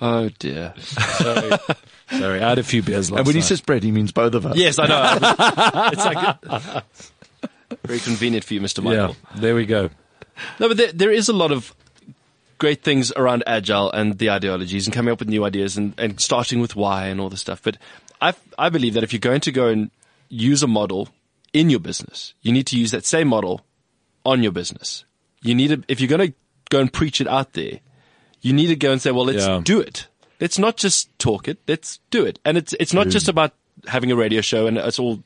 Oh 0.00 0.28
dear. 0.38 0.74
Sorry, 0.78 1.50
sorry. 2.10 2.40
I 2.42 2.48
had 2.50 2.58
a 2.58 2.62
few 2.62 2.82
beers 2.82 3.10
last 3.10 3.18
And 3.20 3.26
when 3.26 3.34
he 3.36 3.42
says 3.42 3.60
Brett, 3.60 3.82
he 3.82 3.90
means 3.90 4.12
both 4.12 4.34
of 4.34 4.46
us. 4.46 4.56
Yes, 4.56 4.78
I 4.78 4.86
know. 4.86 5.88
it's 5.92 6.04
like 6.04 6.84
very 7.84 7.98
convenient 7.98 8.44
for 8.44 8.54
you, 8.54 8.60
Mr. 8.60 8.82
Michael. 8.82 9.16
yeah, 9.34 9.40
there 9.40 9.54
we 9.56 9.66
go. 9.66 9.90
No, 10.58 10.68
but 10.68 10.76
there, 10.76 10.92
there 10.92 11.10
is 11.12 11.28
a 11.28 11.32
lot 11.32 11.52
of 11.52 11.74
great 12.58 12.82
things 12.82 13.12
around 13.16 13.42
agile 13.46 13.90
and 13.90 14.18
the 14.18 14.30
ideologies 14.30 14.86
and 14.86 14.94
coming 14.94 15.12
up 15.12 15.18
with 15.18 15.28
new 15.28 15.44
ideas 15.44 15.76
and, 15.76 15.92
and 15.98 16.20
starting 16.20 16.60
with 16.60 16.76
why 16.76 17.06
and 17.06 17.20
all 17.20 17.28
this 17.28 17.40
stuff. 17.40 17.60
But 17.62 17.76
I 18.20 18.34
I 18.58 18.68
believe 18.68 18.94
that 18.94 19.02
if 19.02 19.12
you're 19.12 19.20
going 19.20 19.40
to 19.42 19.52
go 19.52 19.68
and 19.68 19.90
use 20.28 20.62
a 20.62 20.66
model 20.68 21.08
in 21.52 21.70
your 21.70 21.80
business, 21.80 22.34
you 22.42 22.52
need 22.52 22.66
to 22.68 22.78
use 22.78 22.90
that 22.92 23.04
same 23.04 23.28
model 23.28 23.64
on 24.24 24.42
your 24.42 24.52
business. 24.52 25.04
You 25.42 25.54
need 25.54 25.68
to, 25.68 25.82
if 25.88 26.00
you're 26.00 26.08
going 26.08 26.28
to 26.30 26.34
go 26.70 26.80
and 26.80 26.90
preach 26.92 27.20
it 27.20 27.28
out 27.28 27.52
there, 27.52 27.80
you 28.40 28.52
need 28.52 28.68
to 28.68 28.76
go 28.76 28.92
and 28.92 29.00
say, 29.00 29.10
well, 29.10 29.26
let's 29.26 29.44
Yeah. 29.46 29.60
do 29.62 29.80
it. 29.80 30.06
Let's 30.40 30.58
not 30.58 30.76
just 30.76 31.16
talk 31.18 31.46
it. 31.48 31.58
Let's 31.68 32.00
do 32.10 32.24
it. 32.24 32.38
And 32.44 32.56
it's 32.56 32.72
it's 32.80 32.94
not 32.94 33.08
just 33.08 33.28
about 33.28 33.52
having 33.86 34.10
a 34.10 34.16
radio 34.16 34.40
show 34.40 34.66
and 34.66 34.78
it's 34.78 34.98
all 34.98 35.22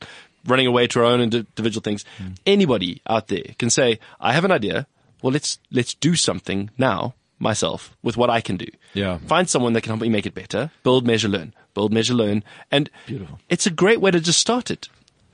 running 0.47 0.67
away 0.67 0.87
to 0.89 0.99
our 1.01 1.05
own 1.07 1.21
individual 1.21 1.83
things. 1.83 2.05
Hmm. 2.19 2.33
Anybody 2.47 3.01
out 3.09 3.29
there 3.29 3.55
can 3.59 3.71
say, 3.71 3.99
I 4.21 4.33
have 4.33 4.45
an 4.45 4.51
idea. 4.53 4.87
Well, 5.23 5.33
let's 5.33 5.59
let's 5.71 5.95
do 5.95 6.15
something 6.15 6.71
now 6.79 7.15
myself 7.39 7.97
with 8.03 8.17
what 8.17 8.31
I 8.31 8.41
can 8.41 8.57
do. 8.57 8.67
Yeah. 8.95 9.19
Find 9.19 9.49
someone 9.49 9.73
that 9.75 9.83
can 9.83 9.91
help 9.91 10.01
me 10.01 10.09
make 10.09 10.27
it 10.27 10.35
better. 10.35 10.71
Build, 10.83 11.07
measure, 11.07 11.29
learn. 11.29 11.55
Build, 11.75 11.93
measure, 11.93 12.15
learn. 12.15 12.43
And 12.71 12.91
Beautiful. 13.07 13.39
it's 13.49 13.67
a 13.67 13.71
great 13.71 14.01
way 14.01 14.11
to 14.11 14.21
just 14.21 14.41
start 14.41 14.71
it. 14.71 14.89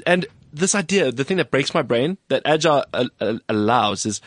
And 0.07 0.27
this 0.55 0.75
idea, 0.75 1.11
the 1.13 1.25
thing 1.25 1.37
that 1.39 1.51
breaks 1.51 1.75
my 1.75 1.83
brain 1.83 2.19
that 2.29 2.43
Agile 2.45 2.85
uh, 2.93 3.07
uh, 3.21 3.39
allows 3.49 4.07
is 4.07 4.21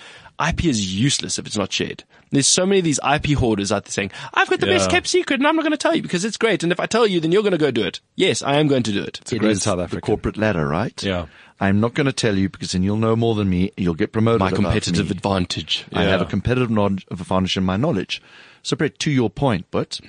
IP 0.45 0.65
is 0.65 0.93
useless 0.93 1.39
if 1.39 1.45
it's 1.47 1.57
not 1.57 1.71
shared. 1.71 2.03
There's 2.31 2.45
so 2.47 2.65
many 2.65 2.79
of 2.79 2.85
these 2.85 2.99
IP 3.09 3.37
hoarders 3.37 3.71
out 3.71 3.85
there 3.85 3.91
saying, 3.91 4.11
I've 4.33 4.49
got 4.49 4.59
the 4.59 4.65
best 4.67 4.89
kept 4.89 5.07
secret 5.07 5.39
and 5.39 5.47
I'm 5.47 5.55
not 5.55 5.61
going 5.63 5.71
to 5.71 5.77
tell 5.77 5.95
you 5.95 6.01
because 6.01 6.25
it's 6.25 6.35
great. 6.37 6.61
And 6.61 6.71
if 6.73 6.79
I 6.79 6.85
tell 6.85 7.07
you, 7.07 7.19
then 7.21 7.31
you're 7.31 7.41
going 7.41 7.53
to 7.53 7.57
go 7.57 7.71
do 7.71 7.83
it. 7.83 8.01
Yes, 8.15 8.41
I 8.43 8.57
am 8.57 8.67
going 8.67 8.83
to 8.83 8.91
do 8.91 9.01
it. 9.01 9.19
it's 9.21 9.31
It 9.33 9.39
great 9.39 9.51
is 9.53 9.63
South 9.63 9.77
the 9.77 9.83
African. 9.83 10.01
corporate 10.05 10.37
ladder, 10.37 10.67
right? 10.67 11.01
Yeah. 11.01 11.27
I'm 11.59 11.79
not 11.79 11.93
going 11.95 12.05
to 12.05 12.13
tell 12.13 12.37
you 12.37 12.49
because 12.49 12.73
then 12.73 12.83
you'll 12.83 12.97
know 12.97 13.15
more 13.15 13.33
than 13.33 13.49
me. 13.49 13.71
You'll 13.77 13.95
get 13.95 14.11
promoted. 14.11 14.41
My 14.41 14.49
above 14.49 14.57
competitive 14.59 15.05
me. 15.05 15.11
advantage. 15.11 15.85
I 15.93 16.03
have 16.03 16.21
a 16.21 16.25
competitive 16.25 16.69
knowledge 16.69 17.05
of 17.09 17.21
advantage 17.21 17.55
in 17.57 17.63
my 17.63 17.77
knowledge. 17.77 18.21
So, 18.61 18.75
Brett, 18.75 18.99
to 18.99 19.09
your 19.11 19.29
point, 19.29 19.65
but 19.71 19.99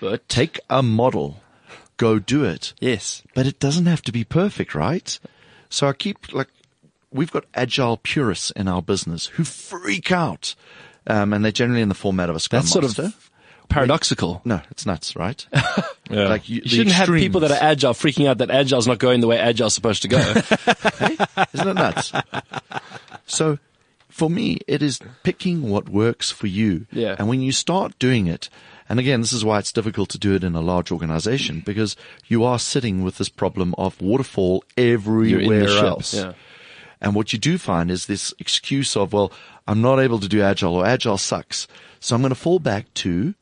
But 0.00 0.26
take 0.28 0.58
a 0.70 0.82
model, 0.82 1.40
go 1.98 2.18
do 2.18 2.42
it. 2.44 2.72
yes, 2.80 3.22
But 3.34 3.46
it 3.46 3.60
doesn't 3.60 3.86
have 3.86 4.02
to 4.02 4.12
be 4.12 4.24
perfect, 4.24 4.74
right? 4.74 5.18
So 5.68 5.88
I 5.88 5.92
keep 5.92 6.32
like, 6.32 6.48
we've 7.12 7.30
got 7.32 7.44
agile 7.54 7.96
purists 7.98 8.50
in 8.52 8.68
our 8.68 8.82
business 8.82 9.26
who 9.26 9.44
freak 9.44 10.10
out. 10.12 10.54
Um, 11.06 11.32
and 11.32 11.44
they're 11.44 11.52
generally 11.52 11.82
in 11.82 11.88
the 11.88 11.94
format 11.94 12.28
of 12.30 12.36
a 12.36 12.40
scrum 12.40 12.62
that's 12.62 12.72
sort 12.72 12.84
of 12.84 13.14
paradoxical. 13.68 14.42
no, 14.44 14.60
it's 14.70 14.86
nuts, 14.86 15.14
right? 15.16 15.46
Yeah. 16.08 16.28
Like 16.28 16.48
you, 16.48 16.60
You 16.62 16.68
shouldn't 16.68 16.94
have 16.94 17.08
people 17.08 17.40
that 17.40 17.50
are 17.50 17.58
agile 17.60 17.92
freaking 17.92 18.28
out 18.28 18.38
that 18.38 18.48
agile's 18.48 18.86
not 18.86 18.98
going 19.00 19.20
the 19.20 19.26
way 19.26 19.38
agile's 19.40 19.74
supposed 19.74 20.02
to 20.02 20.08
go. 20.08 20.18
Isn't 21.52 21.68
it 21.68 21.74
nuts? 21.74 22.12
so 23.26 23.58
for 24.08 24.30
me, 24.30 24.58
it 24.68 24.82
is 24.84 25.00
picking 25.24 25.68
what 25.68 25.88
works 25.88 26.30
for 26.30 26.46
you. 26.46 26.86
Yeah. 26.92 27.16
And 27.18 27.28
when 27.28 27.40
you 27.40 27.50
start 27.50 27.98
doing 27.98 28.28
it, 28.28 28.48
and 28.88 29.00
again, 29.00 29.20
this 29.20 29.32
is 29.32 29.44
why 29.44 29.58
it's 29.58 29.72
difficult 29.72 30.08
to 30.10 30.18
do 30.18 30.34
it 30.34 30.44
in 30.44 30.54
a 30.54 30.60
large 30.60 30.92
organization 30.92 31.62
because 31.64 31.96
you 32.26 32.44
are 32.44 32.58
sitting 32.58 33.02
with 33.02 33.18
this 33.18 33.28
problem 33.28 33.74
of 33.76 34.00
waterfall 34.00 34.64
everywhere 34.76 35.40
in 35.40 35.60
the 35.60 35.68
ship. 35.68 35.84
else. 35.84 36.14
Yeah. 36.14 36.32
And 37.00 37.14
what 37.14 37.32
you 37.32 37.38
do 37.38 37.58
find 37.58 37.90
is 37.90 38.06
this 38.06 38.32
excuse 38.38 38.96
of, 38.96 39.12
well, 39.12 39.32
I'm 39.66 39.82
not 39.82 39.98
able 39.98 40.18
to 40.20 40.28
do 40.28 40.40
agile 40.40 40.74
or 40.74 40.86
agile 40.86 41.18
sucks. 41.18 41.66
So 42.00 42.14
I'm 42.14 42.22
going 42.22 42.30
to 42.30 42.34
fall 42.34 42.58
back 42.58 42.92
to 42.94 43.34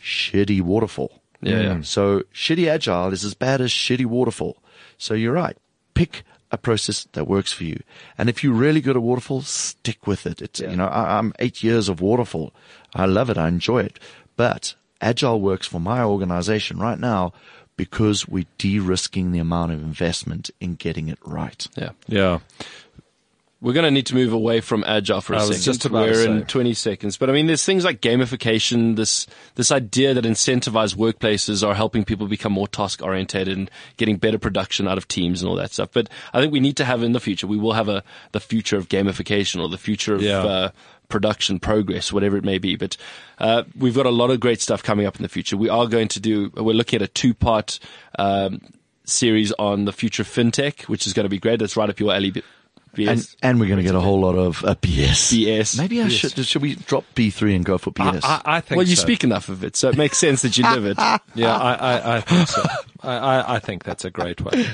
shitty 0.00 0.62
waterfall. 0.62 1.20
Yeah, 1.42 1.60
yeah. 1.60 1.74
Mm. 1.74 1.84
So 1.84 2.22
shitty 2.32 2.68
agile 2.68 3.12
is 3.12 3.24
as 3.24 3.34
bad 3.34 3.60
as 3.60 3.70
shitty 3.70 4.06
waterfall. 4.06 4.56
So 4.96 5.14
you're 5.14 5.32
right. 5.32 5.56
Pick 5.94 6.22
a 6.50 6.56
process 6.56 7.06
that 7.12 7.26
works 7.26 7.52
for 7.52 7.64
you. 7.64 7.80
And 8.16 8.28
if 8.28 8.42
you're 8.42 8.54
really 8.54 8.80
good 8.80 8.96
at 8.96 9.02
waterfall, 9.02 9.42
stick 9.42 10.06
with 10.06 10.26
it. 10.26 10.40
It's, 10.40 10.60
you 10.60 10.76
know, 10.76 10.86
I, 10.86 11.18
I'm 11.18 11.32
eight 11.38 11.62
years 11.62 11.88
of 11.88 12.00
waterfall. 12.00 12.52
I 12.94 13.06
love 13.06 13.30
it. 13.30 13.36
I 13.36 13.48
enjoy 13.48 13.80
it. 13.80 13.98
But 14.36 14.74
agile 15.00 15.40
works 15.40 15.66
for 15.66 15.80
my 15.80 16.02
organization 16.02 16.78
right 16.78 16.98
now 16.98 17.32
because 17.76 18.26
we're 18.26 18.46
de-risking 18.58 19.32
the 19.32 19.38
amount 19.38 19.72
of 19.72 19.82
investment 19.82 20.50
in 20.60 20.74
getting 20.74 21.08
it 21.08 21.18
right. 21.24 21.66
Yeah. 21.76 21.90
Yeah. 22.06 22.38
We're 23.62 23.72
going 23.72 23.84
to 23.84 23.90
need 23.90 24.06
to 24.06 24.14
move 24.14 24.34
away 24.34 24.60
from 24.60 24.84
agile 24.86 25.22
for 25.22 25.32
a 25.32 25.36
I 25.38 25.40
was 25.40 25.48
second. 25.56 25.62
just 25.62 25.84
about 25.86 26.08
We're 26.08 26.14
say. 26.24 26.30
in 26.30 26.44
20 26.44 26.74
seconds. 26.74 27.16
But 27.16 27.30
I 27.30 27.32
mean, 27.32 27.46
there's 27.46 27.64
things 27.64 27.84
like 27.86 28.02
gamification, 28.02 28.96
this, 28.96 29.26
this 29.54 29.72
idea 29.72 30.12
that 30.12 30.24
incentivized 30.24 30.94
workplaces 30.96 31.66
are 31.66 31.74
helping 31.74 32.04
people 32.04 32.26
become 32.28 32.52
more 32.52 32.68
task 32.68 33.02
oriented 33.02 33.48
and 33.48 33.70
getting 33.96 34.18
better 34.18 34.38
production 34.38 34.86
out 34.86 34.98
of 34.98 35.08
teams 35.08 35.40
and 35.40 35.48
all 35.48 35.56
that 35.56 35.72
stuff. 35.72 35.88
But 35.92 36.10
I 36.34 36.40
think 36.40 36.52
we 36.52 36.60
need 36.60 36.76
to 36.76 36.84
have 36.84 37.02
in 37.02 37.12
the 37.12 37.20
future, 37.20 37.46
we 37.46 37.56
will 37.56 37.72
have 37.72 37.88
a, 37.88 38.04
the 38.32 38.40
future 38.40 38.76
of 38.76 38.90
gamification 38.90 39.60
or 39.62 39.68
the 39.70 39.78
future 39.78 40.14
of, 40.14 40.22
Yeah. 40.22 40.44
uh, 40.44 40.70
production 41.08 41.58
progress, 41.60 42.12
whatever 42.12 42.36
it 42.36 42.44
may 42.44 42.58
be. 42.58 42.76
But 42.76 42.96
uh, 43.38 43.64
we've 43.78 43.94
got 43.94 44.06
a 44.06 44.10
lot 44.10 44.30
of 44.30 44.40
great 44.40 44.60
stuff 44.60 44.82
coming 44.82 45.06
up 45.06 45.16
in 45.16 45.22
the 45.22 45.28
future. 45.28 45.56
We 45.56 45.68
are 45.68 45.86
going 45.86 46.08
to 46.08 46.20
do. 46.20 46.50
We're 46.54 46.74
looking 46.74 46.96
at 46.96 47.02
a 47.02 47.08
two-part 47.08 47.78
um, 48.18 48.60
series 49.04 49.52
on 49.52 49.84
the 49.84 49.92
future 49.92 50.22
of 50.22 50.28
fintech, 50.28 50.82
which 50.88 51.06
is 51.06 51.12
going 51.12 51.24
to 51.24 51.30
be 51.30 51.38
great. 51.38 51.58
That's 51.60 51.76
right 51.76 51.88
up 51.90 52.00
your 52.00 52.12
alley. 52.14 52.30
B- 52.30 53.06
And, 53.06 53.28
and 53.42 53.60
we're 53.60 53.66
going 53.66 53.76
to 53.76 53.82
get 53.82 53.94
a 53.94 54.00
whole 54.00 54.20
lot 54.20 54.36
of 54.36 54.64
uh, 54.64 54.74
BS. 54.76 55.30
BS. 55.44 55.78
Maybe 55.78 56.00
I 56.00 56.08
should, 56.08 56.32
should 56.46 56.62
we 56.62 56.76
drop 56.76 57.04
B3 57.14 57.54
and 57.56 57.62
go 57.64 57.76
for 57.76 57.90
BS? 57.90 58.20
I, 58.24 58.40
I 58.46 58.60
think 58.62 58.78
well, 58.78 58.86
you 58.88 58.96
so. 58.96 59.02
speak 59.02 59.22
enough 59.22 59.50
of 59.50 59.62
it, 59.64 59.76
so 59.76 59.90
it 59.90 59.98
makes 59.98 60.16
sense 60.16 60.40
that 60.42 60.56
you 60.56 60.64
live 60.64 60.86
it. 60.86 60.96
Yeah, 61.34 61.54
I, 61.54 61.74
I, 61.74 62.16
I 62.16 62.20
think 62.22 62.48
so. 62.48 62.62
I, 63.02 63.16
I, 63.16 63.54
I 63.56 63.58
think 63.58 63.84
that's 63.84 64.06
a 64.06 64.10
great 64.10 64.40
way. 64.40 64.66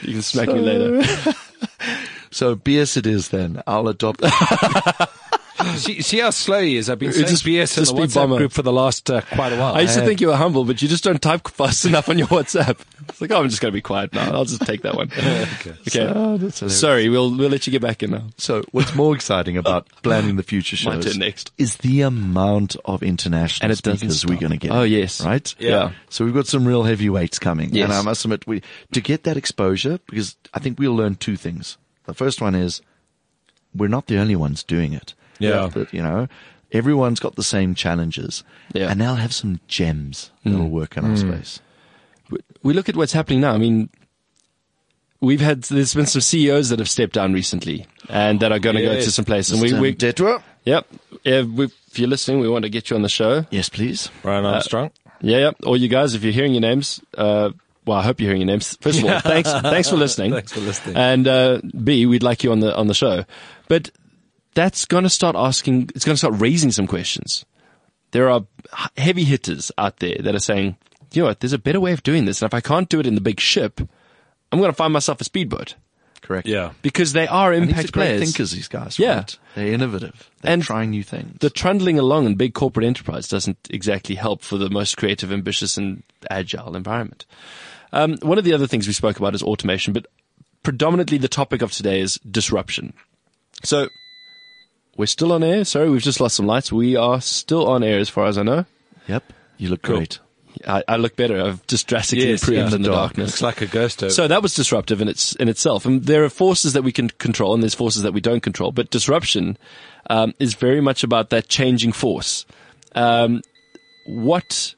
You 0.00 0.12
can 0.14 0.22
smack 0.22 0.48
me 0.48 0.60
later. 0.60 1.02
so 2.32 2.56
BS 2.56 2.96
it 2.96 3.06
is 3.06 3.28
then. 3.28 3.62
I'll 3.66 3.88
adopt. 3.88 4.22
see, 5.76 6.02
see 6.02 6.18
how 6.18 6.30
slow 6.30 6.60
he 6.62 6.76
is. 6.76 6.90
I've 6.90 6.98
been 6.98 7.12
saying 7.12 7.26
just- 7.26 7.44
BS 7.44 7.76
in 7.78 7.82
just 7.82 7.94
the 7.94 8.00
be 8.00 8.06
WhatsApp 8.06 8.14
bomber. 8.14 8.38
group 8.38 8.52
for 8.52 8.62
the 8.62 8.72
last 8.72 9.10
uh, 9.10 9.20
quite 9.20 9.52
a 9.52 9.56
while. 9.58 9.74
I 9.74 9.80
used 9.82 9.94
to 9.94 10.04
think 10.04 10.20
you 10.20 10.28
were 10.28 10.36
humble, 10.36 10.64
but 10.64 10.82
you 10.82 10.88
just 10.88 11.04
don't 11.04 11.20
type 11.20 11.46
fast 11.48 11.84
enough 11.86 12.08
on 12.08 12.18
your 12.18 12.26
WhatsApp. 12.28 12.78
It's 13.08 13.20
like, 13.20 13.30
oh, 13.32 13.40
I'm 13.42 13.48
just 13.48 13.60
going 13.60 13.70
to 13.72 13.76
be 13.76 13.80
quiet 13.82 14.12
now. 14.12 14.32
I'll 14.32 14.44
just 14.44 14.62
take 14.62 14.82
that 14.82 14.94
one. 14.94 15.10
okay. 15.16 15.74
That's 16.38 16.60
hilarious. 16.60 16.80
Sorry, 16.80 17.08
we'll 17.08 17.36
we'll 17.36 17.50
let 17.50 17.66
you 17.66 17.70
get 17.70 17.82
back 17.82 18.02
in 18.02 18.12
now. 18.12 18.24
So 18.38 18.62
what's 18.72 18.94
more 18.94 19.14
exciting 19.14 19.56
about 19.56 19.88
planning 20.02 20.36
the 20.36 20.42
future 20.42 20.76
My 20.88 21.00
shows 21.00 21.16
next. 21.16 21.52
is 21.58 21.76
the 21.78 22.02
amount 22.02 22.76
of 22.84 23.02
international 23.02 23.64
And 23.66 23.72
it 23.72 23.82
doesn't 23.82 24.10
speakers 24.10 24.26
we're 24.26 24.40
going 24.40 24.52
to 24.52 24.58
get. 24.58 24.70
Oh, 24.70 24.82
yes. 24.82 25.24
Right? 25.24 25.54
Yeah. 25.58 25.92
So 26.10 26.24
we've 26.24 26.34
got 26.34 26.46
some 26.46 26.66
real 26.66 26.84
heavyweights 26.84 27.38
coming. 27.38 27.74
Yes. 27.74 27.84
And 27.84 27.92
I 27.92 28.02
must 28.02 28.24
admit, 28.24 28.46
we, 28.46 28.62
to 28.92 29.00
get 29.00 29.24
that 29.24 29.36
exposure, 29.36 29.98
because 30.06 30.36
I 30.54 30.60
think 30.60 30.78
we'll 30.78 30.94
learn 30.94 31.16
two 31.16 31.36
things. 31.36 31.76
The 32.04 32.14
first 32.14 32.40
one 32.40 32.54
is 32.54 32.82
we're 33.74 33.88
not 33.88 34.06
the 34.06 34.18
only 34.18 34.36
ones 34.36 34.62
doing 34.62 34.92
it. 34.92 35.14
Yeah. 35.38 35.70
But, 35.72 35.92
you 35.92 36.02
know, 36.02 36.28
everyone's 36.72 37.20
got 37.20 37.36
the 37.36 37.42
same 37.42 37.74
challenges. 37.74 38.44
Yeah. 38.72 38.90
And 38.90 39.00
they'll 39.00 39.16
have 39.16 39.32
some 39.32 39.60
gems 39.68 40.30
that'll 40.44 40.66
hmm. 40.66 40.70
work 40.70 40.96
in 40.96 41.04
our 41.04 41.10
hmm. 41.10 41.32
space. 41.32 41.60
we 42.62 42.72
look 42.74 42.88
at 42.88 42.96
what's 42.96 43.12
happening 43.12 43.40
now. 43.40 43.52
I 43.52 43.58
mean, 43.58 43.90
we've 45.20 45.40
had 45.40 45.62
there's 45.62 45.94
been 45.94 46.06
some 46.06 46.20
CEOs 46.20 46.68
that 46.68 46.78
have 46.78 46.90
stepped 46.90 47.14
down 47.14 47.32
recently 47.32 47.86
and 48.08 48.40
that 48.40 48.52
are 48.52 48.58
going 48.58 48.76
to 48.76 48.82
go 48.82 48.94
to 48.94 49.10
some 49.10 49.24
place. 49.24 49.50
And 49.50 49.60
we, 49.60 49.70
Mr. 49.70 49.80
we 49.80 49.94
Detwa? 49.94 50.42
yep. 50.64 50.86
Yeah, 51.24 51.42
we, 51.42 51.66
if 51.66 51.98
you're 51.98 52.08
listening, 52.08 52.40
we 52.40 52.48
want 52.48 52.64
to 52.64 52.70
get 52.70 52.90
you 52.90 52.96
on 52.96 53.02
the 53.02 53.08
show. 53.08 53.46
Yes, 53.50 53.68
please. 53.68 54.10
Brian 54.22 54.44
uh, 54.44 54.52
Armstrong. 54.52 54.90
Yeah, 55.20 55.38
yeah. 55.38 55.50
All 55.64 55.76
you 55.76 55.88
guys, 55.88 56.14
if 56.14 56.24
you're 56.24 56.32
hearing 56.32 56.52
your 56.52 56.62
names, 56.62 57.00
uh, 57.16 57.50
well, 57.86 57.98
I 57.98 58.02
hope 58.02 58.20
you're 58.20 58.28
hearing 58.28 58.42
your 58.42 58.46
names. 58.46 58.76
First 58.80 58.98
of 59.00 59.04
all, 59.04 59.20
thanks, 59.20 59.50
thanks 59.52 59.88
for 59.88 59.96
listening. 59.96 60.32
Thanks 60.38 60.52
for 60.52 60.60
listening. 60.60 60.96
And 60.96 61.26
uh, 61.26 61.60
B, 61.82 62.06
we'd 62.06 62.22
like 62.22 62.44
you 62.44 62.52
on 62.52 62.60
the 62.60 62.74
on 62.76 62.86
the 62.86 62.94
show. 62.94 63.24
But 63.68 63.90
that's 64.54 64.84
going 64.84 65.04
to 65.04 65.10
start 65.10 65.34
asking. 65.36 65.90
It's 65.94 66.04
going 66.04 66.14
to 66.14 66.18
start 66.18 66.34
raising 66.36 66.70
some 66.70 66.86
questions. 66.86 67.44
There 68.12 68.28
are 68.30 68.44
heavy 68.96 69.24
hitters 69.24 69.72
out 69.78 69.98
there 69.98 70.16
that 70.20 70.34
are 70.34 70.38
saying, 70.40 70.76
you 71.12 71.22
know 71.22 71.28
what? 71.28 71.40
There's 71.40 71.54
a 71.54 71.58
better 71.58 71.80
way 71.80 71.92
of 71.92 72.02
doing 72.02 72.26
this, 72.26 72.42
and 72.42 72.48
if 72.48 72.54
I 72.54 72.60
can't 72.60 72.88
do 72.88 73.00
it 73.00 73.06
in 73.06 73.14
the 73.14 73.20
big 73.22 73.40
ship, 73.40 73.80
I'm 74.52 74.58
going 74.58 74.70
to 74.70 74.76
find 74.76 74.92
myself 74.92 75.20
a 75.22 75.24
speedboat 75.24 75.76
Correct. 76.20 76.46
Yeah. 76.46 76.72
because 76.82 77.14
they 77.14 77.26
are 77.26 77.52
And 77.52 77.62
these 77.64 77.70
impact 77.70 77.88
are 77.88 77.92
great 77.92 78.04
players. 78.04 78.20
thinkers, 78.22 78.50
these 78.52 78.68
guys. 78.68 78.98
Yeah. 78.98 79.16
Right? 79.16 79.38
They're 79.54 79.72
innovative. 79.72 80.30
They're 80.42 80.52
And 80.52 80.62
trying 80.62 80.90
new 80.90 81.02
things. 81.02 81.38
the 81.40 81.48
trundling 81.50 81.98
along 81.98 82.26
in 82.26 82.34
big 82.34 82.52
corporate 82.52 82.84
enterprise 82.84 83.28
doesn't 83.28 83.56
exactly 83.70 84.14
help 84.14 84.42
for 84.42 84.58
the 84.58 84.68
most 84.68 84.98
creative, 84.98 85.32
ambitious, 85.32 85.78
and 85.78 86.02
agile 86.30 86.76
environment. 86.76 87.24
Um, 87.92 88.16
one 88.22 88.38
of 88.38 88.44
the 88.44 88.52
other 88.54 88.66
things 88.66 88.86
we 88.86 88.92
spoke 88.92 89.18
about 89.18 89.34
is 89.34 89.42
automation, 89.42 89.92
but 89.92 90.06
predominantly 90.62 91.18
the 91.18 91.28
topic 91.28 91.62
of 91.62 91.72
today 91.72 92.00
is 92.00 92.14
disruption. 92.30 92.94
So 93.64 93.88
we're 94.96 95.06
still 95.06 95.32
on 95.32 95.42
air. 95.42 95.64
Sorry, 95.64 95.90
we've 95.90 96.02
just 96.02 96.20
lost 96.20 96.36
some 96.36 96.46
lights. 96.46 96.72
We 96.72 96.96
are 96.96 97.20
still 97.20 97.66
on 97.68 97.82
air 97.82 97.98
as 97.98 98.08
far 98.08 98.26
as 98.26 98.38
I 98.38 98.42
know. 98.42 98.64
yep. 99.06 99.24
You 99.58 99.68
look 99.68 99.82
Cool. 99.82 99.98
great. 99.98 100.18
I, 100.66 100.82
I 100.86 100.96
look 100.96 101.16
better. 101.16 101.42
I've 101.42 101.66
just 101.66 101.86
drastically 101.86 102.28
Yes, 102.28 102.42
improved 102.42 102.70
yeah. 102.70 102.76
in 102.76 102.82
the 102.82 102.88
Dark. 102.88 102.98
darkness. 103.14 103.28
Looks 103.30 103.42
like 103.42 103.62
a 103.62 103.66
ghost. 103.66 104.02
Over. 104.02 104.12
So 104.12 104.28
that 104.28 104.42
was 104.42 104.54
disruptive 104.54 105.00
in 105.00 105.08
its 105.08 105.34
in 105.36 105.48
itself, 105.48 105.86
and 105.86 106.04
there 106.04 106.24
are 106.24 106.28
forces 106.28 106.72
that 106.74 106.82
we 106.82 106.92
can 106.92 107.08
control, 107.08 107.54
and 107.54 107.62
there's 107.62 107.74
forces 107.74 108.02
that 108.02 108.12
we 108.12 108.20
don't 108.20 108.42
control. 108.42 108.70
But 108.70 108.90
disruption 108.90 109.56
um, 110.10 110.34
is 110.38 110.52
very 110.54 110.80
much 110.82 111.02
about 111.04 111.30
that 111.30 111.48
changing 111.48 111.92
force. 111.92 112.44
Um, 112.94 113.40
what 114.06 114.74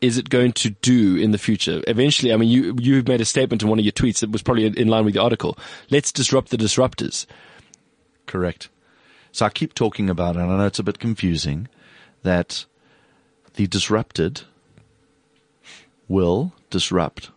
is 0.00 0.16
it 0.16 0.30
going 0.30 0.52
to 0.52 0.70
do 0.70 1.16
in 1.16 1.30
the 1.30 1.38
future? 1.38 1.82
Eventually, 1.86 2.32
I 2.32 2.36
mean, 2.36 2.48
you 2.48 2.74
you 2.78 3.02
made 3.06 3.20
a 3.20 3.24
statement 3.24 3.62
in 3.62 3.68
one 3.68 3.78
of 3.78 3.84
your 3.84 3.92
tweets 3.92 4.20
that 4.20 4.30
was 4.30 4.42
probably 4.42 4.66
in 4.66 4.88
line 4.88 5.04
with 5.04 5.14
the 5.14 5.22
article. 5.22 5.58
Let's 5.90 6.10
disrupt 6.12 6.50
the 6.50 6.56
disruptors. 6.56 7.26
Correct. 8.26 8.68
So 9.32 9.46
I 9.46 9.50
keep 9.50 9.74
talking 9.74 10.10
about 10.10 10.36
it, 10.36 10.40
and 10.40 10.50
I 10.50 10.56
know 10.56 10.66
it's 10.66 10.78
a 10.78 10.82
bit 10.84 10.98
confusing, 10.98 11.68
that 12.22 12.64
the 13.54 13.66
disrupted 13.66 14.42
will 16.08 16.52
disrupt 16.70 17.30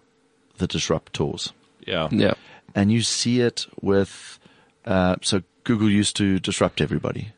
the 0.58 0.68
disruptors. 0.68 1.52
yeah. 1.86 2.08
Yeah, 2.12 2.34
And 2.74 2.92
you 2.92 3.02
see 3.02 3.42
it 3.42 3.68
with, 3.82 4.40
uh, 4.86 5.18
so 5.22 5.44
Google 5.64 5.90
used 5.90 6.16
to 6.18 6.40
disrupt 6.40 6.82
everybody. 6.82 7.34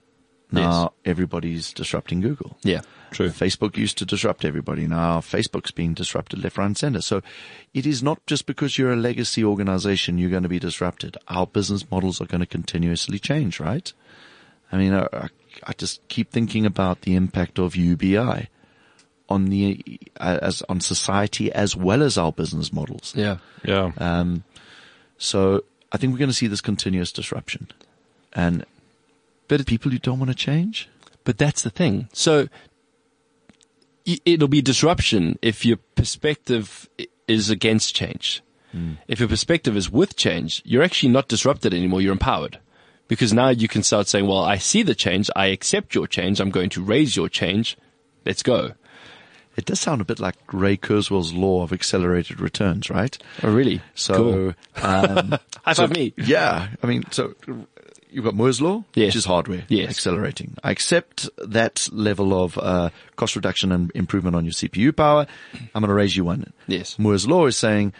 Now 0.62 0.94
everybody's 1.06 1.74
disrupting 1.74 2.22
Google. 2.22 2.58
yeah, 2.63 2.82
True. 3.12 3.30
Facebook 3.30 3.78
used 3.78 3.98
to 4.00 4.06
disrupt 4.06 4.44
everybody. 4.46 4.88
Now 4.88 5.20
Facebook's 5.20 5.72
being 5.72 5.94
disrupted 5.94 6.44
left, 6.44 6.58
right, 6.58 6.65
and 6.65 6.78
center. 6.78 7.02
So 7.02 7.22
it 7.74 7.86
is 7.86 8.02
not 8.04 8.26
just 8.28 8.46
because 8.46 8.78
you're 8.78 8.91
a 8.94 8.96
legacy 8.98 9.44
organization 9.44 10.18
you're 10.18 10.30
going 10.30 10.44
to 10.44 10.50
be 10.50 10.60
disrupted. 10.60 11.18
Our 11.28 11.48
business 11.48 11.89
models 11.89 12.20
are 12.22 12.26
going 12.26 12.41
to 12.41 12.46
continuously 12.48 13.20
change, 13.20 13.60
right? 13.60 13.91
I 14.72 14.78
mean, 14.78 14.94
I, 14.94 15.08
I- 15.13 15.30
I 15.65 15.72
just 15.72 16.06
keep 16.10 16.32
thinking 16.32 16.65
about 16.65 17.02
the 17.04 17.15
impact 17.15 17.60
of 17.60 17.78
UBI 17.78 18.50
on 19.30 19.46
the 19.46 19.82
uh, 20.20 20.38
as 20.41 20.62
on 20.68 20.82
society 20.82 21.50
as 21.54 21.78
well 21.78 22.04
as 22.04 22.18
our 22.18 22.34
business 22.34 22.74
models. 22.74 23.13
yeah. 23.15 23.38
Yeah. 23.63 23.94
Um, 23.98 24.44
so 25.18 25.63
I 25.94 25.98
think 25.98 26.12
we're 26.12 26.20
going 26.20 26.30
to 26.30 26.36
see 26.36 26.48
this 26.48 26.60
continuous 26.60 27.13
disruption, 27.13 27.70
and 28.34 28.65
but 29.48 29.66
people 29.66 29.92
who 29.92 30.00
don't 30.00 30.20
want 30.20 30.30
to 30.32 30.36
change, 30.36 30.90
But 31.24 31.38
that's 31.38 31.62
the 31.64 31.70
thing. 31.70 32.08
So 32.14 32.48
it'll 34.06 34.48
be 34.48 34.62
disruption 34.62 35.38
if 35.42 35.66
your 35.66 35.78
perspective 35.96 36.88
is 37.28 37.50
against 37.50 37.96
change. 37.96 38.42
If 39.08 39.22
your 39.22 39.30
perspective 39.30 39.78
is 39.78 39.90
with 39.90 40.18
change, 40.18 40.62
you're 40.66 40.84
actually 40.84 41.08
not 41.14 41.30
disrupted 41.30 41.74
anymore. 41.74 42.02
You're 42.02 42.12
empowered 42.12 42.60
because 43.08 43.32
now 43.32 43.48
you 43.48 43.70
can 43.70 43.84
start 43.84 44.10
saying, 44.10 44.28
well, 44.28 44.44
I 44.44 44.58
see 44.58 44.84
the 44.84 44.94
change. 44.94 45.30
I 45.34 45.46
accept 45.48 45.96
your 45.96 46.08
change. 46.08 46.42
I'm 46.42 46.50
going 46.50 46.70
to 46.72 46.84
raise 46.84 47.16
your 47.16 47.30
change. 47.30 47.78
Let's 48.26 48.44
go. 48.44 48.74
it 49.56 49.64
does 49.64 49.80
sound 49.80 50.02
a 50.02 50.04
bit 50.04 50.20
like 50.20 50.36
Ray 50.52 50.76
Kurzweil's 50.76 51.32
law 51.34 51.64
of 51.64 51.72
accelerated 51.72 52.42
returns, 52.42 52.90
right? 52.90 53.18
Oh, 53.44 53.50
really? 53.54 53.80
So, 53.94 54.54
um, 54.76 55.36
High 55.64 55.72
so- 55.72 55.84
five 55.88 55.92
me. 55.96 56.14
Yeah, 56.18 56.68
I 56.84 56.88
mean, 56.88 57.04
so 57.12 57.34
you've 58.10 58.24
got 58.26 58.34
Moore's 58.36 58.62
law, 58.62 58.84
Yes. 58.94 59.08
which 59.08 59.15
is 59.18 59.26
hardware, 59.26 59.63
Yes. 59.68 59.89
accelerating. 59.89 60.56
I 60.63 60.72
accept 60.72 61.30
that 61.38 61.88
level 61.91 62.34
of 62.44 62.58
uh, 62.58 62.89
cost 63.15 63.36
reduction 63.36 63.72
and 63.72 63.91
improvement 63.96 64.36
on 64.36 64.46
your 64.46 64.54
CPU 64.54 64.96
power. 64.96 65.26
I'm 65.74 65.82
going 65.82 65.89
to 65.89 65.94
raise 65.94 66.15
you 66.15 66.24
one. 66.26 66.54
Yes. 66.68 66.98
Moore's 67.00 67.28
law 67.28 67.46
is 67.46 67.58
saying 67.58 67.94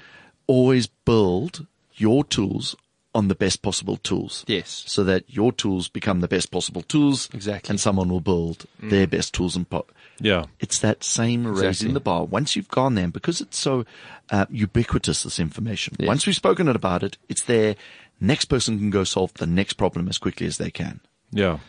always 0.48 0.88
build 0.88 1.66
your 1.96 2.24
tools 2.24 2.76
on 3.14 3.30
the 3.30 3.36
best 3.36 3.62
possible 3.62 3.96
tools. 3.98 4.44
Yes. 4.46 4.84
So 4.88 5.04
that 5.06 5.24
your 5.30 5.54
tools 5.54 5.88
become 5.88 6.20
the 6.20 6.28
best 6.28 6.52
possible 6.52 6.82
tools. 6.82 7.30
Exactly. 7.34 7.72
And 7.72 7.80
someone 7.80 8.10
will 8.10 8.20
build 8.20 8.66
their 8.82 9.08
best 9.08 9.34
tools 9.34 9.56
and 9.56 9.70
po- 9.70 9.86
Yeah. 10.20 10.44
it's 10.60 10.80
that 10.80 11.02
same 11.04 11.46
Exactly. 11.48 11.66
raising 11.68 11.94
the 11.94 12.02
bar. 12.02 12.26
Once 12.26 12.58
you've 12.58 12.68
gone 12.68 12.96
there, 12.96 13.06
and 13.06 13.14
because 13.14 13.40
it's 13.40 13.58
so 13.58 13.86
uh, 14.32 14.46
ubiquitous, 14.50 15.24
this 15.24 15.40
information. 15.40 15.96
Once 16.02 16.26
we've 16.28 16.36
spoken 16.36 16.68
about 16.68 17.04
it, 17.04 17.18
it's 17.30 17.44
there. 17.44 17.76
Next 18.20 18.46
person 18.46 18.78
can 18.80 18.90
go 18.90 19.04
solve 19.04 19.34
the 19.36 19.46
next 19.48 19.74
problem 19.74 20.08
as 20.08 20.18
quickly 20.18 20.48
as 20.48 20.58
they 20.58 20.72
can. 20.72 21.02
Yeah. 21.32 21.60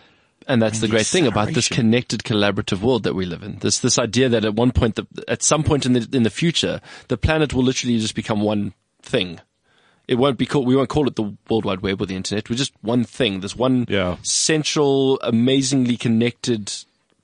And 0.48 0.62
that's 0.62 0.78
the 0.78 0.86
the 0.86 0.92
great 0.92 1.06
thing 1.06 1.26
about 1.26 1.48
this 1.54 1.68
connected, 1.68 2.22
collaborative 2.22 2.80
world 2.80 3.02
that 3.02 3.14
we 3.14 3.26
live 3.26 3.42
in. 3.42 3.58
This 3.58 3.80
this 3.80 3.98
idea 3.98 4.28
that 4.28 4.44
at 4.44 4.54
one 4.54 4.70
point, 4.70 4.94
the, 4.94 5.06
at 5.26 5.42
some 5.42 5.64
point 5.64 5.86
in 5.86 5.92
the 5.94 6.08
in 6.12 6.22
the 6.22 6.30
future, 6.30 6.80
the 7.08 7.16
planet 7.16 7.52
will 7.52 7.64
literally 7.64 7.98
just 7.98 8.14
become 8.14 8.40
one 8.42 8.72
thing. 9.02 9.40
It 10.06 10.16
won't 10.16 10.38
be 10.38 10.46
called. 10.46 10.68
We 10.68 10.76
won't 10.76 10.88
call 10.88 11.08
it 11.08 11.16
the 11.16 11.34
World 11.50 11.64
Wide 11.64 11.80
Web 11.80 12.00
or 12.00 12.06
the 12.06 12.14
Internet. 12.14 12.48
We're 12.48 12.54
just 12.56 12.72
one 12.80 13.02
thing. 13.02 13.40
There's 13.40 13.56
one 13.56 13.86
Yeah. 13.88 14.18
central, 14.22 15.18
amazingly 15.22 15.96
connected 15.96 16.72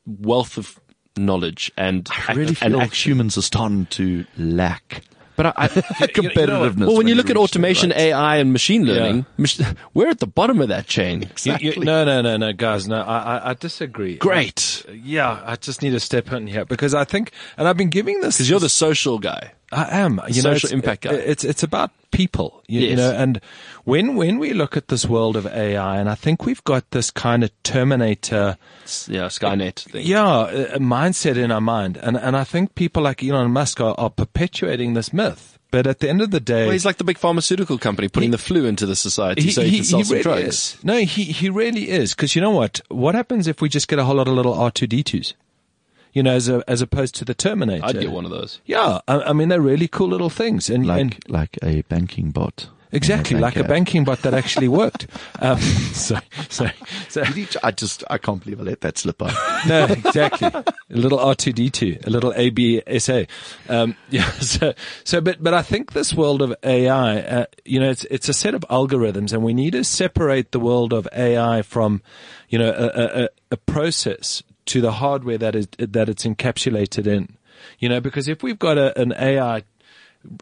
wealth 0.05 0.59
of 0.59 0.81
knowledge 1.17 1.71
and 1.77 2.09
I 2.27 2.33
really 2.33 2.57
and 2.63 2.73
feel 2.73 2.81
action. 2.81 3.11
humans 3.13 3.39
are 3.39 3.43
starting 3.43 3.87
to 3.87 4.25
lack 4.37 5.05
But 5.35 5.47
I, 5.47 5.53
I, 5.57 5.69
competitiveness. 5.69 6.87
well, 6.87 6.97
when 6.97 7.09
you 7.09 7.15
look 7.15 7.31
at 7.31 7.37
automation, 7.37 7.91
right- 7.91 7.99
AI, 7.99 8.37
and 8.37 8.53
machine 8.53 8.85
learning, 8.85 9.27
mach- 9.39 9.77
we're 9.95 10.09
at 10.09 10.21
the 10.21 10.27
bottom 10.27 10.61
of 10.61 10.69
that 10.69 10.87
chain. 10.87 11.31
You- 11.43 11.57
you- 11.61 11.81
no, 11.85 12.05
no, 12.05 12.21
no, 12.21 12.37
no, 12.37 12.53
guys. 12.53 12.87
No, 12.87 13.01
I, 13.03 13.39
I, 13.39 13.51
I 13.51 13.55
disagree. 13.55 14.17
Great, 14.17 14.85
uh, 14.89 14.93
Yeah, 14.93 15.41
I 15.45 15.57
just 15.57 15.81
need 15.83 15.91
to 15.91 16.01
step 16.01 16.31
in 16.33 16.47
here 16.47 16.65
because 16.65 16.95
I 16.95 17.05
think, 17.05 17.33
and 17.57 17.67
I've 17.67 17.77
been 17.77 17.91
giving 17.91 18.21
this 18.21 18.37
because 18.37 18.51
you're 18.51 18.61
the 18.61 18.69
social 18.69 19.19
guy. 19.19 19.53
I 19.73 20.01
am. 20.01 20.21
You 20.29 20.43
know, 20.43 20.53
social 20.55 20.67
it's, 20.69 20.73
impact 20.73 21.07
it- 21.07 21.29
It's 21.29 21.45
it's 21.45 21.63
about 21.63 21.91
people. 22.11 22.63
You, 22.69 22.81
you 22.81 22.97
know, 22.97 23.11
and 23.13 23.41
when 23.85 24.15
when 24.17 24.39
we 24.39 24.53
look 24.53 24.77
at 24.77 24.89
this 24.89 25.07
world 25.07 25.37
of 25.37 25.47
AI, 25.47 25.99
and 25.99 26.09
I 26.09 26.15
think 26.15 26.45
we've 26.47 26.63
got 26.65 26.91
this 26.91 27.11
kind 27.11 27.43
of 27.43 27.51
Terminator, 27.63 28.57
Yeah, 29.09 29.27
Skynet 29.29 29.81
thing. 29.91 30.07
yeah, 30.07 30.77
mindset 30.79 31.37
in 31.37 31.51
our 31.51 31.61
mind, 31.61 31.97
and 31.97 32.17
and 32.17 32.37
I 32.37 32.45
think 32.45 32.75
people 32.75 33.03
like 33.03 33.23
Elon 33.25 33.51
Musk 33.51 33.81
are, 33.81 33.95
are 33.99 34.11
perpetuating 34.11 34.95
this 34.95 35.13
myth. 35.13 35.59
But 35.71 35.87
at 35.87 36.01
the 36.01 36.09
end 36.11 36.21
of 36.21 36.31
the 36.31 36.39
day, 36.41 36.65
Well, 36.65 36.73
he's 36.73 36.85
like 36.85 36.99
the 36.99 37.05
big 37.05 37.17
pharmaceutical 37.17 37.79
company 37.79 38.09
putting 38.09 38.31
the 38.31 38.37
flu 38.37 38.67
into 38.67 38.85
the 38.85 38.95
society 38.95 39.51
so 39.51 39.63
he, 39.63 39.77
can 39.77 39.85
sell 39.85 40.05
some 40.05 40.13
really 40.13 40.23
drugs. 40.23 40.45
is. 40.45 40.77
No, 40.85 40.99
he 40.99 41.25
he 41.25 41.49
really 41.49 41.89
is. 41.89 42.13
Because 42.15 42.35
you 42.37 42.43
know 42.43 42.51
what? 42.51 42.83
What 42.89 43.15
happens 43.15 43.47
if 43.49 43.63
we 43.63 43.71
just 43.71 43.89
get 43.89 43.99
a 43.99 44.05
whole 44.05 44.17
lot 44.17 44.29
of 44.29 44.35
little 44.35 44.53
R 44.53 44.71
two 44.71 44.87
D 44.87 45.03
twos? 45.03 45.33
You 46.13 46.23
know, 46.23 46.33
as 46.33 46.49
a, 46.49 46.63
as 46.69 46.83
opposed 46.83 47.15
to 47.17 47.25
the 47.25 47.35
Terminator. 47.35 47.85
I'd 47.87 47.99
get 47.99 48.11
one 48.13 48.25
of 48.27 48.31
those. 48.31 48.61
Yeah, 48.67 49.01
I, 49.09 49.21
I 49.21 49.33
mean 49.33 49.49
they're 49.49 49.61
really 49.63 49.89
cool 49.89 50.09
little 50.09 50.31
things, 50.31 50.69
and, 50.69 50.87
like 50.87 51.01
and 51.01 51.17
like 51.29 51.59
a 51.63 51.83
banking 51.83 52.31
bot. 52.33 52.69
exactly 52.93 53.39
like 53.39 53.55
a 53.57 53.61
bank 53.61 53.65
app. 53.65 53.69
banking 53.71 54.05
bot 54.05 54.21
that 54.23 54.35
actually 54.35 54.69
worked. 54.83 55.07
Um, 55.41 55.59
so, 55.95 56.19
so, 56.51 56.67
so 57.09 57.25
Did 57.25 57.35
he 57.35 57.45
j- 57.47 57.59
I 57.63 57.71
just 57.71 58.05
I 58.11 58.19
can't 58.19 58.45
believe 58.45 58.61
I 58.61 58.65
let 58.65 58.83
that 58.83 58.99
slip 58.99 59.17
by. 59.17 59.33
no, 59.67 59.85
exactly. 59.87 60.49
A 60.49 60.65
little 60.91 61.19
R 61.19 61.35
two 61.35 61.55
D 61.55 61.71
two, 61.71 61.97
a 62.05 62.11
little 62.11 62.33
ABSA. 62.35 63.27
Um, 63.71 63.97
yeah. 64.11 64.31
So, 64.33 64.75
so, 65.05 65.23
but, 65.23 65.43
but 65.43 65.55
I 65.55 65.63
think 65.63 65.93
this 65.95 66.13
world 66.13 66.43
of 66.43 66.55
AI, 66.63 67.21
uh, 67.21 67.47
you 67.65 67.81
know, 67.81 67.89
it's 67.91 68.05
it's 68.11 68.29
a 68.29 68.35
set 68.35 68.55
of 68.55 68.61
algorithms, 68.69 69.33
and 69.33 69.43
we 69.43 69.55
need 69.55 69.73
to 69.73 69.83
separate 69.85 70.53
the 70.53 70.61
world 70.61 70.93
of 70.93 71.09
AI 71.15 71.63
from, 71.63 72.03
you 72.51 72.59
know, 72.59 72.69
a, 72.69 72.85
a, 73.01 73.23
a- 73.25 73.29
a 73.53 73.57
process 73.57 74.43
to 74.67 74.81
the 74.81 74.93
hardware 74.93 75.39
that 75.39 75.55
is 75.55 75.69
that 75.79 76.09
it's 76.09 76.25
encapsulated 76.25 77.07
in. 77.07 77.37
You 77.79 77.89
know, 77.89 78.01
because 78.01 78.29
if 78.29 78.43
we've 78.43 78.59
got 78.59 78.79
a, 78.79 78.99
an 78.99 79.13
AI 79.13 79.65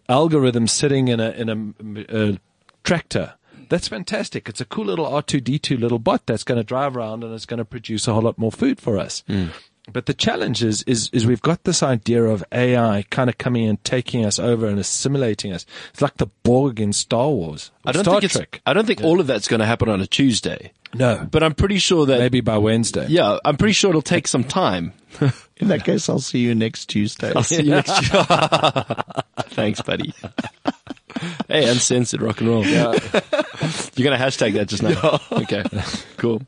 algorithm 0.09 0.67
sitting 0.67 1.09
in 1.09 1.21
a 1.21 1.31
in 1.31 1.49
a, 1.49 2.31
a 2.31 2.39
tractor. 2.85 3.35
That's 3.69 3.87
fantastic. 3.87 4.49
It's 4.49 4.61
a 4.61 4.65
cool 4.65 4.87
little 4.87 5.07
R2D2 5.07 5.79
little 5.79 6.01
bot 6.01 6.27
that's 6.27 6.43
going 6.43 6.59
to 6.59 6.65
drive 6.65 6.97
around 6.97 7.23
and 7.23 7.33
it's 7.33 7.47
going 7.47 7.59
to 7.59 7.65
produce 7.65 8.09
a 8.09 8.13
whole 8.13 8.23
lot 8.23 8.37
more 8.37 8.51
food 8.51 8.81
for 8.81 8.99
us. 8.99 9.23
Hmm. 9.29 9.49
But 9.93 10.07
the 10.07 10.15
challenge 10.15 10.63
is, 10.63 10.83
is, 10.85 11.11
is 11.13 11.27
we've 11.27 11.43
got 11.43 11.65
this 11.65 11.83
idea 11.83 12.25
of 12.25 12.45
AI 12.53 13.05
kind 13.11 13.29
of 13.31 13.39
coming 13.39 13.69
and 13.69 13.83
taking 13.85 14.25
us 14.25 14.39
over 14.39 14.67
and 14.67 14.79
assimilating 14.79 15.53
us. 15.53 15.67
It's 15.93 16.01
like 16.03 16.17
the 16.17 16.27
Borg 16.43 16.81
in 16.81 16.93
Star 16.93 17.29
Wars. 17.29 17.71
I 17.85 17.93
don't 17.93 18.05
Star 18.05 18.15
think 18.15 18.25
it's, 18.25 18.35
Trek. 18.35 18.63
I 18.67 18.73
don't 18.73 18.87
think 18.87 19.03
all 19.03 19.21
of 19.21 19.27
that's 19.27 19.49
going 19.49 19.61
to 19.61 19.67
happen 19.67 19.89
on 19.89 20.01
a 20.01 20.07
Tuesday. 20.07 20.73
No. 20.95 21.27
But 21.31 21.43
I'm 21.43 21.55
pretty 21.55 21.79
sure 21.79 22.07
that 22.07 22.19
Maybe 22.19 22.41
by 22.41 22.59
Wednesday. 22.59 23.07
yeah, 23.09 23.39
I'm 23.45 23.57
pretty 23.57 23.75
sure 23.75 23.91
it'll 23.91 24.03
take 24.03 24.27
some 24.27 24.45
time. 24.45 24.93
In 25.59 25.69
that 25.69 25.85
case, 25.85 26.09
I'll 26.09 26.19
see 26.21 26.39
you 26.39 26.55
next 26.55 26.87
Tuesday. 26.87 27.33
I'll 27.35 27.43
see 27.43 27.63
you 27.63 27.71
next 27.71 28.13
year. 28.13 28.25
Thanks, 29.51 29.81
buddy. 29.83 30.15
hey, 31.49 31.69
uncensored 31.69 32.23
rock 32.23 32.41
and 32.41 32.49
roll. 32.49 32.65
You're 32.65 32.83
gonna 32.83 34.17
hashtag 34.17 34.55
that 34.55 34.67
just 34.69 34.83
now. 34.83 35.21
Okay, 35.31 35.63
cool. 36.17 36.43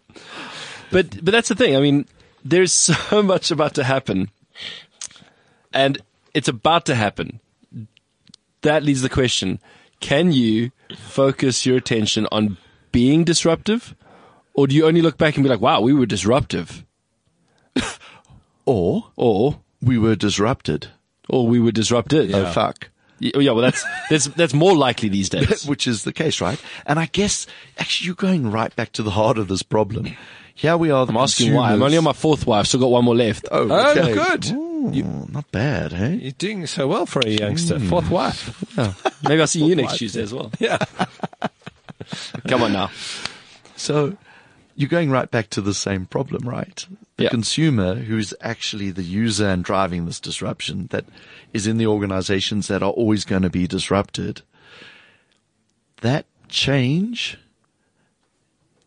But 0.91 1.23
but 1.25 1.33
that's 1.33 1.49
the 1.51 1.55
thing. 1.55 1.77
I 1.77 1.81
mean, 1.81 2.07
there's 2.45 2.73
so 2.73 3.23
much 3.33 3.51
about 3.51 3.75
to 3.75 3.85
happen, 3.85 4.31
and 5.73 5.99
it's 6.35 6.49
about 6.49 6.87
to 6.87 6.95
happen. 6.95 7.41
That 8.63 8.83
leads 8.83 9.03
the 9.03 9.09
question: 9.09 9.59
Can 10.01 10.33
you 10.33 10.71
focus 10.97 11.67
your 11.67 11.77
attention 11.77 12.27
on 12.31 12.57
being 12.93 13.25
disruptive, 13.25 13.95
or 14.55 14.67
do 14.67 14.75
you 14.75 14.87
only 14.87 15.03
look 15.03 15.19
back 15.19 15.37
and 15.37 15.43
be 15.45 15.51
like, 15.51 15.61
"Wow, 15.61 15.81
we 15.81 15.93
were 15.93 16.07
disruptive," 16.07 16.85
Or 18.65 19.11
or 19.17 19.61
we 19.81 19.99
were 19.99 20.15
disrupted. 20.15 20.89
or 21.29 21.47
we 21.47 21.59
were 21.59 21.73
disrupted? 21.73 22.33
Oh 22.35 22.51
fuck. 22.53 22.89
Yeah, 23.19 23.33
oh, 23.37 23.41
yeah, 23.41 23.53
well, 23.53 23.63
that's 23.63 23.85
that's 24.11 24.27
that's 24.27 24.55
more 24.55 24.77
likely 24.77 25.09
these 25.09 25.29
days. 25.29 25.67
Which 25.73 25.87
is 25.87 26.05
the 26.05 26.13
case, 26.13 26.41
right? 26.41 26.61
And 26.87 26.99
I 26.99 27.07
guess 27.07 27.47
actually 27.79 28.07
you're 28.07 28.15
going 28.15 28.51
right 28.51 28.75
back 28.77 28.93
to 28.93 29.03
the 29.03 29.11
heart 29.13 29.39
of 29.39 29.49
this 29.49 29.63
problem. 29.63 30.17
Here 30.55 30.77
we 30.77 30.91
are. 30.91 31.07
The 31.07 31.13
I'm 31.13 31.17
asking 31.19 31.55
why. 31.55 31.73
I'm 31.73 31.83
only 31.83 31.97
on 31.97 32.05
my 32.05 32.13
fourth 32.13 32.47
wife, 32.47 32.67
still 32.67 32.81
got 32.81 32.91
one 32.91 33.05
more 33.05 33.17
left. 33.17 33.49
Oh, 33.51 33.69
Oh, 33.71 33.95
good. 34.15 34.51
Ooh, 34.53 35.27
not 35.33 35.51
bad, 35.51 35.93
hey? 35.93 36.15
You're 36.15 36.33
doing 36.33 36.67
so 36.67 36.89
well 36.89 37.07
for 37.07 37.21
a 37.21 37.31
youngster. 37.31 37.79
Fourth 37.81 38.11
wife. 38.11 38.77
Maybe 39.29 39.41
I'll 39.41 39.47
see 39.47 39.65
you 39.65 39.75
next 39.77 39.99
Tuesday 39.99 40.23
as 40.23 40.33
well. 40.35 40.51
Yeah. 40.59 40.79
Come 42.49 42.63
on 42.63 42.73
now. 42.73 42.91
So 43.77 44.17
you're 44.77 44.89
going 44.89 45.11
right 45.11 45.31
back 45.31 45.51
to 45.51 45.61
the 45.61 45.75
same 45.75 46.07
problem, 46.07 46.49
right? 46.49 46.85
The 47.17 47.25
Yeah. 47.25 47.31
consumer 47.31 47.95
who's 47.95 48.35
actually 48.41 48.91
the 48.91 49.03
user 49.03 49.49
and 49.49 49.63
driving 49.65 50.07
this 50.07 50.19
disruption 50.21 50.89
that 50.91 51.05
is 51.53 51.67
in 51.67 51.77
the 51.79 51.87
organizations 51.87 52.69
that 52.69 52.83
are 52.83 52.91
always 52.91 53.25
going 53.25 53.43
to 53.43 53.51
be 53.51 53.67
disrupted. 53.67 54.43
That 56.01 56.27
change 56.49 57.39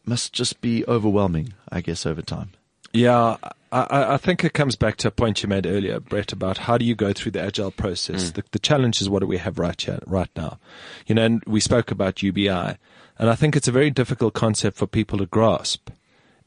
must 0.08 0.34
just 0.34 0.62
be 0.62 0.86
overwhelming, 0.88 1.54
I 1.72 1.82
guess, 1.82 2.06
over 2.06 2.22
time. 2.22 2.52
Yeah, 2.94 3.36
I, 3.74 3.80
I 3.82 4.14
I 4.14 4.18
think 4.18 4.44
it 4.46 4.54
comes 4.54 4.76
back 4.78 4.96
to 4.98 5.10
a 5.10 5.12
point 5.12 5.44
you 5.44 5.50
made 5.50 5.66
earlier, 5.66 6.00
Brett, 6.00 6.32
about 6.32 6.60
how 6.60 6.78
do 6.78 6.86
you 6.86 6.96
go 6.96 7.12
through 7.12 7.34
the 7.34 7.42
agile 7.42 7.72
process. 7.72 8.32
The, 8.32 8.44
the 8.52 8.60
challenge 8.60 9.02
is 9.02 9.10
what 9.10 9.20
do 9.20 9.28
we 9.28 9.38
have 9.38 9.60
right 9.60 9.80
here, 9.80 10.00
right 10.08 10.30
now? 10.36 10.60
You 11.08 11.16
know, 11.16 11.24
and 11.26 11.44
we 11.46 11.60
spoke 11.60 11.92
about 11.92 12.24
UBI, 12.24 12.78
and 13.18 13.30
I 13.30 13.36
think 13.36 13.56
it's 13.58 13.68
a 13.68 13.72
very 13.74 13.90
difficult 13.92 14.34
concept 14.34 14.78
for 14.78 14.88
people 14.88 15.18
to 15.18 15.26
grasp 15.26 15.90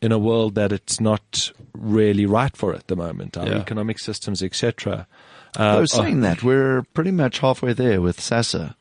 in 0.01 0.11
a 0.13 0.19
world 0.19 0.55
that 0.55 0.73
it's 0.73 1.01
not 1.01 1.51
really 1.75 2.25
right 2.25 2.57
for 2.57 2.73
at 2.75 2.87
the 2.87 2.97
moment. 2.97 3.37
Our 3.37 3.49
Yeah. 3.49 3.59
economic 3.59 3.99
systems, 3.99 4.43
etc. 4.43 5.07
I 5.57 5.71
Uh, 5.77 5.81
was 5.81 5.93
saying 5.93 6.21
that 6.23 6.43
we're 6.43 6.83
pretty 6.95 7.11
much 7.11 7.41
halfway 7.41 7.73
there 7.75 8.01
with 8.01 8.21
SASSA. 8.21 8.75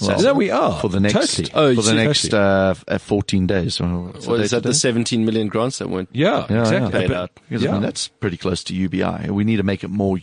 Well, 0.00 0.18
there 0.20 0.34
we 0.34 0.50
are. 0.50 0.78
for 0.80 0.88
the 0.88 1.00
next 1.00 1.14
Totally. 1.36 1.50
Oh, 1.54 1.74
for 1.74 1.82
the 1.82 1.88
see- 1.88 1.94
next 1.96 2.34
uh, 2.34 2.74
14 2.98 3.46
days. 3.46 3.74
So 3.74 4.12
Well, 4.26 4.34
is 4.40 4.52
that 4.52 4.62
the 4.62 4.74
17 4.74 5.24
million 5.24 5.48
grants 5.48 5.78
that 5.78 5.88
went? 5.90 6.08
yeah, 6.12 6.46
Yeah, 6.48 6.60
exactly. 6.60 6.78
yeah. 6.80 6.90
Paid 7.00 7.08
But- 7.08 7.16
out. 7.16 7.30
Because 7.48 7.62
I 7.64 7.66
yeah. 7.66 7.72
mean 7.72 7.82
that's 7.82 8.08
pretty 8.08 8.36
close 8.36 8.62
to 8.64 8.74
UBI. 8.74 9.30
We 9.30 9.44
need 9.44 9.56
to 9.56 9.62
make 9.62 9.82
it 9.82 9.88
more 9.90 10.18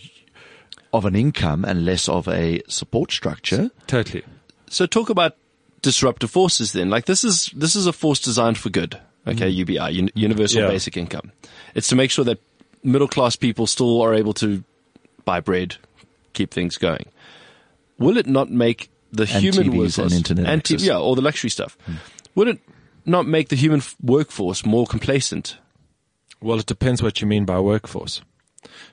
of 0.94 1.06
an 1.06 1.16
income 1.16 1.66
and 1.66 1.84
less 1.86 2.08
of 2.08 2.28
a 2.28 2.62
support 2.68 3.12
structure. 3.12 3.70
totally. 3.88 4.24
So 4.70 4.86
talk 4.86 5.10
about 5.10 5.36
disruptive 5.82 6.32
forces 6.32 6.72
then. 6.72 6.90
Like 6.90 7.06
this 7.06 7.24
is 7.24 7.52
this 7.56 7.76
is 7.76 7.86
a 7.86 7.94
force 7.94 8.20
designed 8.20 8.58
for 8.58 8.70
good. 8.70 8.98
Okay, 9.28 9.50
UBI, 9.50 10.00
Un- 10.00 10.10
Universal 10.16 10.62
Yeah. 10.62 10.68
Basic 10.70 10.96
Income. 10.98 11.32
It's 11.76 11.88
to 11.90 11.96
make 11.96 12.12
sure 12.12 12.24
that 12.26 12.40
middle 12.84 13.08
class 13.08 13.36
people 13.36 13.68
still 13.68 14.02
are 14.02 14.14
able 14.14 14.34
to 14.36 14.64
buy 15.26 15.40
bread, 15.42 15.76
keep 16.34 16.52
things 16.54 16.78
going. 16.78 17.06
Will 17.98 18.18
it 18.18 18.28
not 18.28 18.50
make 18.52 18.90
the 19.12 19.24
And 19.24 19.32
human 19.44 19.64
TVs 19.64 19.70
and 19.70 19.78
workforce 19.78 20.14
internet 20.14 20.46
and 20.46 20.60
access. 20.62 20.82
yeah, 20.84 20.98
all 20.98 21.16
the 21.16 21.22
luxury 21.22 21.50
stuff? 21.50 21.78
Would 22.36 22.48
it 22.50 22.60
not 23.06 23.26
make 23.28 23.50
the 23.50 23.56
human 23.56 23.80
f- 23.80 23.96
workforce 24.02 24.66
more 24.66 24.86
complacent? 24.86 25.58
Well, 26.42 26.60
it 26.60 26.66
depends 26.66 27.02
what 27.02 27.22
you 27.22 27.28
mean 27.28 27.46
by 27.46 27.60
workforce. 27.60 28.22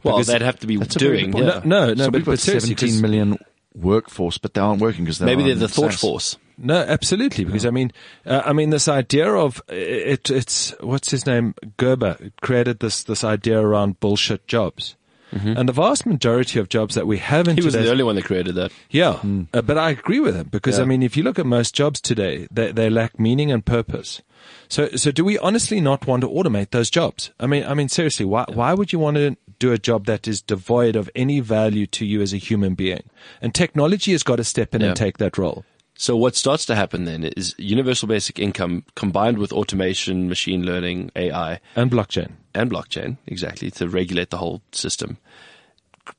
Well, 0.05 0.17
Because- 0.17 0.27
they'd 0.29 0.43
have 0.43 0.61
to 0.61 0.67
be 0.67 0.77
That's 0.77 0.97
a 0.97 0.99
very 0.99 1.23
doing. 1.27 1.37
Yeah. 1.37 1.53
point. 1.55 1.67
No, 1.67 1.87
no, 1.95 2.05
so 2.05 2.11
but, 2.11 2.19
we've 2.19 2.25
but 2.27 2.31
got 2.33 2.39
seriously, 2.41 2.75
'cause- 2.75 2.91
17 2.91 3.03
million 3.03 3.39
workforce, 3.75 4.39
but 4.39 4.55
they 4.55 4.61
aren't 4.61 4.81
working 4.81 5.05
because 5.05 5.21
Maybe 5.21 5.45
they're 5.45 5.55
the 5.55 5.69
thought 5.69 5.95
force. 5.95 6.37
No, 6.59 6.77
absolutely. 6.77 7.45
Because 7.45 7.65
I 7.65 7.71
mean, 7.71 7.91
uh, 8.27 8.43
I 8.45 8.53
mean, 8.53 8.71
this 8.71 8.87
idea 8.87 9.27
of 9.33 9.63
it, 9.69 10.31
it's 10.31 10.75
what's 10.81 11.11
his 11.11 11.27
name, 11.27 11.55
Graeber 11.79 12.31
created 12.43 12.81
this 12.81 13.03
this 13.03 13.25
idea 13.25 13.59
around 13.59 13.99
bullshit 14.01 14.47
jobs, 14.47 14.95
and 15.33 15.69
the 15.69 15.73
vast 15.73 16.05
majority 16.07 16.59
of 16.59 16.69
jobs 16.69 16.95
that 16.95 17.07
we 17.07 17.19
have 17.19 17.49
in 17.49 17.57
Mm-hmm. 17.57 17.63
He 17.63 17.65
was 17.65 17.75
the 17.75 17.91
only 17.91 18.05
one 18.05 18.17
that 18.17 18.25
created 18.25 18.55
that. 18.57 18.71
yeah, 18.91 19.21
uh, 19.55 19.63
but 19.63 19.79
I 19.79 19.91
agree 19.91 20.21
with 20.21 20.37
him 20.37 20.49
because 20.51 20.79
I 20.79 20.85
mean, 20.85 21.03
if 21.03 21.17
you 21.17 21.23
look 21.23 21.39
at 21.39 21.47
most 21.47 21.75
jobs 21.75 22.01
today, 22.01 22.47
they 22.51 22.73
they 22.73 22.91
lack 22.91 23.19
meaning 23.19 23.51
and 23.53 23.65
purpose. 23.65 24.21
So, 24.69 24.89
so 24.97 25.13
do 25.13 25.25
we 25.25 25.39
honestly 25.39 25.81
not 25.81 26.07
want 26.07 26.23
to 26.23 26.29
automate 26.29 26.71
those 26.71 26.91
jobs? 26.91 27.31
I 27.39 27.47
mean, 27.47 27.65
I 27.65 27.75
mean, 27.75 27.89
seriously, 27.89 28.27
why 28.27 28.45
why 28.53 28.75
would 28.75 28.93
you 28.93 28.99
want 28.99 29.17
to 29.17 29.37
do 29.59 29.71
a 29.73 29.79
job 29.79 30.07
that 30.07 30.27
is 30.27 30.43
devoid 30.43 30.97
of 30.97 31.09
any 31.15 31.39
value 31.41 31.87
to 31.87 32.05
you 32.05 32.21
as 32.23 32.33
a 32.33 32.39
human 32.39 32.75
being? 32.75 33.05
And 33.41 33.55
technology 33.55 34.13
has 34.13 34.23
got 34.25 34.37
to 34.37 34.45
step 34.45 34.75
in 34.75 34.81
Yeah. 34.81 34.89
and 34.89 34.97
take 34.97 35.19
that 35.19 35.39
role. 35.39 35.65
So 36.03 36.17
what 36.17 36.35
starts 36.35 36.67
to 36.67 36.75
happen 36.75 37.05
then 37.05 37.23
is 37.23 37.55
universal 37.59 38.09
basic 38.09 38.41
income 38.41 38.83
combined 38.97 39.39
with 39.39 39.53
automation, 39.53 40.29
machine 40.29 40.67
learning, 40.67 41.13
AI, 41.15 41.61
And 41.77 41.93
blockchain. 41.93 42.33
and 42.53 42.69
blockchain, 42.73 43.19
exactly, 43.29 43.71
to 43.71 43.89
regulate 43.89 44.31
the 44.31 44.39
whole 44.39 44.63
system, 44.73 45.17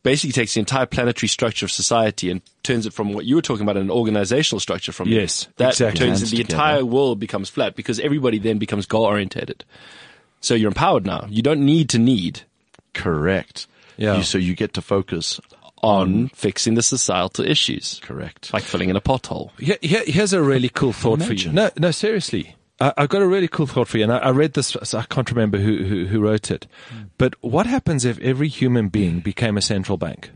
basically 0.01 0.31
takes 0.31 0.53
the 0.53 0.61
entire 0.61 0.85
planetary 0.85 1.27
structure 1.27 1.65
of 1.65 1.71
society 1.73 2.31
and 2.31 2.39
turns 2.63 2.85
it 2.85 2.93
from 2.93 3.11
what 3.11 3.25
you 3.25 3.35
were 3.35 3.41
talking 3.41 3.63
about 3.63 3.75
an 3.75 3.91
organizational 3.91 4.61
structure 4.61 4.93
from 4.93 5.09
Yes, 5.09 5.49
that 5.57 5.71
exactly. 5.71 5.99
turns 5.99 6.19
Hands 6.19 6.31
the 6.31 6.37
together. 6.37 6.53
entire 6.55 6.85
world 6.85 7.19
becomes 7.19 7.49
flat 7.49 7.75
because 7.75 7.99
everybody 7.99 8.39
then 8.39 8.59
becomes 8.59 8.85
goal 8.85 9.03
orientated. 9.03 9.65
So 10.39 10.53
you're 10.55 10.69
empowered 10.69 11.05
now. 11.05 11.27
You 11.29 11.41
don't 11.41 11.65
need 11.65 11.89
to 11.89 11.99
need 11.99 12.43
Correct. 12.93 13.67
Yeah. 13.97 14.15
You- 14.15 14.23
so 14.23 14.37
you 14.37 14.55
get 14.55 14.75
to 14.75 14.81
focus. 14.81 15.41
On 15.83 16.29
fixing 16.29 16.73
the 16.75 16.81
societal 16.81 17.45
issues. 17.45 17.99
Correct. 18.01 18.53
Like 18.53 18.63
filling 18.63 18.89
in 18.89 18.95
a 18.95 19.01
pothole. 19.01 19.51
Here, 19.59 19.77
here, 19.81 20.03
here's 20.05 20.33
a 20.33 20.41
really 20.41 20.69
cool 20.69 20.93
thought 20.93 21.21
for 21.21 21.33
you. 21.33 21.51
No, 21.51 21.69
no, 21.77 21.91
seriously. 21.91 22.55
I, 22.79 22.93
I've 22.97 23.09
got 23.09 23.21
a 23.21 23.27
really 23.27 23.47
cool 23.47 23.67
thought 23.67 23.87
for 23.87 23.97
you, 23.97 24.03
and 24.03 24.13
I, 24.13 24.17
I 24.17 24.29
read 24.31 24.53
this. 24.53 24.75
so 24.81 24.97
I 24.97 25.03
can't 25.03 25.29
remember 25.29 25.59
who, 25.59 25.83
who 25.83 26.05
who 26.07 26.19
wrote 26.21 26.49
it, 26.49 26.65
hmm. 26.89 27.03
but 27.17 27.35
what 27.41 27.65
happens 27.67 28.05
if 28.05 28.17
every 28.19 28.47
human 28.47 28.89
being 28.89 29.19
became 29.19 29.57
a 29.57 29.61
central 29.61 29.97
bank? 29.97 30.31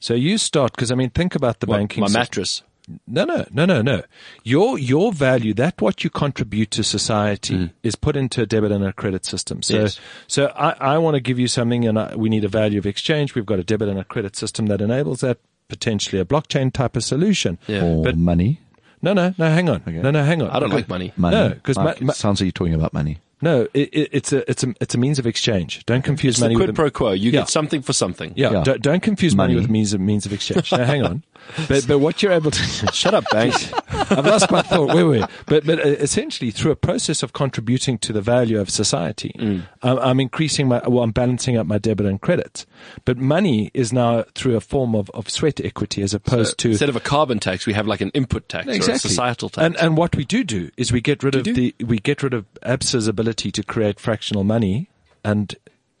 So 0.00 0.14
you 0.14 0.38
start 0.38 0.72
because 0.76 0.92
I 0.92 0.94
mean, 0.94 1.10
think 1.10 1.34
about 1.34 1.58
the 1.60 1.66
What, 1.66 1.78
banking. 1.78 2.02
my 2.02 2.06
system. 2.06 2.20
mattress. 2.20 2.62
No, 3.06 3.24
no, 3.24 3.44
no, 3.52 3.64
no, 3.66 3.82
no. 3.82 4.02
Your 4.44 4.78
your 4.78 5.12
value, 5.12 5.52
that 5.54 5.80
what 5.80 6.04
you 6.04 6.10
contribute 6.10 6.70
to 6.72 6.82
society, 6.84 7.56
hmm. 7.56 7.66
is 7.82 7.96
put 7.96 8.16
into 8.16 8.42
a 8.42 8.46
debit 8.46 8.72
and 8.72 8.84
a 8.84 8.92
credit 8.92 9.24
system. 9.26 9.62
So, 9.62 9.74
Yes. 9.80 10.00
so 10.26 10.46
I, 10.56 10.70
I 10.94 10.98
want 10.98 11.14
to 11.14 11.20
give 11.20 11.38
you 11.38 11.48
something, 11.48 11.86
and 11.86 11.98
I, 11.98 12.14
we 12.16 12.28
need 12.28 12.44
a 12.44 12.48
value 12.48 12.78
of 12.78 12.86
exchange. 12.86 13.34
We've 13.34 13.46
got 13.46 13.58
a 13.58 13.64
debit 13.64 13.88
and 13.88 13.98
a 13.98 14.04
credit 14.04 14.36
system 14.36 14.66
that 14.66 14.80
enables 14.80 15.20
that. 15.20 15.38
Potentially 15.68 16.18
a 16.18 16.24
blockchain 16.24 16.72
type 16.72 16.96
of 16.96 17.04
solution. 17.04 17.58
Yeah. 17.66 17.82
Or 17.84 18.02
But 18.02 18.16
money. 18.16 18.58
no, 19.02 19.12
no, 19.12 19.34
no. 19.36 19.50
Hang 19.50 19.68
on. 19.68 19.82
No, 19.86 20.10
no. 20.10 20.24
Hang 20.24 20.40
on. 20.40 20.48
I 20.48 20.54
don't 20.60 20.70
Because- 20.70 20.74
like 20.84 20.88
money. 20.88 21.12
Money. 21.18 21.36
No, 21.36 21.48
because 21.50 21.76
Like, 21.76 22.00
ma- 22.00 22.06
ma- 22.06 22.12
sounds 22.14 22.40
like 22.40 22.46
you're 22.46 22.52
talking 22.52 22.72
about 22.72 22.94
money. 22.94 23.18
No, 23.40 23.68
it, 23.74 23.88
it, 23.92 24.08
it's 24.12 24.32
a 24.32 24.48
it's 24.50 24.64
a 24.64 24.74
it's 24.80 24.94
a 24.94 24.98
means 24.98 25.18
of 25.18 25.26
exchange. 25.26 25.84
Don't 25.86 26.02
confuse 26.02 26.34
It's 26.34 26.40
the 26.40 26.44
money 26.46 26.56
quid 26.56 26.68
with 26.70 26.76
pro 26.76 26.90
quo. 26.90 27.12
You 27.12 27.30
Yeah. 27.30 27.40
get 27.40 27.48
something 27.50 27.82
for 27.82 27.92
something. 27.92 28.32
Yeah, 28.36 28.50
Yeah. 28.50 28.62
Don't, 28.64 28.82
don't 28.82 29.02
confuse 29.02 29.34
money, 29.36 29.54
Money. 29.54 29.62
with 29.62 29.70
means 29.70 29.92
of 29.92 30.00
means 30.00 30.26
of 30.26 30.32
exchange. 30.32 30.72
Now, 30.72 30.84
hang 30.84 31.04
on, 31.04 31.22
but 31.68 31.86
but 31.86 31.98
what 32.00 32.22
you're 32.22 32.32
able 32.32 32.50
to 32.50 32.62
Shut 32.92 33.14
up, 33.14 33.24
bank. 33.30 33.54
I've 34.10 34.26
lost 34.26 34.50
my 34.50 34.62
thought. 34.62 34.94
Wait, 34.94 35.04
wait. 35.04 35.24
But 35.46 35.64
but 35.66 35.78
uh, 35.78 35.88
essentially, 35.88 36.50
through 36.50 36.72
a 36.72 36.76
process 36.76 37.22
of 37.22 37.32
contributing 37.32 37.98
to 37.98 38.12
the 38.12 38.20
value 38.20 38.60
of 38.60 38.70
society, 38.70 39.32
Mm. 39.38 39.62
I'm, 39.82 39.98
I'm 39.98 40.20
increasing 40.20 40.66
my. 40.68 40.80
Well, 40.86 41.04
I'm 41.04 41.12
balancing 41.12 41.56
up 41.56 41.66
my 41.66 41.78
debit 41.78 42.06
and 42.06 42.20
credit. 42.20 42.66
But 43.04 43.18
money 43.18 43.70
is 43.74 43.92
now 43.92 44.24
through 44.34 44.56
a 44.56 44.60
form 44.60 44.94
of, 44.94 45.10
of 45.14 45.28
sweat 45.30 45.60
equity 45.60 46.02
as 46.02 46.12
opposed 46.14 46.58
to 46.58 46.70
Instead 46.70 46.88
of 46.88 46.96
a 46.96 47.00
carbon 47.00 47.38
tax, 47.38 47.66
we 47.66 47.72
have 47.74 47.86
like 47.86 48.00
an 48.00 48.10
input 48.14 48.48
tax 48.48 48.66
or 48.66 48.92
a 48.92 48.98
societal 48.98 49.48
tax. 49.48 49.64
and 49.64 49.76
and 49.76 49.96
what 49.96 50.16
we 50.16 50.24
do 50.24 50.42
do 50.44 50.70
is 50.76 50.90
we 50.92 51.00
get 51.00 51.22
rid 51.22 51.34
of 51.36 51.46
you 51.46 51.54
the 51.54 51.74
we 51.84 51.98
get 51.98 52.22
rid 52.22 52.34
of 52.34 52.46
ABSA's 52.62 53.06
ability 53.06 53.27
to 53.34 53.62
create 53.62 53.98
fractional 54.00 54.44
money, 54.44 54.88
and 55.24 55.54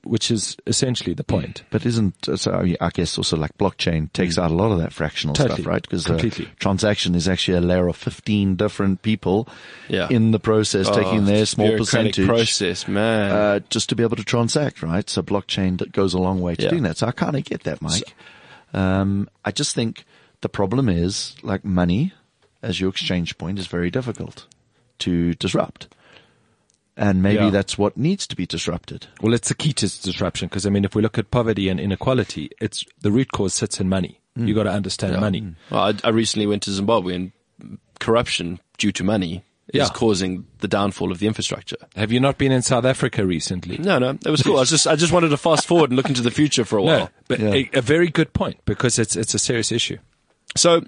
which 0.04 0.30
is 0.30 0.56
essentially 0.66 1.12
the 1.12 1.24
point. 1.24 1.64
But 1.70 1.84
isn't, 1.84 2.28
uh, 2.28 2.36
so 2.36 2.52
I 2.52 2.62
mean, 2.62 2.76
I 2.80 2.88
guess 2.90 3.18
also 3.18 3.36
like 3.36 3.56
blockchain 3.58 4.10
takes 4.12 4.38
out 4.38 4.50
a 4.50 4.54
lot 4.54 4.70
of 4.72 4.78
that 4.78 4.92
fractional 4.92 5.34
Totally. 5.34 5.56
stuff, 5.62 5.66
right? 5.66 5.82
Because 5.82 6.06
Completely. 6.06 6.48
transaction 6.60 7.14
is 7.14 7.28
actually 7.28 7.58
a 7.58 7.60
layer 7.60 7.88
of 7.88 7.96
15 7.96 8.54
different 8.56 9.02
people 9.02 9.48
Yeah. 9.88 10.06
in 10.08 10.30
the 10.30 10.38
process 10.38 10.88
taking 10.88 11.24
their 11.26 11.44
small 11.46 11.76
percentage. 11.76 12.26
process, 12.26 12.86
man. 12.88 13.30
Uh, 13.32 13.60
just 13.68 13.88
to 13.90 13.96
be 13.96 14.02
able 14.02 14.16
to 14.16 14.24
transact, 14.24 14.82
right? 14.82 15.08
So 15.10 15.20
blockchain 15.20 15.78
that 15.78 15.92
goes 15.92 16.14
a 16.14 16.18
long 16.18 16.40
way 16.40 16.54
to 16.54 16.62
Yeah. 16.62 16.70
doing 16.70 16.84
that. 16.84 16.96
So 16.98 17.06
I 17.08 17.10
kind 17.12 17.36
of 17.36 17.44
get 17.44 17.64
that, 17.64 17.82
Mike. 17.82 18.14
um, 18.72 19.28
I 19.44 19.50
just 19.50 19.74
think 19.74 20.04
the 20.40 20.48
problem 20.48 20.88
is 20.88 21.34
like 21.42 21.64
money 21.64 22.12
as 22.62 22.80
your 22.80 22.88
exchange 22.90 23.36
point 23.36 23.58
is 23.58 23.66
very 23.66 23.90
difficult 23.90 24.46
to 25.00 25.34
disrupt. 25.34 25.88
And 27.00 27.22
maybe 27.22 27.44
Yeah. 27.44 27.50
that's 27.50 27.78
what 27.78 27.96
needs 27.96 28.26
to 28.26 28.34
be 28.34 28.44
disrupted. 28.44 29.06
Well, 29.22 29.32
it's 29.32 29.48
the 29.48 29.54
key 29.54 29.72
to 29.74 29.86
disruption 30.02 30.48
because 30.48 30.66
I 30.66 30.70
mean, 30.70 30.84
if 30.84 30.94
we 30.96 31.00
look 31.02 31.16
at 31.16 31.30
poverty 31.30 31.68
and 31.68 31.78
inequality, 31.78 32.50
it's 32.60 32.84
the 33.00 33.12
root 33.12 33.30
cause 33.32 33.54
sits 33.54 33.78
in 33.80 33.88
money. 33.88 34.20
Mm. 34.36 34.48
You 34.48 34.54
got 34.54 34.64
to 34.64 34.72
understand 34.72 35.20
money. 35.20 35.42
Mm. 35.42 35.54
Well, 35.70 35.80
I, 35.80 35.94
I 36.02 36.10
recently 36.10 36.46
went 36.48 36.64
to 36.64 36.72
Zimbabwe 36.72 37.14
and 37.14 37.32
corruption 38.00 38.58
due 38.78 38.92
to 38.92 39.04
money 39.04 39.44
is 39.68 39.80
Yeah. 39.80 39.88
causing 39.92 40.46
the 40.60 40.68
downfall 40.68 41.12
of 41.12 41.18
the 41.18 41.26
infrastructure. 41.26 41.76
Have 41.94 42.10
you 42.10 42.20
not 42.20 42.38
been 42.38 42.50
in 42.52 42.62
South 42.62 42.84
Africa 42.84 43.24
recently? 43.26 43.76
No, 43.78 43.98
no, 43.98 44.10
it 44.10 44.26
was 44.30 44.42
cool. 44.42 44.56
I 44.56 44.60
was 44.60 44.70
just, 44.70 44.86
I 44.86 44.96
just 44.96 45.12
wanted 45.12 45.28
to 45.28 45.36
fast 45.36 45.66
forward 45.66 45.90
and 45.90 45.96
look 45.96 46.08
into 46.08 46.22
the 46.22 46.30
future 46.30 46.64
for 46.64 46.78
a 46.78 46.82
while. 46.88 46.98
No, 46.98 47.08
but 47.28 47.38
Yeah. 47.40 47.52
a, 47.54 47.70
a 47.74 47.80
very 47.80 48.08
good 48.08 48.32
point 48.32 48.58
because 48.64 48.98
it's 48.98 49.14
it's 49.14 49.34
a 49.34 49.38
serious 49.38 49.70
issue. 49.70 49.98
So 50.56 50.82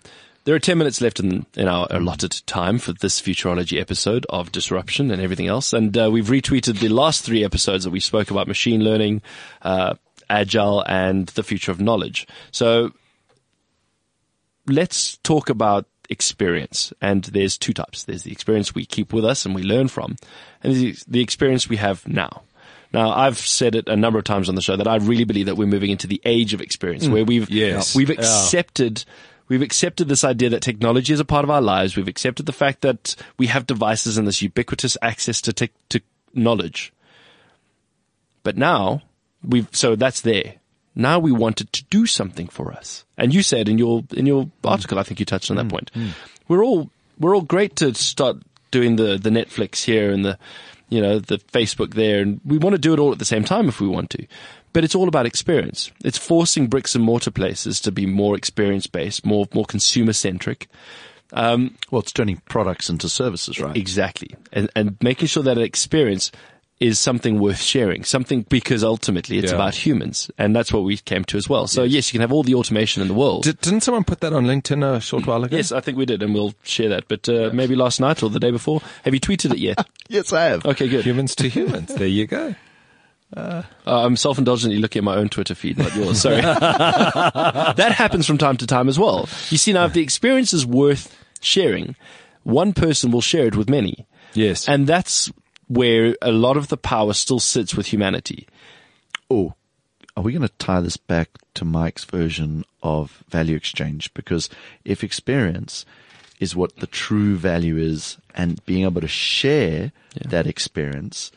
there 0.45 0.55
are 0.55 0.59
10 0.59 0.79
minutes 0.79 1.01
left 1.01 1.21
in, 1.21 1.45
in 1.55 1.69
our 1.69 1.87
allotted 1.91 2.33
time 2.47 2.79
for 2.79 2.93
this 2.93 3.21
futurology 3.21 3.81
episode 3.81 4.27
of 4.31 4.51
disruption 4.53 5.11
and 5.11 5.21
everything 5.21 5.47
else. 5.47 5.73
And 5.73 5.97
uh, 5.97 6.11
we've 6.11 6.27
retweeted 6.29 6.81
the 6.81 6.89
last 6.89 7.25
three 7.25 7.45
episodes 7.45 7.85
that 7.85 7.91
we 7.91 8.01
spoke 8.01 8.31
about 8.31 8.49
machine 8.49 8.83
learning, 8.83 9.23
uh, 9.63 9.95
agile 10.29 10.83
and 10.87 11.27
the 11.29 11.43
future 11.43 11.71
of 11.73 11.81
knowledge. 11.81 12.27
So 12.53 12.93
let's 14.67 15.19
talk 15.19 15.49
about 15.51 15.87
experience. 16.09 16.93
And 17.01 17.25
there's 17.25 17.59
two 17.59 17.73
types. 17.73 18.05
There's 18.05 18.23
the 18.25 18.33
experience 18.33 18.75
we 18.75 18.85
keep 18.87 19.13
with 19.13 19.25
us 19.25 19.45
and 19.45 19.55
we 19.55 19.63
learn 19.63 19.89
from, 19.89 20.17
and 20.63 20.75
the, 20.75 20.97
the 21.07 21.21
experience 21.21 21.69
we 21.69 21.77
have 21.77 22.07
now. 22.09 22.43
Now, 22.93 23.11
I've 23.11 23.39
said 23.39 23.77
it 23.77 23.89
a 23.89 23.95
number 23.95 24.19
of 24.19 24.25
times 24.25 24.49
on 24.49 24.57
the 24.57 24.61
show 24.63 24.75
that 24.77 24.89
I 24.89 24.97
really 24.97 25.23
believe 25.23 25.47
that 25.47 25.55
we're 25.57 25.67
moving 25.69 25.91
into 25.91 26.09
the 26.09 26.21
age 26.25 26.55
of 26.55 26.61
experience 26.61 27.07
where 27.07 27.25
we've, 27.25 27.49
Yes. 27.49 27.95
we've 27.95 28.11
accepted, 28.11 29.05
we've 29.51 29.61
accepted 29.61 30.09
this 30.09 30.25
idea 30.25 30.49
that 30.49 30.63
technology 30.63 31.13
is 31.13 31.21
a 31.21 31.25
part 31.25 31.45
of 31.45 31.51
our 31.51 31.61
lives. 31.61 31.97
We've 31.97 32.09
accepted 32.09 32.47
the 32.47 32.53
fact 32.53 32.81
that 32.81 33.17
we 33.37 33.49
have 33.49 33.67
devices 33.67 34.17
and 34.17 34.27
this 34.27 34.41
ubiquitous 34.41 34.97
access 35.03 35.43
to 35.43 35.53
tech 35.53 35.73
to 35.91 36.01
knowledge. 36.33 36.95
But 38.43 38.57
now 38.57 39.03
we've, 39.47 39.69
so 39.73 39.97
that's 39.97 40.23
there. 40.23 40.55
Now 40.95 41.19
we 41.19 41.33
want 41.33 41.61
it 41.61 41.73
to 41.75 41.85
do 41.85 42.07
something 42.07 42.47
for 42.47 42.73
us. 42.73 43.05
And 43.19 43.35
you 43.35 43.43
said 43.43 43.69
in 43.69 43.77
your, 43.77 44.05
in 44.13 44.25
your 44.25 44.49
article, 44.65 44.99
I 44.99 45.03
think 45.03 45.21
you 45.21 45.27
touched 45.27 45.51
on 45.51 45.57
that 45.57 45.67
mm, 45.67 45.71
point. 45.71 45.91
Mm. 45.93 46.11
We're 46.49 46.65
all, 46.65 46.91
we're 47.19 47.35
all 47.35 47.43
great 47.43 47.77
to 47.77 47.95
start 47.95 48.39
doing 48.71 48.97
the, 48.97 49.19
the 49.19 49.31
Netflix 49.31 49.85
here 49.85 50.11
and 50.11 50.25
the, 50.25 50.39
you 50.89 51.01
know, 51.01 51.19
the 51.19 51.39
Facebook 51.39 51.95
there. 51.95 52.23
And 52.23 52.41
we 52.45 52.59
want 52.59 52.75
to 52.75 52.81
do 52.81 52.93
it 52.93 52.99
all 52.99 53.13
at 53.13 53.19
the 53.19 53.25
same 53.25 53.45
time 53.45 53.69
if 53.69 53.81
we 53.81 53.89
want 53.89 54.11
to. 54.11 54.27
But 54.73 54.85
it's 54.85 54.95
all 54.95 55.09
about 55.09 55.27
experience. 55.27 55.91
It's 56.05 56.19
forcing 56.19 56.69
bricks 56.69 56.95
and 56.95 57.05
mortar 57.05 57.31
places 57.33 57.81
to 57.81 57.91
be 57.93 58.07
more 58.07 58.37
experience 58.37 58.87
based, 58.87 59.27
more, 59.27 59.47
more 59.53 59.65
consumer 59.65 60.13
centric. 60.13 60.69
Well, 61.33 61.71
it's 61.93 62.13
turning 62.13 62.39
products 62.49 62.89
into 62.89 63.09
services, 63.09 63.61
right? 63.61 63.77
Exactly. 63.77 64.35
And, 64.53 64.71
and 64.77 64.97
making 65.03 65.29
sure 65.29 65.43
that 65.45 65.59
experience 65.59 66.31
is 66.79 66.99
something 66.99 67.39
worth 67.39 67.61
sharing, 67.61 68.05
something 68.05 68.41
because 68.49 68.83
ultimately 68.83 69.37
it's 69.39 69.51
Yeah. 69.51 69.57
about 69.57 69.75
humans. 69.75 70.31
And 70.39 70.57
that's 70.57 70.73
what 70.73 70.83
we 70.83 70.97
came 70.97 71.25
to 71.25 71.37
as 71.37 71.47
well. 71.49 71.67
So 71.67 71.83
yes, 71.83 72.09
you 72.09 72.13
can 72.19 72.23
have 72.23 72.33
all 72.33 72.43
the 72.43 72.55
automation 72.55 73.03
in 73.03 73.09
the 73.09 73.13
world. 73.15 73.43
Did, 73.45 73.61
didn't 73.61 73.83
someone 73.83 74.03
put 74.05 74.21
that 74.21 74.33
on 74.33 74.47
LinkedIn 74.47 74.83
a 74.97 74.99
short 75.01 75.27
while 75.27 75.45
ago? 75.45 75.55
Yes, 75.57 75.73
I 75.73 75.81
think 75.81 75.99
we 75.99 76.07
did, 76.07 76.23
and 76.23 76.33
we'll 76.33 76.55
share 76.63 76.89
that. 76.89 77.07
But 77.07 77.29
uh, 77.29 77.51
maybe 77.53 77.75
last 77.77 78.01
night 78.01 78.23
or 78.23 78.31
the 78.31 78.41
day 78.41 78.51
before. 78.51 78.81
Have 79.05 79.13
you 79.13 79.21
tweeted 79.21 79.53
it 79.53 79.59
yet? 79.59 79.87
Yes, 80.09 80.33
I 80.33 80.47
have. 80.47 80.67
Okay, 80.67 80.89
good. 80.89 81.05
Humans 81.05 81.37
to 81.37 81.49
humans. 81.49 81.95
there 81.95 82.05
you 82.09 82.27
go. 82.27 82.57
Uh, 83.37 83.63
I'm 83.87 84.17
self-indulgently 84.17 84.79
looking 84.81 85.01
at 85.01 85.05
my 85.05 85.17
own 85.17 85.29
Twitter 85.29 85.55
feed, 85.55 85.79
not 85.79 85.95
yours. 85.95 86.21
Sorry. 86.21 86.41
that 86.41 87.93
happens 87.95 88.27
from 88.27 88.39
time 88.39 88.57
to 88.57 88.67
time 88.67 88.89
as 88.89 88.99
well. 88.99 89.29
You 89.51 89.59
see, 89.59 89.73
now 89.73 89.85
if 89.85 89.93
the 89.93 90.03
experience 90.03 90.53
is 90.53 90.67
worth 90.67 91.17
sharing, 91.41 91.95
one 92.43 92.73
person 92.73 93.11
will 93.11 93.21
share 93.21 93.47
it 93.47 93.57
with 93.57 93.71
many. 93.71 94.07
Yes. 94.35 94.69
And 94.69 94.87
that's 94.87 95.31
where 95.69 96.17
a 96.21 96.33
lot 96.33 96.57
of 96.57 96.69
the 96.69 96.77
power 96.77 97.13
still 97.13 97.39
sits 97.39 97.75
with 97.75 97.87
humanity. 97.87 98.49
Oh, 99.31 99.55
are 100.17 100.23
we 100.23 100.33
going 100.33 100.43
to 100.43 100.55
tie 100.59 100.81
this 100.81 100.97
back 100.97 101.31
to 101.55 101.65
Mike's 101.65 102.05
version 102.05 102.65
of 102.83 103.23
value 103.29 103.57
exchange? 103.57 104.13
Because 104.13 104.49
if 104.85 105.05
experience 105.05 105.87
is 106.41 106.57
what 106.57 106.77
the 106.77 106.87
true 106.87 107.37
value 107.37 107.77
is 107.77 108.19
and 108.35 108.65
being 108.67 108.85
able 108.85 109.01
to 109.01 109.09
share 109.09 109.93
that 110.17 110.47
experience 110.47 111.31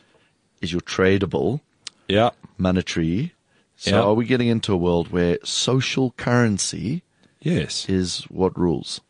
is 0.60 0.72
your 0.72 0.80
tradable 0.80 1.60
yeah. 2.08 2.30
monetary. 2.58 3.32
So 3.76 3.90
Yeah. 3.90 4.02
are 4.02 4.14
we 4.14 4.24
getting 4.26 4.48
into 4.48 4.72
a 4.72 4.76
world 4.76 5.10
where 5.12 5.38
social 5.44 6.12
currency 6.12 7.02
Yes. 7.40 7.88
is 7.88 8.22
what 8.30 8.56
rules? 8.58 9.00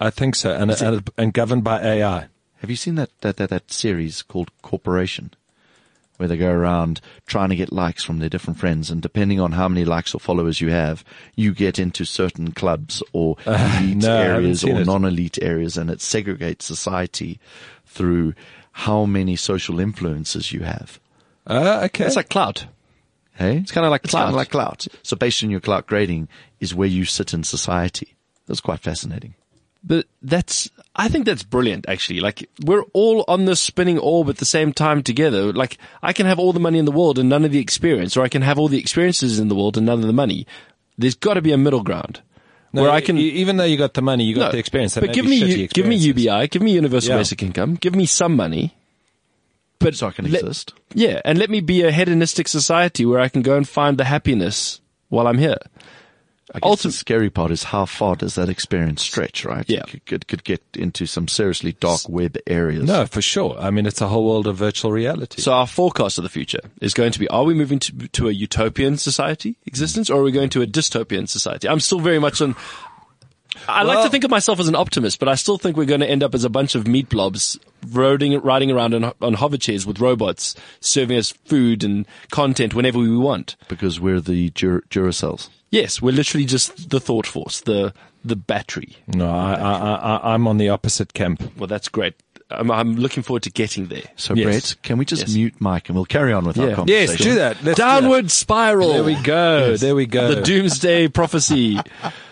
I 0.00 0.10
think 0.10 0.34
so. 0.34 0.52
And, 0.54 0.70
and, 0.70 1.10
and 1.18 1.32
governed 1.32 1.62
by 1.64 1.80
AI. 1.82 2.26
Have 2.60 2.70
you 2.70 2.76
seen 2.76 2.94
that, 2.96 3.10
that, 3.20 3.36
that, 3.36 3.50
that 3.50 3.70
series 3.72 4.22
called 4.22 4.50
Corporation? 4.62 5.32
Where 6.16 6.28
they 6.28 6.36
go 6.36 6.50
around 6.50 7.00
trying 7.26 7.48
to 7.48 7.56
get 7.56 7.72
likes 7.72 8.04
from 8.04 8.18
their 8.18 8.28
different 8.28 8.58
friends, 8.58 8.90
and 8.90 9.00
depending 9.00 9.40
on 9.40 9.52
how 9.52 9.68
many 9.68 9.86
likes 9.86 10.14
or 10.14 10.20
followers 10.20 10.60
you 10.60 10.68
have, 10.70 11.02
you 11.34 11.54
get 11.54 11.78
into 11.78 12.04
certain 12.04 12.52
clubs 12.52 13.02
or 13.14 13.36
elite 13.46 13.96
no, 13.98 14.18
areas 14.18 14.62
or 14.62 14.80
it. 14.80 14.86
non-elite 14.86 15.38
areas, 15.40 15.78
and 15.78 15.88
it 15.88 16.00
segregates 16.00 16.60
society 16.62 17.40
through 17.86 18.34
how 18.72 19.06
many 19.06 19.34
social 19.34 19.80
influences 19.80 20.52
you 20.52 20.60
have. 20.60 21.00
Uh, 21.50 21.82
okay. 21.86 22.04
It's 22.06 22.16
like 22.16 22.28
clout. 22.28 22.66
Hey, 23.34 23.56
It's 23.58 23.72
kinda 23.72 23.88
like 23.88 24.04
it's 24.04 24.12
kind 24.12 24.28
of 24.28 24.34
like 24.34 24.50
clout. 24.50 24.86
So 25.02 25.16
based 25.16 25.42
on 25.42 25.50
your 25.50 25.60
clout 25.60 25.86
grading 25.86 26.28
is 26.60 26.74
where 26.74 26.88
you 26.88 27.04
sit 27.04 27.32
in 27.32 27.42
society. 27.42 28.14
That's 28.46 28.60
quite 28.60 28.80
fascinating. 28.80 29.34
But 29.82 30.06
that's, 30.20 30.68
I 30.94 31.08
think 31.08 31.24
that's 31.24 31.42
brilliant 31.42 31.86
actually. 31.88 32.20
Like 32.20 32.48
we're 32.66 32.82
all 32.92 33.24
on 33.28 33.46
this 33.46 33.62
spinning 33.62 33.98
orb 33.98 34.28
at 34.28 34.36
the 34.36 34.44
same 34.44 34.74
time 34.74 35.02
together. 35.02 35.52
Like 35.54 35.78
I 36.02 36.12
can 36.12 36.26
have 36.26 36.38
all 36.38 36.52
the 36.52 36.60
money 36.60 36.78
in 36.78 36.84
the 36.84 36.92
world 36.92 37.18
and 37.18 37.30
none 37.30 37.46
of 37.46 37.50
the 37.52 37.60
experience, 37.60 38.14
or 38.16 38.22
I 38.22 38.28
can 38.28 38.42
have 38.42 38.58
all 38.58 38.68
the 38.68 38.78
experiences 38.78 39.38
in 39.38 39.48
the 39.48 39.54
world 39.54 39.78
and 39.78 39.86
none 39.86 40.00
of 40.00 40.06
the 40.06 40.12
money. 40.12 40.46
There's 40.98 41.14
got 41.14 41.34
to 41.34 41.40
be 41.42 41.52
a 41.52 41.56
middle 41.56 41.82
ground 41.82 42.20
No, 42.74 42.82
where 42.82 42.90
I 42.90 43.00
can. 43.00 43.16
even 43.16 43.56
though 43.56 43.64
you 43.64 43.78
got 43.78 43.94
the 43.94 44.02
money, 44.02 44.24
you 44.24 44.34
got 44.34 44.46
No, 44.48 44.52
the 44.52 44.58
experience. 44.58 44.94
that 44.94 45.00
but 45.00 45.14
give 45.14 45.24
me 45.24 45.66
give 45.68 45.86
me. 45.86 45.96
UBI, 45.96 46.48
give 46.48 46.60
me 46.60 46.72
universal 46.72 47.12
Yeah. 47.12 47.16
basic 47.16 47.42
income, 47.42 47.76
give 47.76 47.94
me 47.96 48.04
some 48.04 48.36
money. 48.36 48.76
But 49.80 49.94
So 49.96 50.06
I 50.06 50.12
can 50.12 50.30
let- 50.30 50.42
exist. 50.42 50.74
Yeah, 50.94 51.20
and 51.24 51.38
let 51.38 51.50
me 51.50 51.60
be 51.60 51.82
a 51.82 51.90
hedonistic 51.90 52.46
society 52.48 53.04
where 53.04 53.18
I 53.18 53.28
can 53.28 53.42
go 53.42 53.56
and 53.56 53.68
find 53.68 53.96
the 53.98 54.04
happiness 54.04 54.80
while 55.08 55.26
I'm 55.26 55.38
here. 55.38 55.56
I 56.52 56.58
guess 56.58 56.68
Ultim- 56.68 56.82
the 56.82 56.92
scary 56.92 57.30
part 57.30 57.52
is 57.52 57.62
how 57.62 57.86
far 57.86 58.16
does 58.16 58.34
that 58.34 58.48
experience 58.48 59.02
stretch, 59.02 59.44
right? 59.44 59.64
Yeah. 59.68 59.84
It 59.92 60.04
could, 60.04 60.26
could 60.26 60.42
get 60.42 60.60
into 60.74 61.06
some 61.06 61.28
seriously 61.28 61.72
dark 61.78 62.08
web 62.08 62.36
areas. 62.48 62.84
No, 62.84 63.06
for 63.06 63.22
sure. 63.22 63.56
I 63.60 63.70
mean, 63.70 63.86
it's 63.86 64.00
a 64.00 64.08
whole 64.08 64.24
world 64.26 64.48
of 64.48 64.56
virtual 64.56 64.90
reality. 64.90 65.40
So 65.40 65.52
our 65.52 65.68
forecast 65.68 66.18
of 66.18 66.24
the 66.24 66.28
future 66.28 66.58
is 66.80 66.92
going 66.92 67.12
to 67.12 67.20
be: 67.20 67.28
Are 67.28 67.44
we 67.44 67.54
moving 67.54 67.78
to, 67.78 67.92
to 68.08 68.28
a 68.28 68.32
utopian 68.32 68.96
society 68.96 69.58
existence, 69.64 70.10
or 70.10 70.20
are 70.20 70.24
we 70.24 70.32
going 70.32 70.50
to 70.50 70.62
a 70.62 70.66
dystopian 70.66 71.28
society? 71.28 71.68
I'm 71.68 71.78
still 71.80 72.00
very 72.00 72.18
much 72.18 72.42
on. 72.42 72.56
I 73.68 73.82
like 73.82 74.04
to 74.04 74.10
think 74.10 74.24
of 74.24 74.30
myself 74.30 74.60
as 74.60 74.68
an 74.68 74.74
optimist, 74.74 75.18
but 75.18 75.28
I 75.28 75.34
still 75.34 75.58
think 75.58 75.76
we're 75.76 75.84
going 75.84 76.00
to 76.00 76.08
end 76.08 76.22
up 76.22 76.34
as 76.34 76.44
a 76.44 76.48
bunch 76.50 76.74
of 76.74 76.86
meat 76.86 77.08
blobs 77.08 77.58
riding, 77.92 78.38
riding 78.40 78.70
around 78.70 78.94
on, 78.94 79.12
on 79.20 79.34
hover 79.34 79.56
chairs 79.56 79.86
with 79.86 80.00
robots 80.00 80.54
serving 80.80 81.16
us 81.18 81.30
food 81.30 81.82
and 81.84 82.06
content 82.30 82.74
whenever 82.74 82.98
we 82.98 83.16
want. 83.16 83.56
Because 83.68 84.00
we're 84.00 84.20
the 84.20 84.50
Dur- 84.50 84.82
Duracells. 84.90 85.48
Yes, 85.70 86.00
we're 86.02 86.12
literally 86.12 86.46
just 86.46 86.90
the 86.90 87.00
thought 87.00 87.26
force, 87.26 87.60
the 87.60 87.92
the 88.22 88.36
battery. 88.36 88.96
no, 89.06 89.30
I, 89.30 89.54
I, 89.54 89.94
I, 89.94 90.34
I'm 90.34 90.46
on 90.46 90.58
the 90.58 90.68
opposite 90.68 91.14
camp. 91.14 91.42
Well, 91.56 91.68
that's 91.68 91.88
great. 91.88 92.14
I'm, 92.50 92.70
I'm 92.70 92.96
looking 92.96 93.22
forward 93.22 93.44
to 93.44 93.50
getting 93.50 93.86
there. 93.86 94.02
So, 94.16 94.34
Yes. 94.34 94.44
Brett, 94.44 94.76
can 94.82 94.98
we 94.98 95.04
just 95.06 95.22
Yes. 95.28 95.34
mute 95.34 95.54
Mike 95.60 95.88
and 95.88 95.96
we'll 95.96 96.04
carry 96.04 96.32
on 96.32 96.44
with 96.44 96.58
our 96.58 96.68
Yeah. 96.68 96.74
conversation? 96.74 97.12
Yes, 97.16 97.22
do 97.22 97.34
that. 97.36 97.48
Let's 97.64 97.78
do 97.78 97.82
that. 97.82 98.00
Downward 98.00 98.30
spiral. 98.30 98.92
There 98.92 99.04
we 99.04 99.14
go. 99.22 99.76
There 99.76 99.94
we 99.94 100.04
go. 100.04 100.34
The 100.34 100.42
doomsday 100.42 101.08
prophecy. 101.08 101.78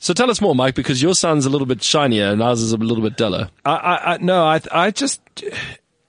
So 0.00 0.14
tell 0.14 0.30
us 0.30 0.40
more, 0.40 0.54
Mike, 0.54 0.74
because 0.74 1.02
your 1.02 1.14
son's 1.14 1.44
a 1.44 1.50
little 1.50 1.66
bit 1.66 1.82
shinier 1.82 2.32
and 2.32 2.42
ours 2.42 2.62
is 2.62 2.72
a 2.72 2.78
little 2.78 3.04
bit 3.04 3.18
duller. 3.18 3.50
I, 3.66 3.74
I, 3.74 4.14
I 4.14 4.18
no, 4.18 4.44
I, 4.44 4.60
I 4.72 4.90
just 4.90 5.20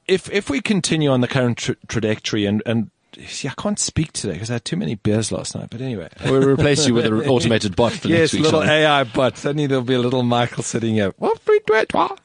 if 0.07 0.31
if 0.31 0.49
we 0.49 0.61
continue 0.61 1.09
on 1.11 1.19
the 1.19 1.27
current 1.27 1.57
tra- 1.57 1.75
trajectory 1.87 2.45
and 2.45 2.63
and 2.65 2.89
see, 3.27 3.47
I 3.47 3.53
can't 3.57 3.79
speak 3.79 4.11
today 4.13 4.33
because 4.33 4.49
I 4.49 4.53
had 4.53 4.65
too 4.65 4.77
many 4.77 4.95
beers 4.95 5.31
last 5.31 5.55
night. 5.55 5.69
But 5.69 5.81
anyway, 5.81 6.09
We'll 6.25 6.47
replace 6.47 6.87
you 6.87 6.93
with 6.93 7.05
an 7.05 7.13
automated 7.27 7.75
bot 7.75 7.93
for 7.93 8.07
yes, 8.07 8.19
next 8.19 8.33
week. 8.33 8.43
little 8.43 8.61
shall? 8.61 8.69
AI 8.71 9.03
bot. 9.03 9.37
Suddenly 9.37 9.67
there'll 9.67 9.83
be 9.83 9.93
a 9.93 9.99
little 9.99 10.23
Michael 10.23 10.63
sitting 10.63 10.95
here. 10.95 11.13
What 11.17 11.39
free 11.39 11.59
tweet? 11.65 11.93
what? 11.93 12.19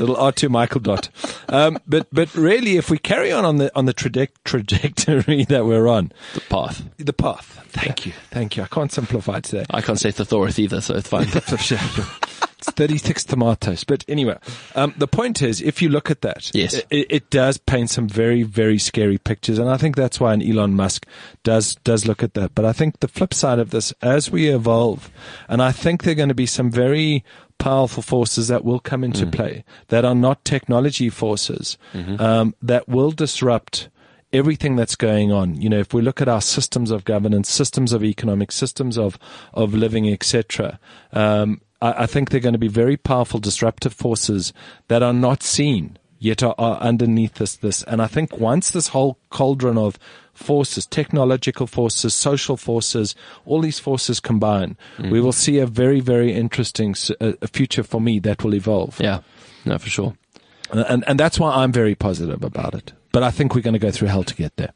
Little 0.00 0.16
R 0.16 0.32
two 0.32 0.48
Michael 0.48 0.80
dot. 0.80 1.08
Um, 1.48 1.78
but 1.86 2.06
but 2.12 2.34
really, 2.34 2.76
if 2.76 2.90
we 2.90 2.98
carry 2.98 3.32
on 3.32 3.44
on 3.44 3.56
the 3.56 3.70
on 3.76 3.86
the 3.86 3.94
traje- 3.94 4.28
trajectory 4.44 5.44
that 5.48 5.64
we're 5.66 5.88
on, 5.88 6.12
the 6.34 6.40
path. 6.42 6.82
the 6.98 7.12
path. 7.12 7.66
Thank 7.70 8.06
you, 8.06 8.12
thank 8.30 8.56
you. 8.56 8.62
I 8.64 8.66
can't 8.66 8.90
simplify 8.90 9.40
today. 9.40 9.64
I 9.70 9.80
can't 9.80 9.98
say 9.98 10.10
Thorith 10.10 10.58
either, 10.58 10.80
so 10.80 10.94
it's 10.96 11.08
fine. 11.08 11.26
It's 12.60 12.70
36 12.72 13.24
tomatoes. 13.24 13.84
But 13.84 14.04
anyway, 14.06 14.36
um, 14.74 14.94
the 14.98 15.08
point 15.08 15.40
is, 15.42 15.60
if 15.62 15.80
you 15.80 15.88
look 15.88 16.10
at 16.10 16.20
that, 16.20 16.50
Yes. 16.54 16.74
it, 16.90 17.06
it 17.10 17.30
does 17.30 17.56
paint 17.58 17.90
some 17.90 18.06
very, 18.08 18.42
very 18.42 18.78
scary 18.78 19.18
pictures. 19.18 19.58
And 19.58 19.68
I 19.70 19.76
think 19.78 19.96
that's 19.96 20.20
why 20.20 20.34
an 20.34 20.42
Elon 20.42 20.74
Musk 20.74 21.06
does, 21.42 21.76
does 21.76 22.06
look 22.06 22.22
at 22.22 22.34
that. 22.34 22.54
But 22.54 22.64
I 22.66 22.72
think 22.72 23.00
the 23.00 23.08
flip 23.08 23.32
side 23.32 23.58
of 23.58 23.70
this, 23.70 23.92
as 24.02 24.30
we 24.30 24.48
evolve, 24.48 25.10
and 25.48 25.62
I 25.62 25.72
think 25.72 26.02
there 26.02 26.12
are 26.12 26.16
going 26.16 26.28
to 26.28 26.34
be 26.34 26.46
some 26.46 26.70
very 26.70 27.24
powerful 27.58 28.02
forces 28.02 28.48
that 28.48 28.64
will 28.64 28.80
come 28.80 29.04
into 29.04 29.26
play 29.26 29.64
that 29.88 30.04
are 30.04 30.14
not 30.14 30.44
technology 30.44 31.10
forces, 31.10 31.76
um, 32.18 32.54
that 32.62 32.88
will 32.88 33.10
disrupt 33.10 33.88
everything 34.32 34.76
that's 34.76 34.96
going 34.96 35.32
on. 35.32 35.60
You 35.60 35.68
know, 35.68 35.78
if 35.78 35.92
we 35.92 36.02
look 36.02 36.20
at 36.22 36.28
our 36.28 36.40
systems 36.40 36.90
of 36.90 37.04
governance, 37.04 37.50
systems 37.50 37.92
of 37.92 38.04
economic, 38.04 38.52
systems 38.52 38.96
of, 38.96 39.18
of 39.52 39.74
living, 39.74 40.08
etc., 40.10 40.78
um, 41.12 41.60
I, 41.80 42.04
I 42.04 42.06
think 42.06 42.30
they're 42.30 42.40
going 42.40 42.52
to 42.54 42.58
be 42.58 42.68
very 42.68 42.96
powerful 42.96 43.40
disruptive 43.40 43.92
forces 43.92 44.52
that 44.88 45.02
are 45.02 45.12
not 45.12 45.42
seen 45.42 45.98
yet 46.20 46.42
are, 46.42 46.54
are 46.58 46.76
underneath 46.76 47.34
this, 47.34 47.56
this. 47.56 47.82
And 47.84 48.00
I 48.00 48.06
think 48.06 48.38
once 48.38 48.70
this 48.70 48.88
whole 48.88 49.18
cauldron 49.30 49.76
of 49.76 49.98
forces, 50.34 50.86
technological 50.86 51.66
forces, 51.66 52.14
social 52.14 52.56
forces, 52.56 53.16
all 53.44 53.60
these 53.60 53.80
forces 53.80 54.20
combine, 54.20 54.76
we 54.98 55.04
mm-hmm. 55.04 55.24
will 55.24 55.32
see 55.32 55.58
a 55.58 55.66
very, 55.66 56.00
very 56.00 56.32
interesting 56.32 56.94
uh, 57.20 57.32
a 57.42 57.48
future 57.48 57.82
for 57.82 58.00
me 58.00 58.20
that 58.20 58.44
will 58.44 58.54
evolve. 58.54 59.00
yeah, 59.00 59.20
no, 59.64 59.78
for 59.78 59.88
sure. 59.88 60.14
Uh, 60.70 60.84
and, 60.88 61.04
and 61.08 61.18
that's 61.18 61.40
why 61.40 61.52
I'm 61.52 61.72
very 61.72 61.94
positive 61.94 62.44
about 62.44 62.74
it. 62.74 62.92
But 63.12 63.24
I 63.24 63.30
think 63.30 63.54
we're 63.54 63.62
going 63.62 63.74
to 63.74 63.80
go 63.80 63.90
through 63.90 64.08
hell 64.08 64.22
to 64.22 64.34
get 64.34 64.56
there. 64.56 64.72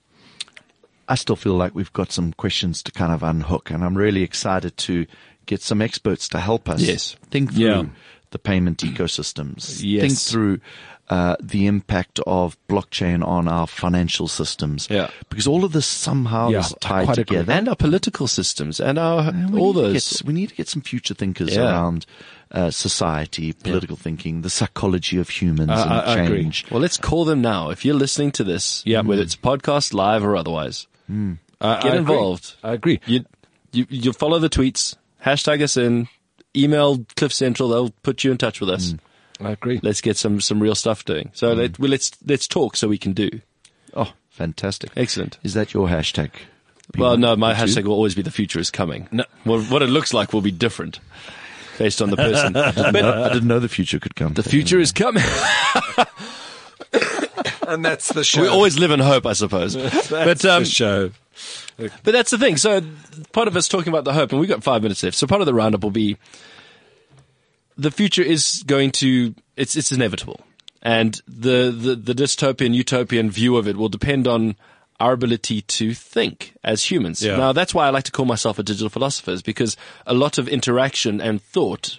I 1.09 1.15
still 1.17 1.37
feel 1.37 1.55
like 1.55 1.75
we've 1.75 1.93
got 1.93 2.13
some 2.13 2.33
questions 2.33 2.83
to 2.85 2.93
kind 2.93 3.13
of 3.13 3.23
unhook, 3.23 3.71
and 3.71 3.85
I'm 3.85 3.97
really 3.97 4.23
excited 4.23 4.77
to 4.79 5.07
get 5.47 5.61
some 5.61 5.83
experts 5.83 6.29
to 6.31 6.41
help 6.41 6.69
us 6.69 6.81
Yes. 6.81 7.17
think 7.31 7.53
through 7.53 7.65
Yeah. 7.67 7.83
the 8.31 8.39
payment 8.39 8.79
ecosystems, 8.79 9.81
Yes. 9.85 10.01
think 10.03 10.19
through 10.19 10.61
uh, 11.11 11.37
the 11.39 11.67
impact 11.67 12.19
of 12.27 12.57
blockchain 12.67 13.23
on 13.23 13.47
our 13.47 13.67
financial 13.67 14.27
systems. 14.27 14.89
Yeah. 14.91 15.11
Because 15.29 15.47
all 15.47 15.63
of 15.63 15.73
this 15.73 15.85
somehow 15.85 16.49
Yeah, 16.49 16.61
is 16.61 16.75
tied 16.81 17.05
quite 17.05 17.19
agree. 17.19 17.37
together. 17.37 17.53
And 17.53 17.69
our 17.69 17.77
political 17.77 18.27
systems 18.27 18.81
and 18.81 18.97
our 18.99 19.31
we 19.51 19.61
all 19.61 19.75
those. 19.75 19.93
get- 19.93 20.27
we 20.27 20.33
need 20.33 20.49
to 20.49 20.55
get 20.55 20.67
some 20.67 20.81
future 20.81 21.13
thinkers 21.13 21.55
Yeah. 21.55 21.65
around 21.71 22.07
uh, 22.51 22.71
society, 22.71 23.53
political 23.53 23.97
thinking, 23.97 24.41
the 24.41 24.49
psychology 24.49 25.19
of 25.19 25.29
humans, 25.29 25.71
I- 25.71 25.83
and 25.83 25.93
I- 25.93 25.99
I 26.01 26.19
agree. 26.21 26.51
Well, 26.71 26.81
let's 26.81 26.97
call 26.97 27.25
them 27.27 27.43
now. 27.43 27.69
If 27.69 27.85
you're 27.85 27.95
listening 27.97 28.31
to 28.33 28.45
this, 28.45 28.83
Yeah. 28.87 29.03
whether 29.03 29.21
it's 29.23 29.37
podcast, 29.37 29.93
live, 29.93 30.25
or 30.25 30.37
otherwise, 30.37 30.87
Mm. 31.11 31.39
I, 31.61 31.75
get 31.77 31.85
I 31.85 31.89
agree. 31.89 31.99
involved. 31.99 32.57
I 32.63 32.73
agree. 32.73 33.01
You, 33.07 33.25
you 33.73 33.87
you 33.89 34.13
follow 34.13 34.39
the 34.39 34.51
tweets, 34.51 34.97
hashtag 35.25 35.63
us 35.63 35.77
in, 35.77 36.09
email 36.57 37.05
Cliff 37.17 37.33
Central. 37.33 37.69
They'll 37.69 37.91
put 38.03 38.25
you 38.25 38.31
in 38.31 38.39
touch 38.39 38.61
with 38.61 38.71
us. 38.71 38.93
Mm. 38.93 38.99
I 39.41 39.51
agree. 39.51 39.81
Let's 39.83 40.01
get 40.01 40.17
some 40.17 40.41
some 40.41 40.61
real 40.61 40.75
stuff 40.75 41.05
doing. 41.05 41.31
So 41.35 41.55
mm. 41.55 41.59
let, 41.59 41.79
well, 41.79 41.91
let's 41.91 42.13
let's 42.27 42.47
talk 42.47 42.77
so 42.77 42.89
we 42.89 42.99
can 42.99 43.13
do. 43.13 43.41
Oh, 43.95 44.13
fantastic. 44.31 44.91
Excellent. 44.97 45.39
Is 45.43 45.55
that 45.55 45.75
your 45.75 45.89
hashtag? 45.89 46.31
Well, 46.97 47.17
no, 47.17 47.35
my 47.35 47.49
Would 47.49 47.59
you? 47.59 47.65
hashtag 47.65 47.85
will 47.85 47.95
always 47.95 48.15
be 48.15 48.23
the 48.23 48.31
future 48.31 48.59
is 48.61 48.71
coming. 48.71 49.09
No, 49.11 49.25
well, 49.47 49.61
what 49.63 49.83
it 49.83 49.89
looks 49.89 50.13
like 50.13 50.33
will 50.33 50.43
be 50.43 50.51
different 50.51 51.01
based 51.79 52.03
on 52.03 52.11
the 52.11 52.17
person. 52.17 52.53
but 52.53 52.97
I 52.97 53.33
didn't 53.33 53.49
know 53.49 53.59
the 53.59 53.69
future 53.69 53.99
could 53.99 54.15
come. 54.15 54.35
the 54.35 54.43
future 54.43 54.79
is 54.79 54.93
coming. 54.93 55.25
And 57.69 57.85
that's 57.85 58.13
the 58.13 58.25
show. 58.25 58.43
we 58.43 58.49
always 58.49 58.79
live 58.79 58.91
in 58.91 59.01
hope, 59.01 59.27
I 59.27 59.33
suppose. 59.33 59.77
but 60.11 60.45
um, 60.45 60.63
the 60.63 60.69
show. 60.69 61.11
But 61.77 62.05
that's 62.05 62.31
the 62.31 62.39
thing. 62.39 62.57
So 62.57 62.83
part 63.33 63.49
of 63.49 63.57
us 63.57 63.69
talking 63.69 63.93
about 63.93 64.05
the 64.05 64.13
hope, 64.13 64.31
and 64.31 64.41
we've 64.41 64.49
got 64.49 64.63
five 64.63 64.83
minutes 64.83 65.03
left. 65.03 65.17
So 65.17 65.27
part 65.27 65.41
of 65.41 65.47
the 65.47 65.55
roundup 65.55 65.83
will 65.83 65.91
be 65.91 66.17
the 67.77 67.91
future 67.91 68.23
is 68.23 68.63
going 68.67 68.93
to 68.93 69.35
it's 69.57 69.77
it's 69.77 69.91
inevitable, 69.91 70.41
and 70.83 71.21
the 71.27 71.71
the, 71.77 71.97
the 71.97 72.15
dystopian 72.15 72.75
utopian 72.75 73.31
view 73.31 73.57
of 73.57 73.67
it 73.67 73.77
will 73.77 73.89
depend 73.89 74.29
on 74.29 74.57
our 75.01 75.13
ability 75.13 75.63
to 75.63 75.93
think 75.93 76.55
as 76.63 76.91
humans. 76.91 77.23
Yeah. 77.23 77.37
Now 77.37 77.53
that's 77.53 77.75
why 77.75 77.87
I 77.87 77.91
like 77.91 78.05
to 78.05 78.13
call 78.13 78.27
myself 78.27 78.59
a 78.59 78.63
digital 78.63 78.89
philosopher, 78.89 79.33
is 79.33 79.43
because 79.43 79.77
a 80.07 80.15
lot 80.15 80.39
of 80.39 80.49
interaction 80.49 81.21
and 81.21 81.43
thought 81.43 81.99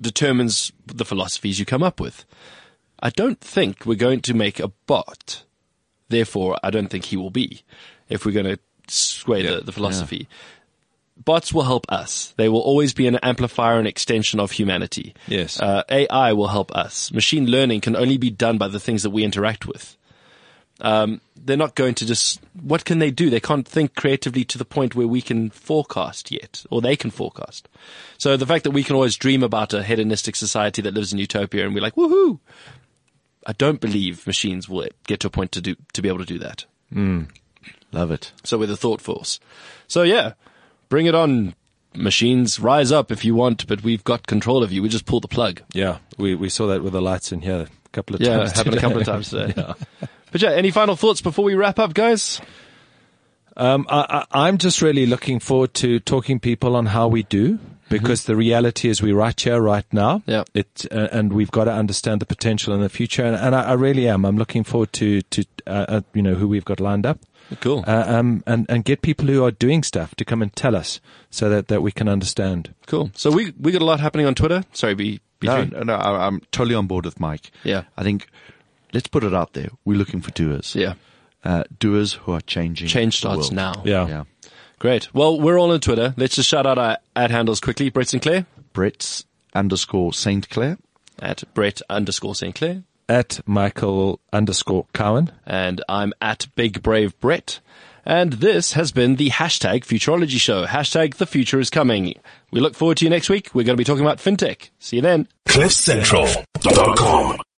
determines 0.00 0.72
the 0.86 1.04
philosophies 1.04 1.58
you 1.58 1.66
come 1.66 1.82
up 1.82 2.00
with. 2.00 2.24
I 3.00 3.10
don't 3.10 3.40
think 3.40 3.86
we're 3.86 3.94
going 3.94 4.20
to 4.22 4.34
make 4.34 4.58
a 4.60 4.68
bot 4.86 5.44
Therefore, 6.08 6.58
I 6.62 6.70
don't 6.70 6.88
think 6.88 7.06
he 7.06 7.16
will 7.16 7.30
be 7.30 7.62
if 8.08 8.24
we're 8.24 8.32
going 8.32 8.56
to 8.56 8.58
sway 8.88 9.42
the, 9.42 9.60
the 9.60 9.72
philosophy. 9.72 10.28
Bots 11.16 11.52
will 11.52 11.64
help 11.64 11.84
us. 11.88 12.32
They 12.36 12.48
will 12.48 12.60
always 12.60 12.94
be 12.94 13.06
an 13.06 13.16
amplifier 13.16 13.78
and 13.78 13.88
extension 13.88 14.40
of 14.40 14.52
humanity. 14.52 15.14
Yes. 15.26 15.60
Uh, 15.60 15.82
AI 15.90 16.32
will 16.32 16.48
help 16.48 16.74
us. 16.74 17.12
Machine 17.12 17.46
learning 17.46 17.80
can 17.80 17.96
only 17.96 18.16
be 18.16 18.30
done 18.30 18.56
by 18.56 18.68
the 18.68 18.80
things 18.80 19.02
that 19.02 19.10
we 19.10 19.24
interact 19.24 19.66
with. 19.66 19.96
Um, 20.80 21.20
they're 21.36 21.56
not 21.56 21.74
going 21.74 21.94
to 21.96 22.06
just, 22.06 22.40
what 22.62 22.84
can 22.84 23.00
they 23.00 23.10
do? 23.10 23.30
They 23.30 23.40
can't 23.40 23.66
think 23.66 23.96
creatively 23.96 24.44
to 24.44 24.58
the 24.58 24.64
point 24.64 24.94
where 24.94 25.08
we 25.08 25.20
can 25.20 25.50
forecast 25.50 26.30
yet, 26.30 26.64
or 26.70 26.80
they 26.80 26.94
can 26.94 27.10
forecast. 27.10 27.68
So 28.16 28.36
the 28.36 28.46
fact 28.46 28.62
that 28.62 28.70
we 28.70 28.84
can 28.84 28.94
always 28.94 29.16
dream 29.16 29.42
about 29.42 29.74
a 29.74 29.82
hedonistic 29.82 30.36
society 30.36 30.80
that 30.82 30.94
lives 30.94 31.12
in 31.12 31.18
utopia 31.18 31.66
and 31.66 31.74
we're 31.74 31.82
like, 31.82 31.96
woohoo! 31.96 32.38
I 33.46 33.52
don't 33.52 33.80
believe 33.80 34.26
machines 34.26 34.68
will 34.68 34.86
get 35.06 35.20
to 35.20 35.28
a 35.28 35.30
point 35.30 35.52
to 35.52 35.60
do, 35.60 35.76
to 35.92 36.02
be 36.02 36.08
able 36.08 36.18
to 36.18 36.24
do 36.24 36.38
that. 36.38 36.64
Love 37.92 38.10
it. 38.10 38.32
So 38.44 38.58
we're 38.58 38.66
the 38.66 38.76
thought 38.76 39.00
force. 39.00 39.40
So 39.86 40.02
yeah, 40.02 40.32
bring 40.88 41.06
it 41.06 41.14
on. 41.14 41.54
Machines, 41.94 42.60
rise 42.60 42.92
up 42.92 43.10
if 43.10 43.24
you 43.24 43.34
want, 43.34 43.66
but 43.66 43.82
we've 43.82 44.04
got 44.04 44.26
control 44.26 44.62
of 44.62 44.70
you. 44.70 44.82
We 44.82 44.90
just 44.90 45.06
pull 45.06 45.20
the 45.20 45.26
plug. 45.26 45.62
Yeah, 45.72 45.98
we, 46.18 46.34
we 46.34 46.50
saw 46.50 46.66
that 46.68 46.82
with 46.82 46.92
the 46.92 47.00
lights 47.00 47.32
in 47.32 47.40
here 47.40 47.66
a 47.66 47.88
couple 47.92 48.14
of 48.14 48.20
Yeah, 48.20 48.36
times. 48.36 48.52
happened 48.52 48.76
a 48.76 48.80
couple 48.80 48.98
of 49.00 49.06
times 49.06 49.30
today. 49.30 49.54
But 50.30 50.42
yeah, 50.42 50.50
any 50.50 50.70
final 50.70 50.94
thoughts 50.96 51.22
before 51.22 51.46
we 51.46 51.54
wrap 51.54 51.78
up, 51.78 51.94
guys? 51.94 52.42
Um, 53.56 53.86
I, 53.88 54.24
I, 54.30 54.46
I'm 54.46 54.58
just 54.58 54.82
really 54.82 55.06
looking 55.06 55.40
forward 55.40 55.72
to 55.74 55.98
talking 56.00 56.38
people 56.38 56.76
on 56.76 56.84
how 56.84 57.08
we 57.08 57.22
do 57.22 57.58
because 57.88 58.24
the 58.24 58.36
reality 58.36 58.88
is 58.88 59.02
we're 59.02 59.16
right 59.16 59.38
here, 59.40 59.60
right 59.60 59.84
now. 59.92 60.22
Yeah. 60.26 60.44
It 60.54 60.86
uh, 60.90 61.08
and 61.12 61.32
we've 61.32 61.50
got 61.50 61.64
to 61.64 61.72
understand 61.72 62.20
the 62.20 62.26
potential 62.26 62.74
in 62.74 62.80
the 62.80 62.88
future, 62.88 63.24
and, 63.24 63.36
and 63.36 63.54
I, 63.54 63.70
I 63.70 63.72
really 63.74 64.08
am. 64.08 64.24
I'm 64.24 64.36
looking 64.36 64.64
forward 64.64 64.92
to 64.94 65.22
to 65.22 65.44
uh, 65.66 65.84
uh, 65.88 66.00
you 66.14 66.22
know 66.22 66.34
who 66.34 66.48
we've 66.48 66.64
got 66.64 66.80
lined 66.80 67.06
up. 67.06 67.18
Cool. 67.60 67.82
Uh, 67.86 68.04
um, 68.06 68.42
and 68.46 68.66
and 68.68 68.84
get 68.84 69.00
people 69.00 69.26
who 69.26 69.42
are 69.44 69.50
doing 69.50 69.82
stuff 69.82 70.14
to 70.16 70.24
come 70.24 70.42
and 70.42 70.54
tell 70.54 70.76
us 70.76 71.00
so 71.30 71.48
that, 71.48 71.68
that 71.68 71.80
we 71.82 71.90
can 71.92 72.06
understand. 72.08 72.74
Cool. 72.86 73.10
So 73.14 73.30
we 73.30 73.52
we 73.58 73.72
got 73.72 73.80
a 73.82 73.86
lot 73.86 74.00
happening 74.00 74.26
on 74.26 74.34
Twitter. 74.34 74.64
Sorry, 74.72 74.94
B. 74.94 75.20
No, 75.42 75.64
no, 75.64 75.82
no, 75.84 75.94
I- 75.94 76.26
I'm 76.26 76.40
totally 76.50 76.74
on 76.74 76.86
board 76.88 77.04
with 77.04 77.20
Mike. 77.20 77.50
Yeah. 77.64 77.84
I 77.96 78.02
think 78.02 78.28
let's 78.92 79.06
put 79.08 79.22
it 79.24 79.32
out 79.32 79.52
there. 79.52 79.68
We're 79.84 79.96
looking 79.96 80.20
for 80.20 80.30
doers. 80.32 80.74
Yeah. 80.74 80.94
Uh, 81.44 81.62
doers 81.78 82.14
who 82.14 82.32
are 82.32 82.40
changing. 82.40 82.88
Change 82.88 83.14
the 83.14 83.18
starts 83.28 83.38
world. 83.42 83.52
now. 83.54 83.82
Yeah. 83.84 84.08
Yeah. 84.08 84.24
Great. 84.78 85.12
Well, 85.14 85.40
we're 85.40 85.58
all 85.58 85.72
on 85.72 85.80
Twitter. 85.80 86.14
Let's 86.16 86.36
just 86.36 86.48
shout 86.48 86.66
out 86.66 86.78
our 86.78 86.98
ad 87.16 87.30
handles 87.30 87.60
quickly. 87.60 87.90
Brett 87.90 88.08
Sinclair 88.08 88.46
Brett's 88.72 89.24
underscore 89.54 90.12
Saint 90.12 90.48
Clair. 90.50 90.78
at 91.20 91.42
Brett 91.54 91.80
underscore 91.90 92.34
St. 92.36 92.54
Clair. 92.54 92.82
At 93.08 93.40
Michael 93.46 94.20
underscore 94.32 94.86
Cowan. 94.92 95.32
And 95.46 95.82
I'm 95.88 96.12
at 96.20 96.46
Big 96.54 96.82
Brave 96.82 97.18
Brett. 97.20 97.60
And 98.04 98.34
this 98.34 98.74
has 98.74 98.92
been 98.92 99.16
the 99.16 99.30
hashtag 99.30 99.84
Futurology 99.84 100.38
Show. 100.38 100.64
Hashtag 100.66 101.14
the 101.16 101.26
future 101.26 101.58
is 101.60 101.70
coming. 101.70 102.14
We 102.50 102.60
look 102.60 102.74
forward 102.74 102.98
to 102.98 103.04
you 103.04 103.10
next 103.10 103.28
week. 103.28 103.50
We're 103.54 103.64
going 103.64 103.76
to 103.76 103.80
be 103.80 103.84
talking 103.84 104.04
about 104.04 104.18
fintech. 104.18 104.70
See 104.78 104.96
you 104.96 105.02
then. 105.02 105.26
CliffCentral.com. 105.46 107.40